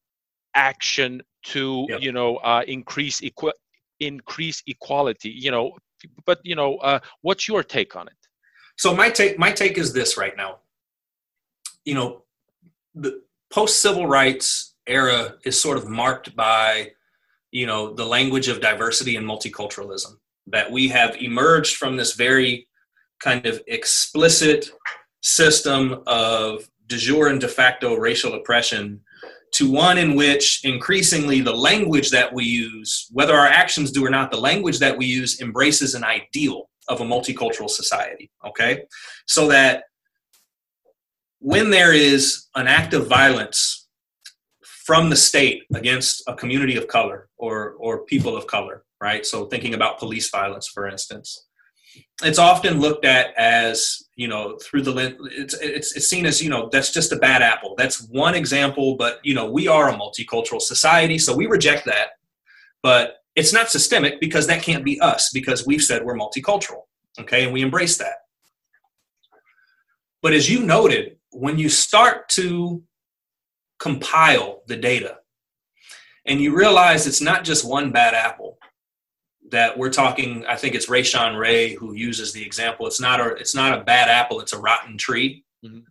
action 0.56 1.22
to 1.44 1.86
Yep. 1.90 2.02
you 2.02 2.12
know 2.12 2.38
uh, 2.38 2.64
increase 2.68 3.22
equi- 3.24 3.60
increase 4.00 4.62
equality 4.68 5.30
you 5.30 5.52
know 5.52 5.72
but 6.26 6.40
you 6.44 6.56
know 6.56 6.78
uh, 6.78 7.00
what's 7.22 7.48
your 7.48 7.64
take 7.64 7.96
on 7.96 8.08
it 8.08 8.14
So 8.76 8.96
my 8.96 9.10
take 9.10 9.38
my 9.38 9.52
take 9.52 9.78
is 9.78 9.94
this 9.94 10.18
right 10.18 10.36
now. 10.36 10.52
You 11.86 11.94
know, 11.98 12.24
the 12.96 13.22
post 13.52 13.82
civil 13.86 14.08
rights 14.08 14.74
era 14.88 15.36
is 15.46 15.56
sort 15.60 15.78
of 15.78 15.88
marked 15.88 16.36
by, 16.36 16.92
you 17.52 17.68
know, 17.70 17.94
the 17.94 18.06
language 18.06 18.48
of 18.50 18.60
diversity 18.62 19.16
and 19.16 19.26
multiculturalism. 19.28 20.14
That 20.48 20.72
we 20.72 20.84
have 20.90 21.16
emerged 21.30 21.76
from 21.78 21.98
this 21.98 22.14
very 22.16 22.68
kind 23.20 23.46
of 23.46 23.62
explicit 23.68 24.72
system 25.22 26.04
of 26.08 26.68
de 26.88 26.98
jure 26.98 27.28
and 27.28 27.40
de 27.40 27.48
facto 27.48 27.96
racial 27.96 28.34
oppression 28.34 29.02
to 29.54 29.70
one 29.70 29.98
in 29.98 30.16
which 30.16 30.62
increasingly 30.64 31.40
the 31.40 31.54
language 31.54 32.10
that 32.10 32.34
we 32.34 32.44
use, 32.44 33.08
whether 33.12 33.36
our 33.36 33.48
actions 33.48 33.92
do 33.92 34.04
or 34.04 34.10
not, 34.10 34.32
the 34.32 34.40
language 34.40 34.80
that 34.80 34.98
we 34.98 35.06
use 35.06 35.40
embraces 35.42 35.94
an 35.94 36.04
ideal 36.04 36.70
of 36.88 37.02
a 37.02 37.06
multicultural 37.06 37.70
society. 37.70 38.32
Okay. 38.46 38.84
So 39.28 39.48
that 39.50 39.84
when 41.40 41.70
there 41.70 41.94
is 41.94 42.48
an 42.56 42.68
act 42.68 42.94
of 42.94 43.08
violence 43.08 43.88
from 44.64 45.10
the 45.10 45.16
state 45.16 45.64
against 45.76 46.24
a 46.28 46.36
community 46.36 46.76
of 46.76 46.88
color 46.88 47.30
or, 47.38 47.76
or 47.80 48.06
people 48.06 48.36
of 48.36 48.48
color, 48.48 48.84
right? 49.00 49.26
So 49.26 49.46
thinking 49.46 49.76
about 49.76 50.00
police 50.00 50.30
violence, 50.30 50.68
for 50.68 50.88
instance, 50.88 51.48
it's 52.24 52.40
often 52.40 52.80
looked 52.80 53.06
at 53.06 53.34
as 53.38 54.04
you 54.16 54.28
know 54.28 54.58
through 54.58 54.82
the 54.82 54.92
lens 54.92 55.16
it's, 55.32 55.54
it's 55.56 55.96
it's 55.96 56.08
seen 56.08 56.26
as 56.26 56.42
you 56.42 56.50
know 56.50 56.70
that's 56.72 56.92
just 56.92 57.12
a 57.12 57.18
bad 57.18 57.42
apple. 57.42 57.76
That's 57.78 58.08
one 58.10 58.36
example 58.36 58.96
but 58.96 59.20
you 59.24 59.34
know 59.34 59.50
we 59.50 59.68
are 59.68 59.90
a 59.90 59.98
multicultural 59.98 60.62
society 60.62 61.18
so 61.18 61.36
we 61.36 61.48
reject 61.48 61.86
that. 61.86 62.10
But 62.82 63.18
it's 63.36 63.54
not 63.54 63.70
systemic 63.70 64.20
because 64.20 64.48
that 64.48 64.62
can't 64.62 64.86
be 64.86 65.00
us 65.00 65.32
because 65.34 65.66
we've 65.66 65.82
said 65.82 66.04
we're 66.04 66.18
multicultural 66.18 66.84
okay 67.20 67.44
and 67.44 67.54
we 67.54 67.62
embrace 67.62 67.98
that. 67.98 68.18
But 70.22 70.34
as 70.34 70.50
you 70.50 70.64
noted 70.64 71.18
when 71.32 71.58
you 71.58 71.70
start 71.70 72.30
to 72.30 72.84
compile 73.80 74.62
the 74.68 74.78
data 74.78 75.18
and 76.26 76.40
you 76.40 76.56
realize 76.56 77.06
it's 77.06 77.22
not 77.22 77.44
just 77.44 77.68
one 77.68 77.92
bad 77.92 78.14
apple 78.14 78.58
that 79.54 79.78
we're 79.78 79.92
talking 79.92 80.46
i 80.48 80.56
think 80.56 80.76
it's 80.76 80.88
Rashawn 80.88 81.40
Ray 81.40 81.76
who 81.76 81.94
uses 81.94 82.34
the 82.34 82.44
example. 82.44 82.88
It's 82.88 83.00
not 83.00 83.20
a 83.22 83.28
it's 83.36 83.56
not 83.56 83.78
a 83.78 83.84
bad 83.84 84.10
apple 84.10 84.42
it's 84.42 84.54
a 84.54 84.60
rotten 84.60 84.98
tree. 84.98 85.46
Mhm. 85.66 85.84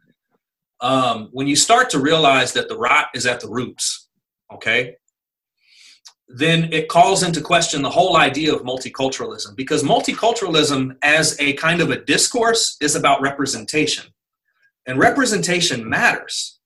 um, 0.81 1.29
when 1.33 1.47
you 1.47 1.57
start 1.57 1.89
to 1.91 1.99
realize 1.99 2.53
that 2.53 2.69
the 2.69 2.77
rot 2.77 3.07
is 3.15 3.25
at 3.25 3.41
the 3.41 3.49
roots 3.49 4.09
okay 4.53 4.97
then 6.29 6.73
it 6.73 6.89
calls 6.89 7.23
into 7.23 7.41
question 7.41 7.83
the 7.83 7.91
whole 7.99 8.17
idea 8.17 8.55
of 8.55 8.63
multiculturalism 8.63 9.55
because 9.55 9.83
multiculturalism 9.83 10.97
as 11.03 11.37
a 11.41 11.53
kind 11.55 11.81
of 11.81 11.91
a 11.91 12.03
discourse 12.05 12.77
is 12.81 12.95
about 12.97 13.21
representation 13.21 14.07
and 14.87 14.99
representation 14.99 15.89
matters. 15.89 16.59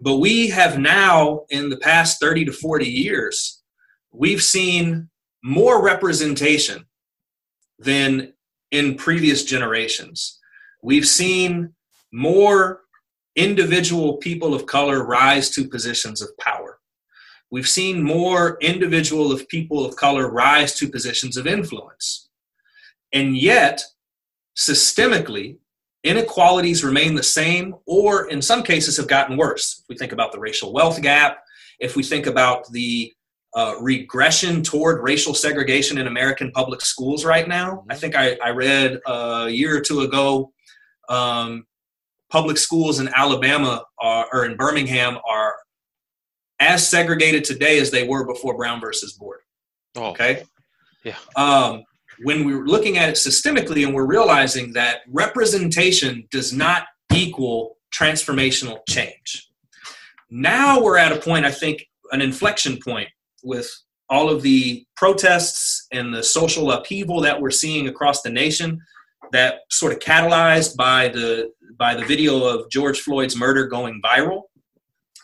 But 0.00 0.16
we 0.16 0.48
have 0.50 0.78
now 0.78 1.44
in 1.48 1.70
the 1.70 1.78
past 1.78 2.20
30 2.20 2.46
to 2.46 2.52
40 2.52 2.86
years 2.86 3.62
we've 4.12 4.42
seen 4.42 5.08
more 5.42 5.82
representation 5.82 6.86
than 7.78 8.32
in 8.70 8.96
previous 8.96 9.44
generations. 9.44 10.38
We've 10.82 11.06
seen 11.06 11.74
more 12.12 12.82
individual 13.36 14.16
people 14.16 14.54
of 14.54 14.66
color 14.66 15.04
rise 15.04 15.50
to 15.50 15.68
positions 15.68 16.22
of 16.22 16.36
power. 16.38 16.78
We've 17.50 17.68
seen 17.68 18.02
more 18.02 18.58
individual 18.60 19.30
of 19.30 19.48
people 19.48 19.84
of 19.84 19.94
color 19.96 20.30
rise 20.30 20.74
to 20.76 20.88
positions 20.88 21.36
of 21.36 21.46
influence. 21.46 22.28
And 23.12 23.36
yet 23.36 23.82
systemically 24.56 25.58
inequalities 26.02 26.84
remain 26.84 27.14
the 27.14 27.22
same 27.22 27.74
or 27.84 28.28
in 28.30 28.40
some 28.40 28.62
cases 28.62 28.96
have 28.96 29.08
gotten 29.08 29.36
worse. 29.36 29.80
If 29.80 29.88
we 29.88 29.96
think 29.96 30.12
about 30.12 30.32
the 30.32 30.40
racial 30.40 30.72
wealth 30.72 31.00
gap 31.02 31.42
if 31.78 31.96
we 31.96 32.02
think 32.02 32.26
about 32.26 32.70
the 32.72 33.12
uh, 33.56 33.74
regression 33.80 34.62
toward 34.62 35.02
racial 35.02 35.34
segregation 35.34 35.98
in 35.98 36.06
american 36.06 36.52
public 36.52 36.80
schools 36.80 37.24
right 37.24 37.48
now. 37.48 37.84
I 37.90 37.96
think 37.96 38.14
i, 38.14 38.36
I 38.44 38.50
read 38.50 39.00
a 39.06 39.48
year 39.48 39.76
or 39.76 39.80
two 39.80 40.00
ago 40.02 40.52
um, 41.08 41.66
public 42.30 42.58
schools 42.58 43.00
in 43.00 43.08
alabama 43.08 43.82
are, 43.98 44.26
or 44.32 44.44
in 44.44 44.56
birmingham 44.56 45.18
are 45.28 45.54
as 46.60 46.86
segregated 46.86 47.44
today 47.44 47.78
as 47.78 47.90
they 47.90 48.06
were 48.06 48.26
before 48.26 48.56
brown 48.56 48.80
versus 48.80 49.14
board. 49.14 49.40
Oh. 49.96 50.10
Okay? 50.10 50.44
Yeah. 51.04 51.16
um, 51.36 51.82
when 52.22 52.44
we're 52.44 52.64
looking 52.64 52.98
at 52.98 53.08
it 53.08 53.14
systemically 53.14 53.84
and 53.84 53.94
we're 53.94 54.06
realizing 54.06 54.72
that 54.72 55.00
representation 55.08 56.26
does 56.30 56.52
not 56.52 56.86
equal 57.14 57.76
transformational 57.94 58.78
change. 58.88 59.48
Now 60.30 60.82
we're 60.82 60.98
at 60.98 61.12
a 61.12 61.20
point 61.20 61.46
i 61.46 61.50
think 61.50 61.86
an 62.12 62.20
inflection 62.20 62.78
point 62.84 63.08
with 63.46 63.70
all 64.08 64.28
of 64.28 64.42
the 64.42 64.84
protests 64.96 65.86
and 65.92 66.14
the 66.14 66.22
social 66.22 66.70
upheaval 66.70 67.20
that 67.20 67.40
we're 67.40 67.50
seeing 67.50 67.88
across 67.88 68.22
the 68.22 68.30
nation 68.30 68.80
that 69.32 69.60
sort 69.70 69.92
of 69.92 69.98
catalyzed 69.98 70.76
by 70.76 71.08
the 71.08 71.50
by 71.78 71.94
the 71.94 72.04
video 72.04 72.44
of 72.44 72.70
george 72.70 73.00
floyd's 73.00 73.36
murder 73.36 73.66
going 73.66 74.00
viral 74.02 74.42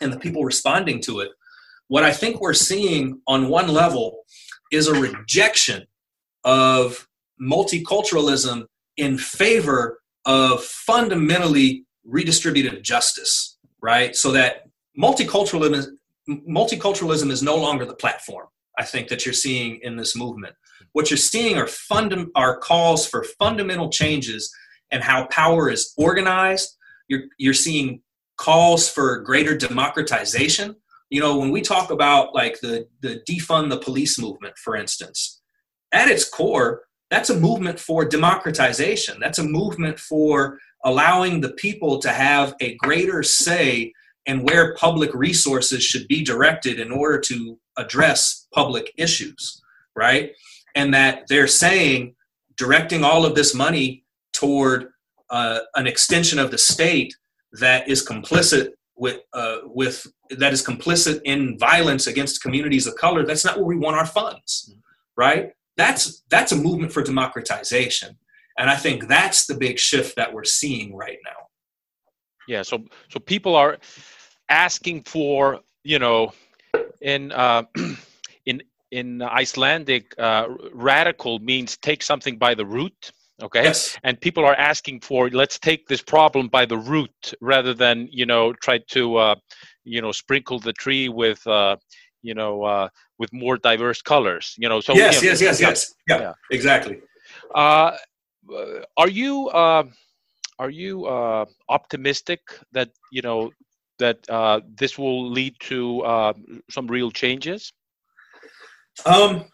and 0.01 0.11
the 0.11 0.19
people 0.19 0.43
responding 0.43 0.99
to 0.99 1.19
it 1.19 1.29
what 1.87 2.03
i 2.03 2.11
think 2.11 2.41
we're 2.41 2.53
seeing 2.53 3.21
on 3.27 3.47
one 3.47 3.69
level 3.69 4.23
is 4.71 4.87
a 4.87 4.99
rejection 4.99 5.85
of 6.43 7.07
multiculturalism 7.41 8.65
in 8.97 9.17
favor 9.17 9.99
of 10.25 10.63
fundamentally 10.63 11.85
redistributive 12.09 12.81
justice, 12.81 13.57
right? 13.81 14.15
So 14.15 14.31
that 14.31 14.63
multiculturalism 14.99 15.75
is, 15.75 15.91
multiculturalism 16.29 17.31
is 17.31 17.43
no 17.43 17.55
longer 17.55 17.85
the 17.85 17.95
platform. 17.95 18.47
I 18.77 18.83
think 18.83 19.07
that 19.09 19.25
you're 19.25 19.33
seeing 19.33 19.79
in 19.83 19.97
this 19.97 20.15
movement. 20.15 20.55
What 20.93 21.09
you're 21.09 21.17
seeing 21.17 21.57
are 21.57 21.65
fundam- 21.65 22.29
are 22.35 22.57
calls 22.57 23.05
for 23.07 23.23
fundamental 23.23 23.89
changes 23.89 24.51
and 24.91 25.03
how 25.03 25.25
power 25.27 25.69
is 25.69 25.93
organized. 25.97 26.75
You're 27.07 27.23
you're 27.37 27.53
seeing 27.53 28.01
calls 28.37 28.89
for 28.89 29.19
greater 29.19 29.55
democratization. 29.55 30.75
You 31.09 31.19
know, 31.19 31.37
when 31.37 31.51
we 31.51 31.61
talk 31.61 31.91
about 31.91 32.33
like 32.33 32.59
the 32.61 32.87
the 33.01 33.21
defund 33.29 33.69
the 33.69 33.79
police 33.79 34.17
movement, 34.19 34.57
for 34.57 34.75
instance, 34.75 35.41
at 35.91 36.09
its 36.09 36.27
core, 36.27 36.83
that's 37.09 37.29
a 37.29 37.39
movement 37.39 37.79
for 37.79 38.05
democratization. 38.05 39.19
That's 39.19 39.39
a 39.39 39.43
movement 39.43 39.99
for 39.99 40.59
allowing 40.83 41.41
the 41.41 41.53
people 41.53 41.99
to 41.99 42.09
have 42.09 42.55
a 42.59 42.75
greater 42.75 43.23
say 43.23 43.93
in 44.25 44.43
where 44.43 44.75
public 44.75 45.13
resources 45.13 45.83
should 45.83 46.07
be 46.07 46.23
directed 46.23 46.79
in 46.79 46.91
order 46.91 47.19
to 47.19 47.59
address 47.77 48.47
public 48.53 48.93
issues, 48.97 49.61
right? 49.95 50.31
And 50.75 50.93
that 50.93 51.27
they're 51.27 51.47
saying 51.47 52.15
directing 52.57 53.03
all 53.03 53.25
of 53.25 53.35
this 53.35 53.53
money 53.53 54.05
toward 54.31 54.89
uh, 55.29 55.59
an 55.75 55.87
extension 55.87 56.39
of 56.39 56.51
the 56.51 56.57
state 56.57 57.15
that 57.53 57.87
is 57.87 58.05
complicit 58.07 58.69
with 58.95 59.21
uh, 59.33 59.57
with 59.65 60.05
that 60.29 60.53
is 60.53 60.63
complicit 60.63 61.19
in 61.25 61.57
violence 61.57 62.07
against 62.07 62.41
communities 62.41 62.87
of 62.87 62.95
color. 62.95 63.25
That's 63.25 63.43
not 63.43 63.57
where 63.57 63.65
we 63.65 63.77
want 63.77 63.97
our 63.97 64.05
funds, 64.05 64.75
right? 65.17 65.51
That's 65.77 66.23
that's 66.29 66.51
a 66.51 66.55
movement 66.55 66.93
for 66.93 67.01
democratization, 67.01 68.17
and 68.57 68.69
I 68.69 68.75
think 68.75 69.07
that's 69.07 69.47
the 69.47 69.55
big 69.55 69.79
shift 69.79 70.15
that 70.15 70.31
we're 70.31 70.43
seeing 70.43 70.95
right 70.95 71.17
now. 71.25 71.47
yeah 72.47 72.61
so 72.61 72.83
so 73.09 73.19
people 73.19 73.55
are 73.55 73.77
asking 74.49 75.03
for 75.03 75.59
you 75.83 75.99
know 75.99 76.31
in 77.01 77.31
uh, 77.31 77.63
in 78.45 78.61
in 78.91 79.21
icelandic 79.21 80.13
uh, 80.19 80.47
radical 80.73 81.39
means 81.39 81.77
take 81.77 82.03
something 82.03 82.37
by 82.37 82.53
the 82.53 82.65
root 82.65 83.11
okay 83.41 83.63
Yes, 83.63 83.97
and 84.03 84.19
people 84.21 84.45
are 84.45 84.55
asking 84.55 85.01
for 85.01 85.29
let's 85.29 85.57
take 85.59 85.87
this 85.87 86.01
problem 86.01 86.47
by 86.47 86.65
the 86.65 86.77
root 86.77 87.33
rather 87.41 87.73
than 87.73 88.07
you 88.11 88.25
know 88.25 88.53
try 88.53 88.79
to 88.89 89.15
uh, 89.17 89.35
you 89.83 90.01
know 90.01 90.11
sprinkle 90.11 90.59
the 90.59 90.73
tree 90.73 91.09
with 91.09 91.45
uh, 91.47 91.75
you 92.21 92.33
know 92.33 92.63
uh, 92.63 92.87
with 93.19 93.31
more 93.33 93.57
diverse 93.57 94.01
colors 94.01 94.55
you 94.57 94.69
know 94.69 94.79
so 94.79 94.93
yes, 94.93 95.15
you 95.15 95.27
know, 95.27 95.31
yes, 95.31 95.41
yes, 95.41 95.61
yes. 95.61 95.95
Yeah, 96.07 96.19
Yeah. 96.19 96.33
exactly. 96.51 97.01
Uh, 97.55 97.97
are 98.97 99.09
you 99.09 99.49
uh, 99.49 99.83
are 100.59 100.69
you 100.69 101.05
uh, 101.05 101.45
optimistic 101.69 102.41
that 102.71 102.89
you 103.11 103.21
know 103.21 103.51
that 103.99 104.29
uh, 104.29 104.61
this 104.75 104.97
will 104.97 105.29
lead 105.29 105.55
to 105.61 106.01
uh, 106.01 106.33
some 106.69 106.87
real 106.87 107.11
changes? 107.11 107.71
Um, 109.05 109.45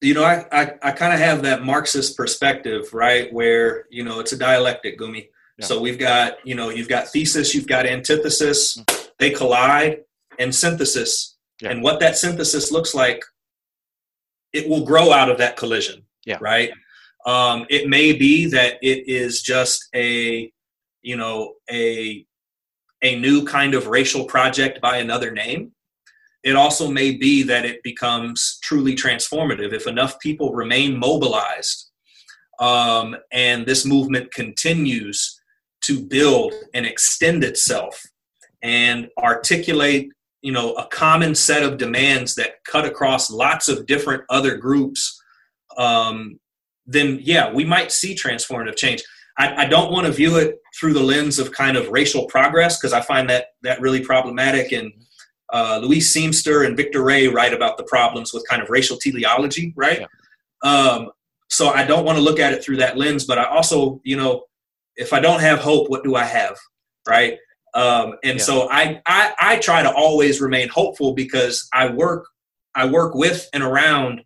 you 0.00 0.14
know, 0.14 0.24
I, 0.24 0.46
I, 0.50 0.72
I 0.82 0.92
kind 0.92 1.12
of 1.12 1.20
have 1.20 1.42
that 1.42 1.64
Marxist 1.64 2.16
perspective, 2.16 2.92
right? 2.94 3.32
Where, 3.32 3.86
you 3.90 4.04
know, 4.04 4.20
it's 4.20 4.32
a 4.32 4.38
dialectic, 4.38 4.98
Gumi. 4.98 5.28
Yeah. 5.58 5.66
So 5.66 5.80
we've 5.80 5.98
got, 5.98 6.38
you 6.44 6.54
know, 6.54 6.70
you've 6.70 6.88
got 6.88 7.08
thesis, 7.08 7.54
you've 7.54 7.66
got 7.66 7.84
antithesis, 7.84 8.78
mm-hmm. 8.78 9.08
they 9.18 9.30
collide, 9.30 9.98
and 10.38 10.54
synthesis. 10.54 11.36
Yeah. 11.60 11.70
And 11.70 11.82
what 11.82 12.00
that 12.00 12.16
synthesis 12.16 12.72
looks 12.72 12.94
like, 12.94 13.22
it 14.52 14.68
will 14.68 14.84
grow 14.84 15.12
out 15.12 15.30
of 15.30 15.38
that 15.38 15.56
collision. 15.56 16.04
Yeah. 16.24 16.38
Right. 16.40 16.70
Um, 17.26 17.66
it 17.68 17.88
may 17.88 18.14
be 18.14 18.46
that 18.46 18.78
it 18.80 19.06
is 19.06 19.42
just 19.42 19.88
a, 19.94 20.50
you 21.02 21.16
know, 21.16 21.54
a 21.70 22.24
a 23.02 23.18
new 23.18 23.44
kind 23.44 23.74
of 23.74 23.86
racial 23.86 24.24
project 24.24 24.80
by 24.80 24.98
another 24.98 25.30
name 25.30 25.72
it 26.42 26.56
also 26.56 26.90
may 26.90 27.16
be 27.16 27.42
that 27.42 27.64
it 27.64 27.82
becomes 27.82 28.58
truly 28.62 28.96
transformative. 28.96 29.72
If 29.72 29.86
enough 29.86 30.18
people 30.20 30.54
remain 30.54 30.98
mobilized 30.98 31.90
um, 32.58 33.16
and 33.32 33.66
this 33.66 33.84
movement 33.84 34.32
continues 34.32 35.40
to 35.82 36.00
build 36.00 36.54
and 36.74 36.86
extend 36.86 37.44
itself 37.44 38.02
and 38.62 39.08
articulate 39.18 40.10
you 40.42 40.52
know 40.52 40.74
a 40.74 40.86
common 40.88 41.34
set 41.34 41.62
of 41.62 41.78
demands 41.78 42.34
that 42.34 42.62
cut 42.64 42.84
across 42.84 43.30
lots 43.30 43.68
of 43.68 43.86
different 43.86 44.22
other 44.28 44.56
groups 44.56 45.22
um, 45.78 46.38
then 46.86 47.18
yeah 47.22 47.50
we 47.50 47.64
might 47.64 47.90
see 47.90 48.14
transformative 48.14 48.76
change 48.76 49.02
I, 49.40 49.62
I 49.62 49.66
don't 49.66 49.90
want 49.90 50.06
to 50.06 50.12
view 50.12 50.36
it 50.36 50.58
through 50.78 50.92
the 50.92 51.02
lens 51.02 51.38
of 51.38 51.50
kind 51.50 51.76
of 51.76 51.88
racial 51.88 52.26
progress 52.26 52.78
because 52.78 52.92
i 52.92 53.00
find 53.00 53.28
that 53.30 53.46
that 53.62 53.80
really 53.80 54.00
problematic 54.00 54.72
and 54.72 54.92
uh, 55.52 55.80
Louise 55.82 56.14
Seamster 56.14 56.64
and 56.64 56.76
Victor 56.76 57.02
Ray 57.02 57.26
write 57.26 57.52
about 57.52 57.76
the 57.76 57.82
problems 57.82 58.32
with 58.32 58.46
kind 58.48 58.62
of 58.62 58.70
racial 58.70 58.96
teleology, 58.96 59.72
right? 59.76 60.00
Yeah. 60.00 60.70
Um, 60.70 61.10
so 61.48 61.70
I 61.70 61.84
don't 61.84 62.04
want 62.04 62.18
to 62.18 62.22
look 62.22 62.38
at 62.38 62.52
it 62.52 62.62
through 62.62 62.76
that 62.76 62.96
lens, 62.96 63.24
but 63.24 63.36
I 63.36 63.46
also, 63.46 64.00
you 64.04 64.16
know, 64.16 64.44
if 64.94 65.12
I 65.12 65.18
don't 65.18 65.40
have 65.40 65.58
hope, 65.58 65.90
what 65.90 66.04
do 66.04 66.14
I 66.14 66.22
have, 66.22 66.56
right? 67.08 67.36
Um, 67.74 68.14
and 68.22 68.38
yeah. 68.38 68.44
so 68.44 68.68
I, 68.70 69.02
I 69.06 69.34
I 69.40 69.58
try 69.58 69.82
to 69.82 69.92
always 69.92 70.40
remain 70.40 70.68
hopeful 70.68 71.14
because 71.14 71.68
I 71.72 71.88
work 71.88 72.26
I 72.74 72.86
work 72.86 73.14
with 73.14 73.48
and 73.52 73.62
around 73.62 74.22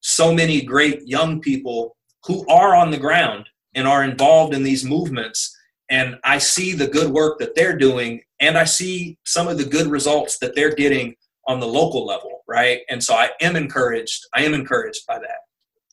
so 0.00 0.32
many 0.32 0.62
great 0.62 1.06
young 1.06 1.40
people 1.40 1.96
who 2.24 2.46
are 2.46 2.76
on 2.76 2.90
the 2.90 2.98
ground 2.98 3.48
and 3.74 3.86
are 3.86 4.04
involved 4.04 4.54
in 4.54 4.62
these 4.62 4.84
movements 4.84 5.54
and 5.90 6.16
I 6.24 6.38
see 6.38 6.74
the 6.74 6.86
good 6.86 7.10
work 7.10 7.38
that 7.38 7.54
they're 7.54 7.76
doing 7.76 8.20
and 8.40 8.58
I 8.58 8.64
see 8.64 9.18
some 9.24 9.48
of 9.48 9.58
the 9.58 9.64
good 9.64 9.86
results 9.86 10.38
that 10.38 10.54
they're 10.54 10.74
getting 10.74 11.14
on 11.46 11.60
the 11.60 11.66
local 11.66 12.06
level, 12.06 12.42
right? 12.46 12.80
And 12.90 13.02
so 13.02 13.14
I 13.14 13.30
am 13.40 13.56
encouraged. 13.56 14.26
I 14.34 14.42
am 14.42 14.54
encouraged 14.54 15.06
by 15.06 15.18
that. 15.18 15.40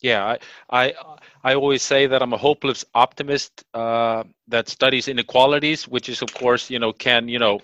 Yeah, 0.02 0.26
I 0.26 0.38
I, 0.70 0.94
I 1.44 1.56
always 1.56 1.82
say 1.82 2.06
that 2.06 2.22
I'm 2.22 2.34
a 2.34 2.38
hopeless 2.38 2.84
optimist 2.94 3.64
uh, 3.74 4.24
that 4.50 4.68
studies 4.68 5.08
inequalities, 5.08 5.88
which 5.88 6.10
is 6.10 6.22
of 6.22 6.34
course 6.34 6.70
you 6.70 6.78
know 6.78 6.92
can 6.92 7.28
you 7.30 7.40
know 7.40 7.60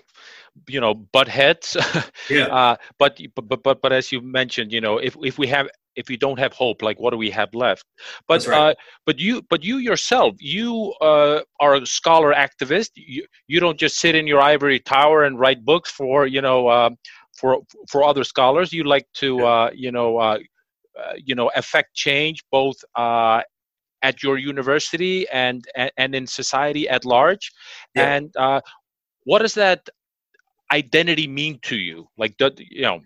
you 0.66 0.80
know 0.80 0.94
butt 0.94 1.28
heads. 1.28 1.76
yeah. 2.30 2.46
Uh, 2.46 2.76
but 2.98 3.20
but 3.34 3.62
but 3.62 3.82
but 3.82 3.92
as 3.92 4.10
you 4.10 4.22
mentioned, 4.22 4.72
you 4.72 4.80
know 4.80 4.96
if 4.98 5.14
if 5.22 5.38
we 5.38 5.46
have 5.48 5.68
if 5.96 6.08
you 6.10 6.16
don't 6.16 6.38
have 6.38 6.52
hope 6.52 6.82
like 6.82 6.98
what 6.98 7.10
do 7.10 7.16
we 7.16 7.30
have 7.30 7.54
left? 7.54 7.84
But 8.28 8.46
right. 8.46 8.70
uh, 8.70 8.74
but 9.06 9.18
you 9.18 9.42
but 9.50 9.62
you 9.62 9.76
yourself 9.78 10.34
you 10.38 10.92
uh, 11.00 11.40
are 11.60 11.74
a 11.74 11.86
scholar 11.86 12.32
activist. 12.32 12.90
You, 12.94 13.26
you 13.46 13.60
don't 13.60 13.78
just 13.78 13.98
sit 13.98 14.14
in 14.14 14.26
your 14.26 14.40
ivory 14.40 14.80
tower 14.80 15.24
and 15.24 15.38
write 15.38 15.64
books 15.64 15.90
for 15.90 16.26
you 16.26 16.40
know 16.40 16.68
uh, 16.68 16.90
for 17.36 17.60
for 17.90 18.04
other 18.04 18.24
scholars. 18.24 18.72
You 18.72 18.84
like 18.84 19.06
to 19.14 19.44
uh, 19.44 19.70
you 19.74 19.92
know 19.92 20.18
uh, 20.18 20.38
uh, 20.98 21.12
you 21.16 21.34
know 21.34 21.50
affect 21.54 21.94
change 21.94 22.42
both 22.50 22.76
at 24.04 24.20
your 24.20 24.36
university 24.36 25.28
and, 25.28 25.64
and, 25.76 25.92
and 25.96 26.12
in 26.12 26.26
society 26.26 26.88
at 26.88 27.04
large. 27.04 27.52
Yeah. 27.94 28.14
and 28.16 28.62
what 29.24 29.38
does 29.38 29.54
that 29.54 29.88
identity 30.72 31.28
mean 31.28 31.60
to 31.62 31.76
you? 31.76 32.08
Like 32.18 32.34
you 32.58 32.82
know 32.82 33.00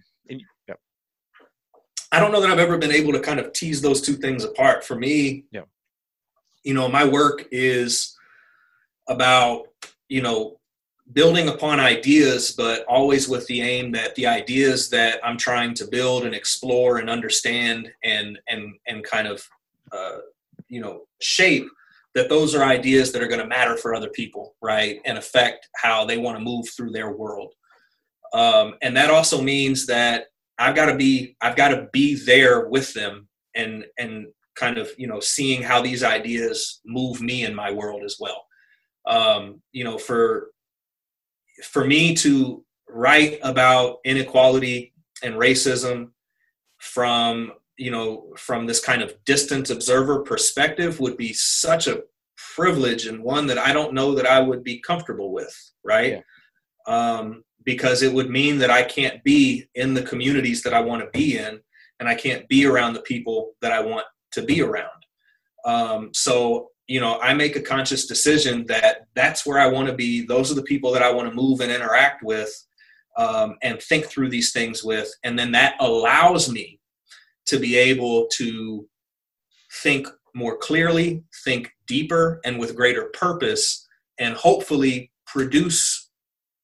I 2.16 2.18
don't 2.18 2.32
know 2.32 2.40
that 2.40 2.50
I've 2.50 2.58
ever 2.58 2.78
been 2.78 2.92
able 2.92 3.12
to 3.12 3.20
kind 3.20 3.38
of 3.38 3.52
tease 3.52 3.82
those 3.82 4.00
two 4.00 4.14
things 4.14 4.42
apart. 4.42 4.82
For 4.82 4.96
me, 4.96 5.44
yeah. 5.52 5.64
you 6.64 6.72
know, 6.72 6.88
my 6.88 7.04
work 7.04 7.46
is 7.52 8.16
about, 9.06 9.66
you 10.08 10.22
know, 10.22 10.58
building 11.12 11.48
upon 11.48 11.78
ideas, 11.78 12.52
but 12.52 12.86
always 12.86 13.28
with 13.28 13.46
the 13.48 13.60
aim 13.60 13.92
that 13.92 14.14
the 14.14 14.26
ideas 14.26 14.88
that 14.88 15.20
I'm 15.22 15.36
trying 15.36 15.74
to 15.74 15.86
build 15.86 16.24
and 16.24 16.34
explore 16.34 16.96
and 16.96 17.10
understand 17.10 17.92
and 18.02 18.38
and 18.48 18.76
and 18.86 19.04
kind 19.04 19.28
of 19.28 19.46
uh, 19.92 20.20
you 20.68 20.80
know 20.80 21.02
shape 21.20 21.68
that 22.14 22.30
those 22.30 22.54
are 22.54 22.64
ideas 22.64 23.12
that 23.12 23.22
are 23.22 23.28
going 23.28 23.42
to 23.42 23.46
matter 23.46 23.76
for 23.76 23.94
other 23.94 24.08
people, 24.08 24.54
right, 24.62 25.00
and 25.04 25.18
affect 25.18 25.68
how 25.76 26.06
they 26.06 26.16
want 26.16 26.38
to 26.38 26.42
move 26.42 26.66
through 26.74 26.92
their 26.92 27.12
world. 27.12 27.52
Um, 28.32 28.76
and 28.80 28.96
that 28.96 29.10
also 29.10 29.42
means 29.42 29.84
that 29.86 30.28
I've 30.58 30.74
got 30.74 30.86
to 30.86 30.96
be 30.96 31.36
I've 31.40 31.56
got 31.56 31.68
to 31.68 31.88
be 31.92 32.14
there 32.14 32.68
with 32.68 32.92
them 32.94 33.28
and 33.54 33.84
and 33.98 34.26
kind 34.56 34.78
of 34.78 34.90
you 34.96 35.06
know 35.06 35.20
seeing 35.20 35.62
how 35.62 35.82
these 35.82 36.02
ideas 36.02 36.80
move 36.84 37.20
me 37.20 37.44
in 37.44 37.54
my 37.54 37.70
world 37.70 38.02
as 38.04 38.16
well. 38.18 38.44
Um, 39.06 39.62
you 39.72 39.84
know, 39.84 39.98
for 39.98 40.48
for 41.64 41.84
me 41.84 42.14
to 42.16 42.64
write 42.88 43.38
about 43.42 43.98
inequality 44.04 44.92
and 45.22 45.34
racism 45.34 46.10
from 46.78 47.52
you 47.76 47.90
know 47.90 48.32
from 48.36 48.66
this 48.66 48.80
kind 48.80 49.02
of 49.02 49.14
distant 49.24 49.70
observer 49.70 50.22
perspective 50.22 51.00
would 51.00 51.16
be 51.16 51.32
such 51.32 51.86
a 51.86 52.02
privilege 52.54 53.06
and 53.06 53.22
one 53.22 53.46
that 53.46 53.58
I 53.58 53.72
don't 53.72 53.94
know 53.94 54.14
that 54.14 54.26
I 54.26 54.40
would 54.40 54.62
be 54.62 54.80
comfortable 54.80 55.32
with, 55.32 55.54
right? 55.84 56.22
Yeah. 56.86 57.16
Um, 57.18 57.44
because 57.66 58.02
it 58.02 58.12
would 58.12 58.30
mean 58.30 58.56
that 58.58 58.70
I 58.70 58.84
can't 58.84 59.22
be 59.24 59.66
in 59.74 59.92
the 59.92 60.02
communities 60.02 60.62
that 60.62 60.72
I 60.72 60.80
want 60.80 61.02
to 61.02 61.10
be 61.10 61.36
in 61.36 61.60
and 61.98 62.08
I 62.08 62.14
can't 62.14 62.48
be 62.48 62.64
around 62.64 62.94
the 62.94 63.02
people 63.02 63.52
that 63.60 63.72
I 63.72 63.80
want 63.80 64.06
to 64.32 64.42
be 64.42 64.62
around. 64.62 64.88
Um, 65.64 66.10
so, 66.14 66.70
you 66.86 67.00
know, 67.00 67.18
I 67.20 67.34
make 67.34 67.56
a 67.56 67.60
conscious 67.60 68.06
decision 68.06 68.64
that 68.68 69.08
that's 69.14 69.44
where 69.44 69.58
I 69.58 69.66
want 69.66 69.88
to 69.88 69.94
be. 69.94 70.24
Those 70.24 70.52
are 70.52 70.54
the 70.54 70.62
people 70.62 70.92
that 70.92 71.02
I 71.02 71.12
want 71.12 71.28
to 71.28 71.34
move 71.34 71.60
and 71.60 71.72
interact 71.72 72.22
with 72.22 72.50
um, 73.16 73.56
and 73.62 73.82
think 73.82 74.06
through 74.06 74.30
these 74.30 74.52
things 74.52 74.84
with. 74.84 75.10
And 75.24 75.36
then 75.36 75.50
that 75.52 75.74
allows 75.80 76.48
me 76.48 76.78
to 77.46 77.58
be 77.58 77.76
able 77.76 78.28
to 78.34 78.88
think 79.82 80.06
more 80.34 80.56
clearly, 80.56 81.24
think 81.44 81.72
deeper, 81.86 82.40
and 82.44 82.60
with 82.60 82.76
greater 82.76 83.10
purpose, 83.14 83.84
and 84.18 84.34
hopefully 84.34 85.10
produce 85.26 86.05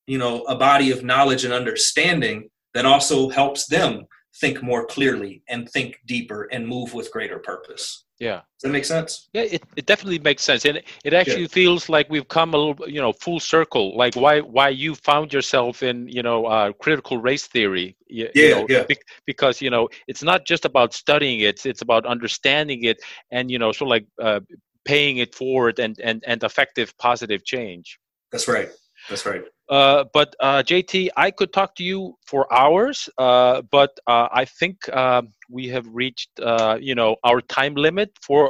you 0.06 0.18
know 0.18 0.42
a 0.44 0.56
body 0.56 0.90
of 0.90 1.04
knowledge 1.04 1.44
and 1.44 1.52
understanding 1.52 2.48
that 2.74 2.86
also 2.86 3.28
helps 3.28 3.66
them 3.66 4.06
think 4.36 4.62
more 4.62 4.86
clearly 4.86 5.42
and 5.48 5.68
think 5.68 5.98
deeper 6.06 6.48
and 6.52 6.66
move 6.66 6.94
with 6.94 7.12
greater 7.12 7.38
purpose. 7.38 8.04
Yeah. 8.18 8.36
Does 8.36 8.62
that 8.62 8.70
make 8.70 8.84
sense? 8.84 9.28
Yeah 9.32 9.42
it, 9.42 9.62
it 9.76 9.86
definitely 9.86 10.20
makes 10.20 10.42
sense. 10.42 10.64
And 10.64 10.80
it 11.04 11.12
actually 11.12 11.42
yeah. 11.42 11.48
feels 11.48 11.88
like 11.88 12.08
we've 12.08 12.28
come 12.28 12.54
a 12.54 12.56
little 12.56 12.88
you 12.88 13.00
know 13.00 13.12
full 13.12 13.40
circle 13.40 13.96
like 13.96 14.14
why 14.14 14.40
why 14.40 14.68
you 14.68 14.94
found 14.94 15.32
yourself 15.32 15.82
in 15.82 16.08
you 16.08 16.22
know 16.22 16.46
uh, 16.46 16.72
critical 16.72 17.18
race 17.18 17.46
theory 17.46 17.96
you, 18.06 18.28
yeah, 18.34 18.44
you 18.44 18.54
know, 18.54 18.66
yeah. 18.68 18.84
because 19.26 19.60
you 19.60 19.70
know 19.70 19.88
it's 20.06 20.22
not 20.22 20.46
just 20.46 20.64
about 20.64 20.94
studying 20.94 21.40
it 21.40 21.46
it's, 21.46 21.66
it's 21.66 21.82
about 21.82 22.06
understanding 22.06 22.84
it 22.84 23.02
and 23.32 23.50
you 23.50 23.58
know 23.58 23.72
sort 23.72 23.88
of 23.88 23.90
like 23.90 24.06
uh, 24.22 24.40
paying 24.84 25.18
it 25.18 25.34
forward 25.34 25.78
and 25.78 25.98
and 26.00 26.22
and 26.26 26.42
effective 26.42 26.96
positive 26.98 27.44
change. 27.44 27.98
That's 28.30 28.48
right. 28.48 28.70
That's 29.08 29.26
right 29.26 29.44
uh, 29.72 30.04
but 30.12 30.36
uh, 30.38 30.62
JT, 30.62 31.08
I 31.16 31.30
could 31.30 31.50
talk 31.50 31.74
to 31.76 31.82
you 31.82 32.14
for 32.26 32.52
hours, 32.52 33.08
uh, 33.16 33.62
but 33.70 33.98
uh, 34.06 34.28
I 34.30 34.44
think 34.44 34.76
um, 34.94 35.28
we 35.48 35.66
have 35.68 35.86
reached, 35.88 36.28
uh, 36.42 36.76
you 36.78 36.94
know, 36.94 37.16
our 37.24 37.40
time 37.40 37.74
limit 37.74 38.10
for 38.20 38.42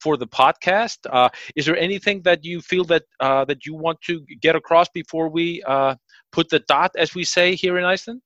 for 0.00 0.16
the 0.16 0.26
podcast. 0.26 0.98
is 1.54 1.66
there 1.66 1.76
anything 1.76 2.20
that 2.22 2.44
you 2.44 2.60
feel 2.60 2.84
that 2.86 3.04
that 3.20 3.64
you 3.64 3.76
want 3.76 4.00
to 4.08 4.14
get 4.40 4.56
across 4.56 4.88
before 4.88 5.28
we 5.28 5.62
put 6.32 6.48
the 6.48 6.58
dot, 6.66 6.90
as 6.98 7.14
we 7.14 7.22
say 7.22 7.54
here 7.54 7.78
in 7.78 7.84
Iceland? 7.84 8.22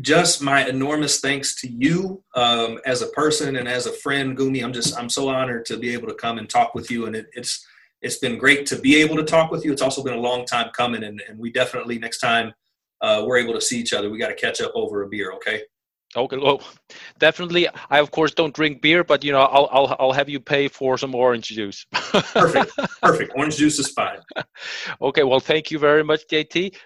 Just 0.00 0.42
my 0.42 0.66
enormous 0.66 1.20
thanks 1.20 1.54
to 1.60 1.68
you 1.68 2.24
um, 2.34 2.80
as 2.84 3.02
a 3.02 3.06
person 3.10 3.54
and 3.54 3.68
as 3.68 3.86
a 3.86 3.92
friend, 3.92 4.36
Gumi. 4.36 4.64
I'm 4.64 4.72
just 4.72 4.98
I'm 4.98 5.08
so 5.08 5.28
honored 5.28 5.64
to 5.66 5.76
be 5.76 5.92
able 5.92 6.08
to 6.08 6.14
come 6.14 6.38
and 6.38 6.50
talk 6.50 6.74
with 6.74 6.90
you, 6.90 7.06
and 7.06 7.14
it, 7.14 7.26
it's 7.34 7.64
it's 8.04 8.18
been 8.18 8.38
great 8.38 8.66
to 8.66 8.78
be 8.78 8.96
able 8.96 9.16
to 9.16 9.24
talk 9.24 9.50
with 9.50 9.64
you. 9.64 9.72
It's 9.72 9.82
also 9.82 10.04
been 10.04 10.14
a 10.14 10.20
long 10.20 10.44
time 10.44 10.70
coming, 10.76 11.04
and, 11.04 11.22
and 11.28 11.38
we 11.38 11.50
definitely 11.50 11.98
next 11.98 12.18
time 12.18 12.52
uh, 13.00 13.24
we're 13.26 13.38
able 13.38 13.54
to 13.54 13.60
see 13.60 13.80
each 13.80 13.92
other, 13.92 14.10
we 14.10 14.18
got 14.18 14.28
to 14.28 14.34
catch 14.34 14.60
up 14.60 14.72
over 14.74 15.02
a 15.02 15.08
beer. 15.08 15.32
Okay. 15.32 15.62
Okay, 16.16 16.36
well, 16.36 16.62
definitely. 17.18 17.66
I 17.90 17.98
of 17.98 18.12
course 18.12 18.32
don't 18.32 18.54
drink 18.54 18.80
beer, 18.80 19.02
but 19.02 19.24
you 19.24 19.32
know, 19.32 19.40
I'll 19.40 19.68
I'll 19.72 19.96
I'll 19.98 20.12
have 20.12 20.28
you 20.28 20.38
pay 20.38 20.68
for 20.68 20.96
some 20.96 21.12
orange 21.12 21.48
juice. 21.48 21.86
perfect, 21.92 22.70
perfect. 23.02 23.32
Orange 23.34 23.56
juice 23.56 23.80
is 23.80 23.88
fine. 23.88 24.18
okay, 25.02 25.24
well, 25.24 25.40
thank 25.40 25.72
you 25.72 25.78
very 25.80 26.04
much, 26.04 26.28
JT. 26.28 26.76